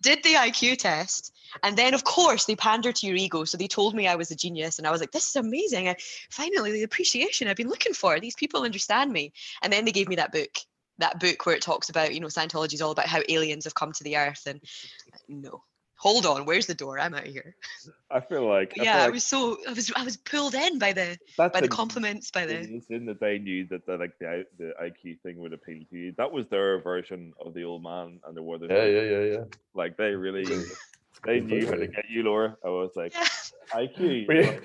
did 0.00 0.22
the 0.22 0.34
IQ 0.34 0.78
test, 0.78 1.32
and 1.62 1.76
then 1.76 1.94
of 1.94 2.04
course 2.04 2.46
they 2.46 2.56
pander 2.56 2.92
to 2.92 3.06
your 3.06 3.16
ego. 3.16 3.44
So 3.44 3.58
they 3.58 3.68
told 3.68 3.94
me 3.94 4.06
I 4.08 4.16
was 4.16 4.30
a 4.30 4.36
genius, 4.36 4.78
and 4.78 4.86
I 4.86 4.90
was 4.90 5.00
like, 5.00 5.12
"This 5.12 5.28
is 5.28 5.36
amazing! 5.36 5.88
I, 5.88 5.96
finally, 6.30 6.72
the 6.72 6.82
appreciation 6.82 7.48
I've 7.48 7.56
been 7.56 7.68
looking 7.68 7.94
for. 7.94 8.18
These 8.18 8.36
people 8.36 8.62
understand 8.62 9.12
me." 9.12 9.32
And 9.62 9.72
then 9.72 9.84
they 9.84 9.92
gave 9.92 10.08
me 10.08 10.16
that 10.16 10.32
book. 10.32 10.56
That 10.98 11.20
book 11.20 11.46
where 11.46 11.54
it 11.54 11.62
talks 11.62 11.88
about, 11.88 12.12
you 12.12 12.20
know, 12.20 12.26
Scientology 12.26 12.74
is 12.74 12.82
all 12.82 12.90
about 12.90 13.06
how 13.06 13.22
aliens 13.28 13.64
have 13.64 13.74
come 13.74 13.92
to 13.92 14.04
the 14.04 14.16
earth. 14.16 14.42
And 14.46 14.60
no, 15.28 15.62
hold 15.98 16.24
on, 16.24 16.46
where's 16.46 16.66
the 16.66 16.74
door? 16.74 16.98
I'm 16.98 17.14
out 17.14 17.26
of 17.26 17.32
here. 17.32 17.54
I 18.10 18.20
feel 18.20 18.48
like 18.48 18.72
I 18.78 18.84
yeah, 18.84 18.96
feel 18.96 19.02
I 19.02 19.08
was 19.10 19.24
so 19.24 19.58
I 19.68 19.72
was 19.72 19.92
I 19.94 20.04
was 20.04 20.16
pulled 20.16 20.54
in 20.54 20.78
by 20.78 20.92
the 20.94 21.18
by 21.36 21.48
the 21.60 21.68
compliments 21.68 22.30
by 22.30 22.46
the 22.46 22.60
It's 22.60 22.88
in 22.88 23.04
that 23.06 23.20
they 23.20 23.38
knew 23.38 23.66
that 23.66 23.84
the 23.84 23.98
like 23.98 24.18
the 24.18 24.46
the 24.58 24.72
IQ 24.82 25.20
thing 25.20 25.36
would 25.38 25.52
appeal 25.52 25.82
to 25.90 25.96
you. 25.96 26.14
That 26.16 26.32
was 26.32 26.46
their 26.48 26.80
version 26.80 27.34
of 27.44 27.52
the 27.52 27.64
old 27.64 27.82
man 27.82 28.20
and 28.26 28.36
the 28.36 28.42
word. 28.42 28.62
Yeah, 28.68 28.84
yeah, 28.84 29.02
yeah, 29.02 29.24
yeah. 29.24 29.44
Like 29.74 29.96
they 29.98 30.12
really, 30.12 30.44
they 31.26 31.40
knew 31.40 31.66
how 31.66 31.74
to 31.74 31.86
get 31.86 32.08
you, 32.08 32.22
Laura. 32.22 32.56
I 32.64 32.68
was 32.68 32.92
like 32.96 33.12
yeah. 33.14 33.26
IQ. 33.72 34.28
Were 34.28 34.34
you, 34.34 34.60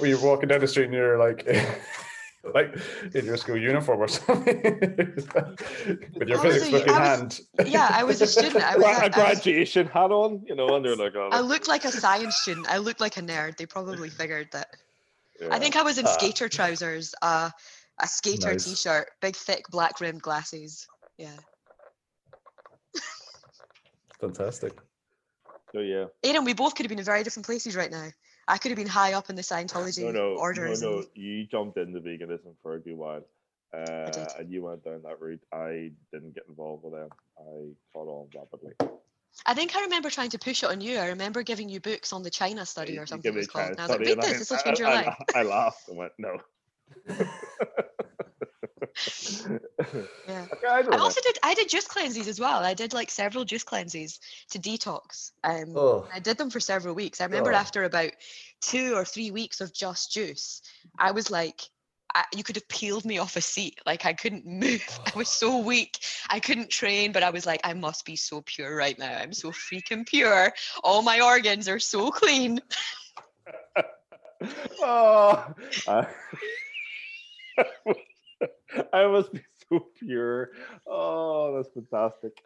were 0.00 0.06
you 0.06 0.20
walking 0.20 0.48
down 0.48 0.60
the 0.60 0.66
street 0.66 0.86
and 0.86 0.94
you're 0.94 1.18
like, 1.18 1.46
like 2.54 2.74
in 3.14 3.24
your 3.26 3.36
school 3.36 3.56
uniform 3.56 4.00
or 4.00 4.08
something, 4.08 4.62
with 6.16 6.28
your 6.28 6.38
physics 6.38 6.70
book 6.70 6.86
in 6.86 6.92
was- 6.94 6.96
hand? 7.08 7.40
yeah, 7.66 7.88
I 7.92 8.02
was 8.04 8.22
a 8.22 8.26
student. 8.26 8.64
I 8.64 8.76
was, 8.78 8.84
a- 8.84 8.88
a 8.88 8.92
I 8.92 9.06
was 9.08 9.14
graduation 9.14 9.86
hat 9.86 10.10
on, 10.10 10.42
you 10.46 10.54
know, 10.54 10.74
and 10.74 10.84
they're 10.84 10.96
like, 10.96 11.14
oh, 11.16 11.28
I 11.32 11.40
looked 11.40 11.68
like 11.68 11.84
a 11.84 11.92
science 11.92 12.36
student. 12.36 12.66
I 12.68 12.78
looked 12.78 13.00
like 13.00 13.16
a 13.18 13.22
nerd. 13.22 13.56
They 13.58 13.66
probably 13.66 14.08
figured 14.08 14.48
that. 14.52 14.68
yeah. 15.40 15.48
I 15.50 15.58
think 15.58 15.76
I 15.76 15.82
was 15.82 15.98
in 15.98 16.06
Ah. 16.06 16.12
skater 16.12 16.48
trousers, 16.48 17.14
uh, 17.20 17.50
a 17.98 18.06
skater 18.06 18.52
Nice. 18.52 18.64
t-shirt, 18.64 19.10
big 19.20 19.36
thick 19.36 19.64
black 19.70 20.00
rimmed 20.00 20.22
glasses. 20.22 20.86
Yeah. 21.18 21.28
Fantastic. 24.20 24.78
Oh 25.74 25.80
yeah, 25.80 26.06
Aidan, 26.24 26.44
we 26.44 26.52
both 26.52 26.74
could 26.74 26.84
have 26.84 26.88
been 26.90 26.98
in 26.98 27.04
very 27.04 27.22
different 27.22 27.46
places 27.46 27.76
right 27.76 27.90
now. 27.90 28.08
I 28.50 28.58
could 28.58 28.72
have 28.72 28.78
been 28.78 28.88
high 28.88 29.12
up 29.12 29.30
in 29.30 29.36
the 29.36 29.42
Scientology 29.42 30.02
no, 30.02 30.10
no, 30.10 30.36
orders. 30.36 30.82
no, 30.82 30.96
no. 30.96 31.04
You 31.14 31.46
jumped 31.46 31.78
into 31.78 32.00
veganism 32.00 32.54
for 32.62 32.74
a 32.74 32.80
good 32.80 32.96
while, 32.96 33.22
uh, 33.72 34.10
and 34.38 34.50
you 34.50 34.62
went 34.64 34.84
down 34.84 35.02
that 35.04 35.20
route. 35.20 35.40
I 35.52 35.92
didn't 36.12 36.34
get 36.34 36.44
involved 36.48 36.82
with 36.82 36.94
them. 36.94 37.08
I 37.38 37.68
caught 37.92 38.08
on 38.08 38.26
rapidly. 38.34 38.72
I 39.46 39.54
think 39.54 39.76
I 39.76 39.82
remember 39.82 40.10
trying 40.10 40.30
to 40.30 40.38
push 40.38 40.64
it 40.64 40.70
on 40.70 40.80
you. 40.80 40.98
I 40.98 41.06
remember 41.08 41.44
giving 41.44 41.68
you 41.68 41.78
books 41.78 42.12
on 42.12 42.24
the 42.24 42.30
China 42.30 42.66
study 42.66 42.98
or 42.98 43.06
something 43.06 43.32
it 43.32 43.36
was 43.36 43.46
called. 43.46 43.70
And 43.70 43.78
I 43.78 43.82
was 43.84 43.90
like, 43.90 44.00
read 44.00 44.20
this, 44.20 44.34
I- 44.34 44.38
this 44.38 44.50
will 44.50 44.58
change 44.58 44.78
your 44.80 44.88
I- 44.88 44.94
life. 45.04 45.16
I 45.34 45.42
laughed 45.44 45.88
and 45.88 45.96
went, 45.96 46.12
no. 46.18 46.38
Yeah. 50.26 50.46
Okay, 50.54 50.66
I 50.68 50.82
I 50.92 50.98
also 50.98 51.20
did 51.22 51.38
I 51.42 51.54
did 51.54 51.68
juice 51.68 51.86
cleanses 51.86 52.28
as 52.28 52.38
well. 52.38 52.62
I 52.62 52.74
did 52.74 52.92
like 52.92 53.10
several 53.10 53.44
juice 53.44 53.64
cleanses 53.64 54.20
to 54.50 54.58
detox. 54.58 55.32
Um 55.42 55.76
Oh, 55.76 56.06
I 56.12 56.20
did 56.20 56.38
them 56.38 56.50
for 56.50 56.60
several 56.60 56.94
weeks. 56.94 57.20
I 57.20 57.24
remember 57.24 57.52
Oh. 57.52 57.56
after 57.56 57.84
about 57.84 58.12
two 58.60 58.94
or 58.94 59.04
three 59.04 59.30
weeks 59.30 59.60
of 59.60 59.72
just 59.74 60.12
juice, 60.12 60.62
I 60.98 61.10
was 61.12 61.30
like, 61.30 61.60
I, 62.14 62.24
you 62.36 62.42
could 62.44 62.56
have 62.56 62.68
peeled 62.68 63.04
me 63.04 63.18
off 63.18 63.36
a 63.36 63.40
seat. 63.40 63.78
Like 63.86 64.04
I 64.06 64.12
couldn't 64.12 64.46
move. 64.64 64.84
I 65.06 65.16
was 65.16 65.28
so 65.28 65.58
weak. 65.58 65.98
I 66.28 66.40
couldn't 66.40 66.70
train, 66.70 67.12
but 67.12 67.22
I 67.22 67.30
was 67.30 67.46
like, 67.46 67.60
I 67.64 67.72
must 67.74 68.04
be 68.04 68.16
so 68.16 68.42
pure 68.42 68.74
right 68.76 68.98
now. 68.98 69.16
I'm 69.16 69.32
so 69.32 69.50
freaking 69.52 70.06
pure. 70.06 70.52
All 70.84 71.02
my 71.02 71.20
organs 71.20 71.68
are 71.68 71.80
so 71.80 72.10
clean. 72.10 72.60
oh, 74.82 75.44
I, 75.88 76.06
I 78.92 79.06
must 79.06 79.32
be 79.32 79.40
so 79.68 79.86
pure. 79.98 80.50
Oh, 80.86 81.56
that's 81.56 81.72
fantastic. 81.72 82.42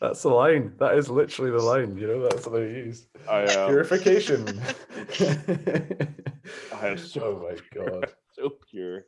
that's 0.00 0.22
the 0.22 0.30
line. 0.30 0.72
That 0.78 0.96
is 0.96 1.08
literally 1.08 1.50
the 1.50 1.62
line. 1.62 1.96
You 1.96 2.06
know, 2.06 2.22
that's 2.22 2.46
what 2.46 2.60
they 2.60 2.68
use. 2.68 3.06
I 3.28 3.40
am 3.42 3.68
Purification. 3.68 4.46
I 6.72 6.88
am 6.88 6.98
so, 6.98 7.20
oh 7.24 7.48
my 7.48 7.56
god. 7.74 8.12
so 8.32 8.50
pure. 8.70 9.06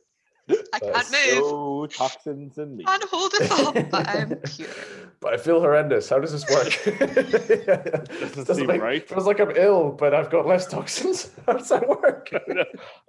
I 0.73 0.79
can't 0.79 1.11
move. 1.11 1.51
No 1.51 1.87
toxins 1.87 2.57
in 2.57 2.77
me. 2.77 2.83
I 2.87 2.97
can't 2.97 3.09
hold 3.09 3.31
it 3.35 3.51
up, 3.51 3.89
but 3.91 4.07
I'm 4.07 4.35
pure. 4.37 4.67
But 5.19 5.33
I 5.33 5.37
feel 5.37 5.59
horrendous. 5.59 6.09
How 6.09 6.19
does 6.19 6.31
this 6.31 6.45
work? 6.47 6.71
Doesn't 7.65 8.55
seem 8.55 8.67
make- 8.67 8.79
right. 8.81 9.09
Feels 9.09 9.25
like 9.25 9.39
I'm 9.39 9.49
ill, 9.55 9.89
but 9.91 10.13
I've 10.13 10.29
got 10.29 10.45
less 10.45 10.67
toxins. 10.67 11.31
How 11.47 11.53
does 11.53 11.69
that 11.69 11.87
work? 11.89 12.29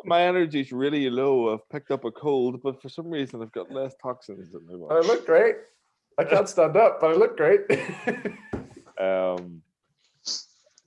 My 0.07 0.23
energy's 0.23 0.73
really 0.73 1.11
low. 1.11 1.53
I've 1.53 1.69
picked 1.69 1.91
up 1.91 2.07
a 2.07 2.11
cold, 2.11 2.63
but 2.63 2.81
for 2.81 2.89
some 2.89 3.11
reason 3.11 3.43
I've 3.43 3.53
got 3.53 3.71
less 3.71 3.95
toxins 4.03 4.55
in 4.55 4.65
my 4.67 4.75
body. 4.79 5.05
I 5.05 5.07
look 5.07 5.27
great. 5.27 5.57
I 6.17 6.25
can't 6.25 6.49
stand 6.49 6.79
up, 6.79 6.99
but 7.01 7.11
I 7.11 7.13
look 7.15 7.37
great. 7.37 7.61
Um, 8.99 9.63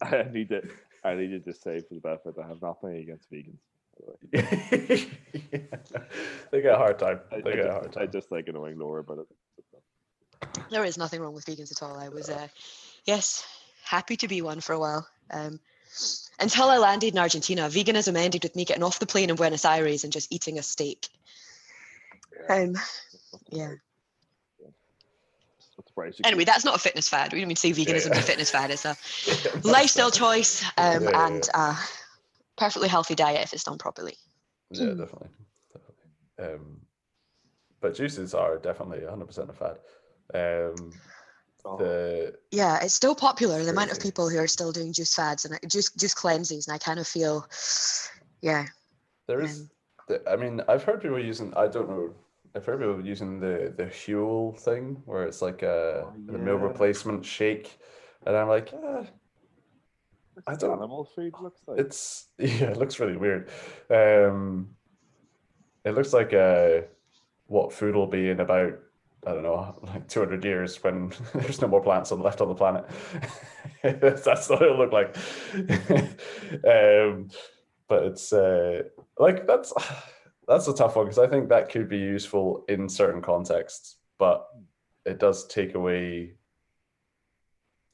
I 0.02 0.26
need 0.32 0.50
to. 0.50 0.64
I 1.04 1.14
need 1.16 1.30
to 1.30 1.40
just 1.40 1.64
say 1.64 1.82
for 1.82 1.94
the 1.94 2.02
benefit, 2.02 2.36
I 2.44 2.48
have 2.48 2.62
nothing 2.62 2.98
against 2.98 3.32
vegans. 3.32 3.60
By 4.02 4.42
the 4.42 4.48
way. 4.92 5.08
they 6.52 6.62
get 6.62 6.74
a 6.74 6.78
hard 6.78 7.00
time. 7.00 7.20
I, 7.32 7.42
They 7.42 7.54
I 7.54 7.56
get 7.56 7.68
a 7.68 7.72
hard 7.72 7.94
time. 7.94 8.04
I 8.04 8.06
just 8.08 8.32
like 8.32 8.48
annoying 8.48 8.78
Laura 8.78 9.02
about 9.02 9.20
it. 9.20 9.28
There 10.70 10.84
is 10.84 10.98
nothing 10.98 11.22
wrong 11.22 11.34
with 11.34 11.46
vegans 11.46 11.72
at 11.72 11.84
all. 11.84 11.98
I 11.98 12.10
was, 12.10 12.30
uh, 12.30 12.48
yes, 13.06 13.46
happy 13.84 14.16
to 14.18 14.28
be 14.28 14.42
one 14.42 14.60
for 14.60 14.74
a 14.74 14.80
while. 14.80 15.08
Um, 15.30 15.60
until 16.40 16.70
I 16.70 16.78
landed 16.78 17.14
in 17.14 17.20
Argentina, 17.20 17.64
veganism 17.64 18.18
ended 18.18 18.44
with 18.44 18.56
me 18.56 18.66
getting 18.66 18.84
off 18.84 19.00
the 19.00 19.06
plane 19.06 19.30
in 19.30 19.36
Buenos 19.36 19.66
Aires 19.66 20.04
and 20.04 20.12
just 20.12 20.32
eating 20.32 20.58
a 20.58 20.64
steak. 20.64 21.08
Um, 22.50 22.76
yeah. 23.50 23.74
What's 25.76 25.88
surprised 25.88 26.20
you 26.20 26.24
Anyway, 26.26 26.46
that's 26.46 26.66
not 26.66 26.76
a 26.76 26.80
fitness 26.80 27.08
fad. 27.08 27.34
We 27.34 27.40
don't 27.40 27.50
mean 27.50 27.56
to 27.56 27.60
say 27.60 27.72
veganism's 27.72 28.08
yeah. 28.08 28.20
a 28.20 28.24
fitness 28.24 28.50
fad. 28.50 28.72
It's 28.72 28.86
a 28.86 28.98
lifestyle 29.64 30.12
choice 30.12 30.64
um, 30.78 31.04
Yeah, 31.04 31.10
yeah, 31.12 31.28
and 31.28 31.50
a 31.54 31.76
perfectly 32.62 32.90
healthy 32.90 33.16
diet 33.16 33.44
if 33.44 33.54
it's 33.54 33.64
done 33.64 33.80
properly. 33.80 34.16
Yeah, 34.70 34.94
definitely. 34.94 35.30
definitely. 35.74 36.06
Um, 36.46 36.82
but 37.82 37.96
juices 37.96 38.36
are 38.36 38.58
definitely 38.58 39.00
100% 39.00 39.50
a 39.50 39.54
fad. 39.54 39.78
Um, 40.34 40.94
Oh, 41.64 41.78
the 41.78 42.34
Yeah, 42.52 42.84
it's 42.84 42.96
still 42.96 43.14
popular. 43.14 43.64
The 43.64 43.70
amount 43.70 43.92
of 43.92 44.00
people 44.00 44.30
who 44.30 44.40
are 44.40 44.48
still 44.48 44.72
doing 44.72 44.94
juice 44.94 45.14
fads 45.14 45.46
and 45.46 45.60
juice 45.70 45.92
juice 45.92 46.16
cleanses, 46.16 46.68
and 46.68 46.74
I 46.74 46.80
kind 46.80 47.00
of 47.00 47.08
feel, 47.08 47.48
yeah, 48.42 48.66
there 49.28 49.42
is, 49.42 49.70
the, 50.08 50.28
I 50.28 50.36
mean, 50.36 50.62
I've 50.68 50.84
heard 50.84 51.02
people 51.02 51.20
using, 51.20 51.54
I 51.56 51.68
don't 51.68 51.90
know, 51.90 52.16
I've 52.56 52.66
heard 52.66 52.80
people 52.80 53.06
using 53.06 53.40
the 53.40 53.74
the 53.78 53.86
Huel 53.86 54.58
thing 54.58 55.04
where 55.06 55.24
it's 55.24 55.42
like 55.42 55.62
a 55.62 56.06
Oh, 56.06 56.14
the 56.28 56.40
meal 56.40 56.58
replacement 56.58 57.26
shake, 57.26 57.78
and 58.26 58.36
I'm 58.36 58.50
like, 58.50 58.74
ah, 58.74 59.06
I 60.48 60.56
don't- 60.56 60.72
animal 60.78 61.06
food 61.06 61.34
looks 61.42 61.62
like. 61.68 61.80
it's 61.80 62.28
yeah, 62.38 62.72
it 62.72 62.78
looks 62.78 63.00
really 63.00 63.18
weird. 63.18 63.50
Um, 63.90 64.76
it 65.84 65.92
looks 65.92 66.14
like 66.14 66.34
uh, 66.34 66.82
what 67.48 67.74
food 67.74 67.96
will 67.96 68.08
be 68.08 68.30
in 68.30 68.40
about 68.40 68.74
I 69.26 69.34
don't 69.34 69.44
know, 69.44 69.78
like 69.84 70.08
200 70.08 70.44
years 70.44 70.84
when 70.84 71.12
there's 71.34 71.62
no 71.62 71.68
more 71.68 71.82
plants 71.84 72.12
on 72.12 72.22
left 72.22 72.42
on 72.42 72.48
the 72.48 72.56
planet. 72.56 72.86
That's 73.84 74.50
what 74.50 74.62
it'll 74.62 74.78
look 74.78 74.92
like. 74.92 75.16
um, 76.66 77.30
but 77.88 78.04
it's 78.04 78.34
uh, 78.34 78.84
like 79.20 79.46
that's 79.46 79.74
that's 80.48 80.68
a 80.68 80.74
tough 80.74 80.96
one 80.96 81.06
because 81.06 81.20
I 81.20 81.28
think 81.28 81.50
that 81.50 81.70
could 81.70 81.88
be 81.90 82.00
useful 82.00 82.66
in 82.68 82.90
certain 82.90 83.22
contexts, 83.22 83.98
but 84.18 84.48
it 85.06 85.20
does 85.20 85.46
take 85.48 85.76
away 85.76 86.34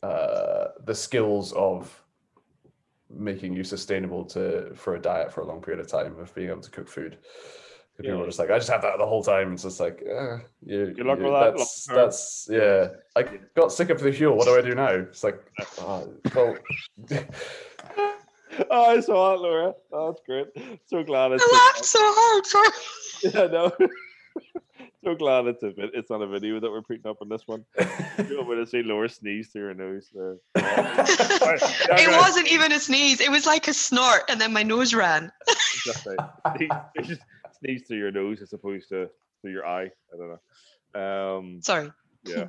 uh, 0.04 0.68
the 0.86 0.96
skills 0.96 1.52
of 1.54 2.04
making 3.10 3.54
you 3.56 3.64
sustainable 3.64 4.26
to 4.26 4.74
for 4.76 4.96
a 4.96 5.02
diet 5.02 5.32
for 5.32 5.42
a 5.42 5.46
long 5.46 5.62
period 5.62 5.80
of 5.80 5.88
time 5.88 6.18
of 6.20 6.34
being 6.36 6.50
able 6.50 6.62
to 6.62 6.70
cook 6.72 6.88
food. 6.88 7.18
'Cause 7.96 8.06
People 8.06 8.22
are 8.22 8.26
just 8.28 8.38
like, 8.38 8.52
I 8.52 8.58
just 8.60 8.70
have 8.70 8.84
that 8.84 9.00
the 9.00 9.08
whole 9.08 9.24
time. 9.24 9.54
It's 9.54 9.64
just 9.64 9.80
like, 9.80 10.04
uh, 10.08 10.38
you, 10.64 10.94
Good 10.94 11.06
luck 11.08 11.18
you- 11.18 11.26
with 11.26 11.34
that 11.34 11.58
That's, 11.58 11.86
that's 11.86 12.48
yeah. 12.52 12.90
I 13.16 13.24
got 13.56 13.72
sick 13.72 13.90
of 13.90 14.00
the 14.00 14.10
Huel. 14.12 14.36
What 14.36 14.46
do 14.46 14.56
I 14.56 14.62
do 14.62 14.76
now? 14.76 14.90
It's 14.90 15.24
like, 15.24 15.40
oh, 15.80 16.08
well, 16.36 16.56
oh, 18.70 18.86
I 18.92 19.00
saw 19.00 19.34
it, 19.34 19.40
Laura. 19.42 19.74
Oh, 19.92 20.12
that's 20.12 20.22
great. 20.28 20.48
So 20.86 21.04
glad 21.04 21.32
it's. 21.32 21.44
I 21.48 21.72
laughed 21.74 21.86
so 21.86 22.00
hard. 22.02 22.46
Sorry. 22.46 22.70
Yeah, 23.24 23.48
no. 23.48 23.72
So 25.08 25.16
glad 25.16 25.48
it's 25.48 25.64
a 25.64 25.70
bit. 25.70 25.92
It's 25.94 26.10
not 26.10 26.22
a 26.22 26.28
video 26.28 26.60
that 26.60 26.70
we're 26.70 26.82
putting 26.82 27.08
up 27.08 27.18
on 27.22 27.30
this 27.30 27.44
one. 27.46 27.64
You 28.30 28.38
want 28.38 28.50
me 28.50 28.56
to 28.56 28.68
see 28.68 28.82
Laura 28.84 29.08
sneeze 29.08 29.50
through 29.50 29.68
her 29.68 29.74
nose 29.74 30.10
there? 30.14 30.38
Yeah, 30.58 31.06
It 31.92 32.18
wasn't 32.18 32.52
even 32.52 32.72
a 32.74 32.80
sneeze. 32.80 33.22
It 33.22 33.32
was 33.32 33.46
like 33.46 33.68
a 33.70 33.74
snort, 33.74 34.24
and 34.28 34.42
then 34.42 34.52
my 34.52 34.64
nose 34.64 34.94
ran. 34.94 35.32
Just 35.86 36.04
say, 36.04 36.16
sneeze, 36.58 37.20
sneeze 37.60 37.84
through 37.88 38.00
your 38.00 38.12
nose 38.12 38.42
as 38.42 38.52
opposed 38.52 38.90
to 38.90 39.10
through 39.42 39.52
your 39.52 39.66
eye. 39.66 39.86
I 39.86 40.18
don't 40.18 40.38
know. 40.94 41.38
Um, 41.38 41.62
Sorry. 41.62 41.90
Yeah, 42.26 42.48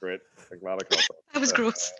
great. 0.00 0.20
I'm 0.52 0.58
glad 0.58 0.80
I 0.82 0.94
caught 0.94 1.08
That 1.32 1.40
was 1.40 1.52
gross. 1.52 1.92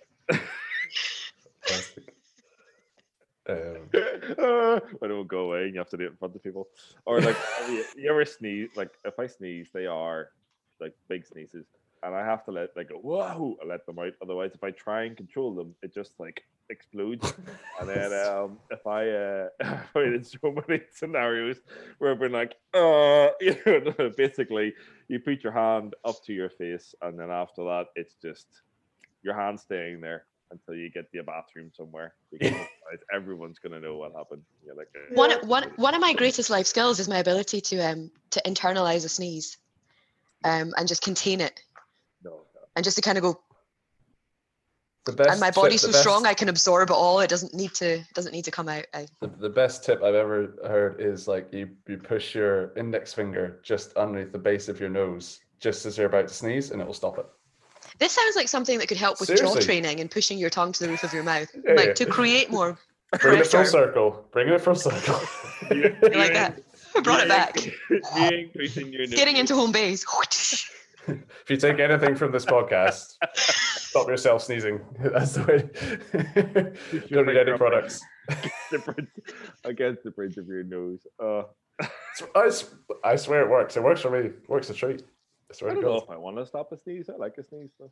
Um, 3.47 3.90
when 4.99 5.11
it 5.11 5.14
will 5.14 5.24
go 5.24 5.51
away 5.51 5.64
and 5.64 5.74
you 5.74 5.78
have 5.78 5.90
to 5.90 5.97
do 5.97 6.05
it 6.05 6.12
in 6.12 6.16
front 6.16 6.34
of 6.34 6.42
people. 6.42 6.68
Or 7.05 7.20
like, 7.20 7.36
you, 7.68 7.84
you 7.97 8.11
ever 8.11 8.24
sneeze? 8.24 8.70
Like, 8.74 8.90
if 9.05 9.18
I 9.18 9.26
sneeze, 9.26 9.68
they 9.72 9.86
are 9.86 10.30
like 10.80 10.95
big 11.09 11.26
sneezes, 11.26 11.66
and 12.03 12.14
I 12.14 12.24
have 12.24 12.45
to 12.45 12.53
let 12.53 12.76
like 12.76 12.88
go, 12.88 12.97
whoa, 12.97 13.57
I 13.62 13.66
let 13.66 13.86
them 13.86 13.99
out. 13.99 14.12
Otherwise, 14.22 14.53
if 14.55 14.64
I 14.64 14.70
try 14.70 15.05
and 15.05 15.16
control 15.16 15.55
them, 15.55 15.74
it 15.82 15.95
just 15.95 16.12
like 16.18 16.42
explodes. 16.70 17.34
And 17.80 17.88
then 17.88 18.12
um, 18.28 18.59
if 18.70 18.86
I, 18.86 19.09
uh, 19.11 19.49
I 19.95 19.99
mean, 19.99 20.24
so 20.24 20.55
many 20.68 20.82
scenarios 20.92 21.61
where 21.99 22.12
I've 22.12 22.20
been 22.20 22.32
like, 22.32 22.55
uh, 22.72 23.28
you 23.40 23.57
know, 23.66 24.11
basically, 24.16 24.74
you 25.09 25.20
put 25.20 25.42
your 25.42 25.53
hand 25.53 25.95
up 26.05 26.24
to 26.24 26.32
your 26.32 26.51
face, 26.51 26.95
and 27.03 27.18
then 27.18 27.30
after 27.30 27.64
that, 27.64 27.86
it's 27.97 28.14
just 28.14 28.47
your 29.22 29.34
hand 29.34 29.61
staying 29.61 30.01
there 30.01 30.24
until 30.51 30.74
you 30.74 30.90
get 30.90 31.11
to 31.12 31.18
a 31.18 31.22
bathroom 31.22 31.70
somewhere. 31.76 32.14
Because 32.30 32.55
everyone's 33.14 33.59
gonna 33.59 33.80
know 33.80 33.97
what 33.97 34.12
happened. 34.16 34.42
You're 34.64 34.74
like, 34.76 34.88
uh, 34.95 35.14
One, 35.14 35.30
one, 35.49 35.70
one 35.76 35.95
of 35.95 36.01
my 36.01 36.12
greatest 36.14 36.51
life 36.51 36.66
skills 36.66 37.01
is 37.01 37.09
my 37.09 37.18
ability 37.18 37.61
to 37.61 37.78
um 37.80 38.11
to 38.30 38.42
internalize 38.47 39.05
a 39.05 39.09
sneeze, 39.09 39.57
um, 40.45 40.72
and 40.76 40.86
just 40.88 41.03
contain 41.03 41.40
it, 41.40 41.62
no, 42.24 42.30
no. 42.30 42.61
and 42.76 42.84
just 42.84 42.97
to 42.97 43.03
kind 43.03 43.18
of 43.18 43.22
go. 43.22 43.40
the 45.07 45.12
best 45.12 45.30
And 45.30 45.40
my 45.40 45.49
tip- 45.49 45.55
body's 45.57 45.82
the 45.82 45.88
so 45.88 45.92
best- 45.92 46.01
strong, 46.03 46.26
I 46.26 46.34
can 46.34 46.49
absorb 46.49 46.90
it 46.90 46.95
all. 46.95 47.20
It 47.20 47.28
doesn't 47.30 47.55
need 47.55 47.74
to 47.74 48.03
doesn't 48.14 48.32
need 48.32 48.45
to 48.47 48.51
come 48.51 48.68
out. 48.68 48.86
I, 48.95 49.07
The, 49.20 49.28
the 49.28 49.51
best 49.51 49.84
tip 49.84 50.03
I've 50.03 50.14
ever 50.14 50.55
heard 50.66 51.01
is 51.01 51.28
like 51.28 51.53
you, 51.53 51.70
you 51.88 51.99
push 51.99 52.34
your 52.34 52.72
index 52.76 53.12
finger 53.12 53.61
just 53.62 53.92
underneath 53.97 54.32
the 54.32 54.38
base 54.38 54.68
of 54.68 54.80
your 54.80 54.88
nose 54.90 55.40
just 55.61 55.86
as 55.86 55.97
you're 55.97 56.07
about 56.09 56.28
to 56.28 56.34
sneeze 56.34 56.70
and 56.70 56.80
it 56.80 56.86
will 56.86 56.95
stop 56.95 57.18
it. 57.18 57.26
This 57.99 58.12
sounds 58.12 58.36
like 58.36 58.49
something 58.49 58.78
that 58.78 58.88
could 58.88 58.97
help 58.97 59.20
with 59.20 59.34
jaw 59.36 59.55
training 59.57 60.01
and 60.01 60.11
pushing 60.11 60.38
your 60.38 60.51
tongue 60.51 60.72
to 60.72 60.84
the 60.84 60.88
roof 60.90 61.05
of 61.05 61.12
your 61.12 61.22
mouth, 61.22 61.49
Yeah, 61.64 61.74
like 61.74 61.86
yeah. 61.88 61.92
to 61.95 62.07
create 62.07 62.51
more 62.51 62.78
Bring 63.20 63.38
it 63.38 63.47
full 63.47 63.64
circle. 63.64 64.26
Bring 64.32 64.49
it 64.49 64.61
full 64.61 64.74
circle. 64.74 65.20
You- 65.70 65.97
You 66.03 66.18
like 66.18 66.32
that? 66.34 66.61
I 66.97 67.01
brought 67.01 67.20
it 67.22 67.28
back. 67.28 67.64
you 67.64 67.72
increasing 68.18 68.92
your 68.92 69.07
Getting 69.07 69.36
into 69.36 69.55
home 69.55 69.72
base. 69.72 70.05
if 71.09 71.51
you 71.51 71.57
take 71.57 71.78
anything 71.78 72.14
from 72.16 72.32
this 72.32 72.45
podcast, 72.45 73.14
stop 73.36 74.09
yourself 74.09 74.42
sneezing. 74.42 74.80
That's 75.01 75.32
the 75.34 75.42
way. 75.45 77.03
Don't 77.11 77.26
need 77.26 77.36
any 77.36 77.57
products. 77.57 78.01
the 78.70 78.78
bridge, 78.78 79.07
against 79.64 80.03
the 80.05 80.11
bridge 80.11 80.36
of 80.36 80.47
your 80.49 80.62
nose. 80.64 81.07
Uh, 81.22 81.42
I, 82.34 82.47
s- 82.47 82.72
I 83.03 83.16
swear 83.16 83.42
it 83.42 83.51
works. 83.51 83.76
It 83.76 83.82
works 83.82 84.01
for 84.01 84.11
me. 84.11 84.28
It 84.28 84.49
works 84.49 84.70
a 84.70 84.74
treat. 84.74 85.03
I 85.63 85.75
don't 85.75 85.83
know 85.83 85.97
if 85.97 86.11
I 86.11 86.17
want 86.17 86.37
to 86.39 86.47
stop 86.47 86.73
a 86.73 86.79
sneeze. 86.79 87.09
I 87.09 87.17
like 87.17 87.39
a 87.39 87.45
sneeze, 87.45 87.71
though. 87.79 87.91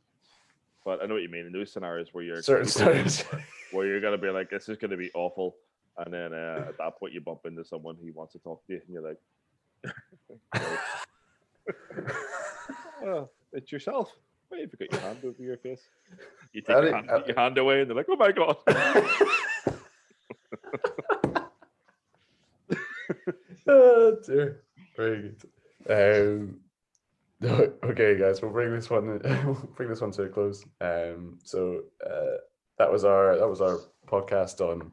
but 0.84 1.00
I 1.02 1.06
know 1.06 1.14
what 1.14 1.22
you 1.22 1.28
mean. 1.28 1.46
In 1.46 1.52
those 1.52 1.72
scenarios 1.72 2.08
where 2.12 2.24
you're 2.24 2.42
Certain 2.42 2.68
stories. 2.68 3.24
where 3.72 3.86
you're 3.86 4.00
gonna 4.00 4.18
be 4.18 4.30
like, 4.30 4.50
"This 4.50 4.68
is 4.68 4.76
gonna 4.78 4.96
be 4.96 5.10
awful," 5.14 5.56
and 5.98 6.12
then 6.12 6.32
uh, 6.34 6.64
at 6.68 6.78
that 6.78 6.98
point 6.98 7.12
you 7.12 7.20
bump 7.20 7.40
into 7.44 7.64
someone 7.64 7.96
who 8.02 8.12
wants 8.12 8.32
to 8.34 8.38
talk 8.38 8.64
to 8.66 8.72
you, 8.74 8.80
and 8.86 8.92
you're 8.92 9.02
like, 9.02 9.18
"Oh, 13.04 13.28
it's 13.52 13.72
yourself." 13.72 14.12
Why 14.48 14.60
have 14.60 14.70
you 14.78 14.86
got 14.86 14.92
your 14.92 15.00
hand 15.00 15.18
over 15.24 15.42
your 15.42 15.56
face? 15.56 15.88
You 16.52 16.60
take 16.60 16.68
your 16.68 16.94
hand, 16.94 17.08
your 17.26 17.36
hand 17.36 17.56
away, 17.56 17.80
and 17.80 17.88
they're 17.90 17.96
like, 17.96 18.06
"Oh 18.10 18.16
my 18.16 18.32
god!" 18.32 18.56
oh 23.66 24.16
dear. 24.26 24.60
Very 24.96 25.34
good. 25.86 25.88
Um, 25.88 26.60
okay, 27.84 28.16
guys, 28.16 28.40
we'll 28.40 28.52
bring 28.52 28.72
this 28.72 28.88
one. 28.88 29.20
We'll 29.44 29.54
bring 29.74 29.88
this 29.88 30.00
one 30.00 30.12
to 30.12 30.22
a 30.22 30.28
close. 30.28 30.64
Um, 30.80 31.38
so 31.42 31.82
uh, 32.06 32.38
that 32.78 32.90
was 32.90 33.04
our 33.04 33.36
that 33.36 33.48
was 33.48 33.60
our 33.60 33.80
podcast 34.06 34.60
on 34.60 34.92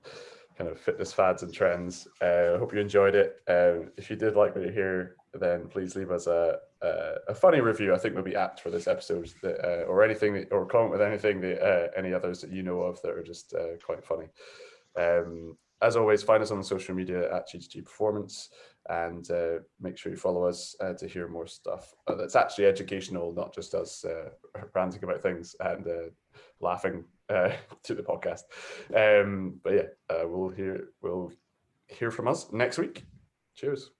kind 0.57 0.69
of 0.69 0.79
fitness 0.79 1.13
fads 1.13 1.43
and 1.43 1.53
trends. 1.53 2.07
Uh, 2.21 2.53
I 2.55 2.57
hope 2.57 2.73
you 2.73 2.79
enjoyed 2.79 3.15
it. 3.15 3.41
Um, 3.47 3.91
if 3.97 4.09
you 4.09 4.15
did 4.15 4.35
like 4.35 4.55
what 4.55 4.65
you 4.65 4.71
hear, 4.71 5.15
then 5.33 5.67
please 5.67 5.95
leave 5.95 6.11
us 6.11 6.25
a 6.25 6.57
a, 6.81 7.15
a 7.27 7.35
funny 7.35 7.61
review. 7.61 7.93
I 7.93 7.97
think 7.97 8.15
would 8.15 8.25
be 8.25 8.35
apt 8.35 8.61
for 8.61 8.71
this 8.71 8.87
episode, 8.87 9.31
that, 9.43 9.63
uh, 9.63 9.83
or 9.85 10.03
anything, 10.03 10.33
that, 10.33 10.51
or 10.51 10.65
comment 10.65 10.91
with 10.91 11.01
anything 11.01 11.41
that 11.41 11.61
uh, 11.63 11.87
any 11.95 12.13
others 12.13 12.41
that 12.41 12.51
you 12.51 12.63
know 12.63 12.81
of 12.81 13.01
that 13.03 13.11
are 13.11 13.23
just 13.23 13.53
uh, 13.53 13.77
quite 13.85 14.03
funny. 14.03 14.27
Um, 14.97 15.55
as 15.81 15.95
always, 15.95 16.23
find 16.23 16.43
us 16.43 16.51
on 16.51 16.63
social 16.63 16.95
media 16.95 17.33
at 17.33 17.47
GTG 17.49 17.85
Performance 17.85 18.49
and 18.89 19.29
uh, 19.31 19.59
make 19.79 19.97
sure 19.97 20.11
you 20.11 20.17
follow 20.17 20.45
us 20.45 20.75
uh, 20.81 20.93
to 20.93 21.07
hear 21.07 21.27
more 21.27 21.47
stuff 21.47 21.93
uh, 22.07 22.15
that's 22.15 22.35
actually 22.35 22.65
educational, 22.65 23.33
not 23.33 23.53
just 23.53 23.73
us 23.75 24.03
uh, 24.03 24.29
ranting 24.73 25.03
about 25.03 25.21
things 25.21 25.55
and 25.59 25.87
uh, 25.87 26.09
laughing 26.59 27.03
to 27.29 27.95
the 27.95 28.03
podcast. 28.03 28.43
Um, 28.95 29.59
but 29.63 29.73
yeah, 29.73 30.23
we'll 30.23 30.49
hear 30.49 30.89
we'll 31.01 31.31
hear 31.87 32.11
from 32.11 32.27
us 32.27 32.51
next 32.51 32.77
week. 32.77 33.05
Cheers. 33.55 33.91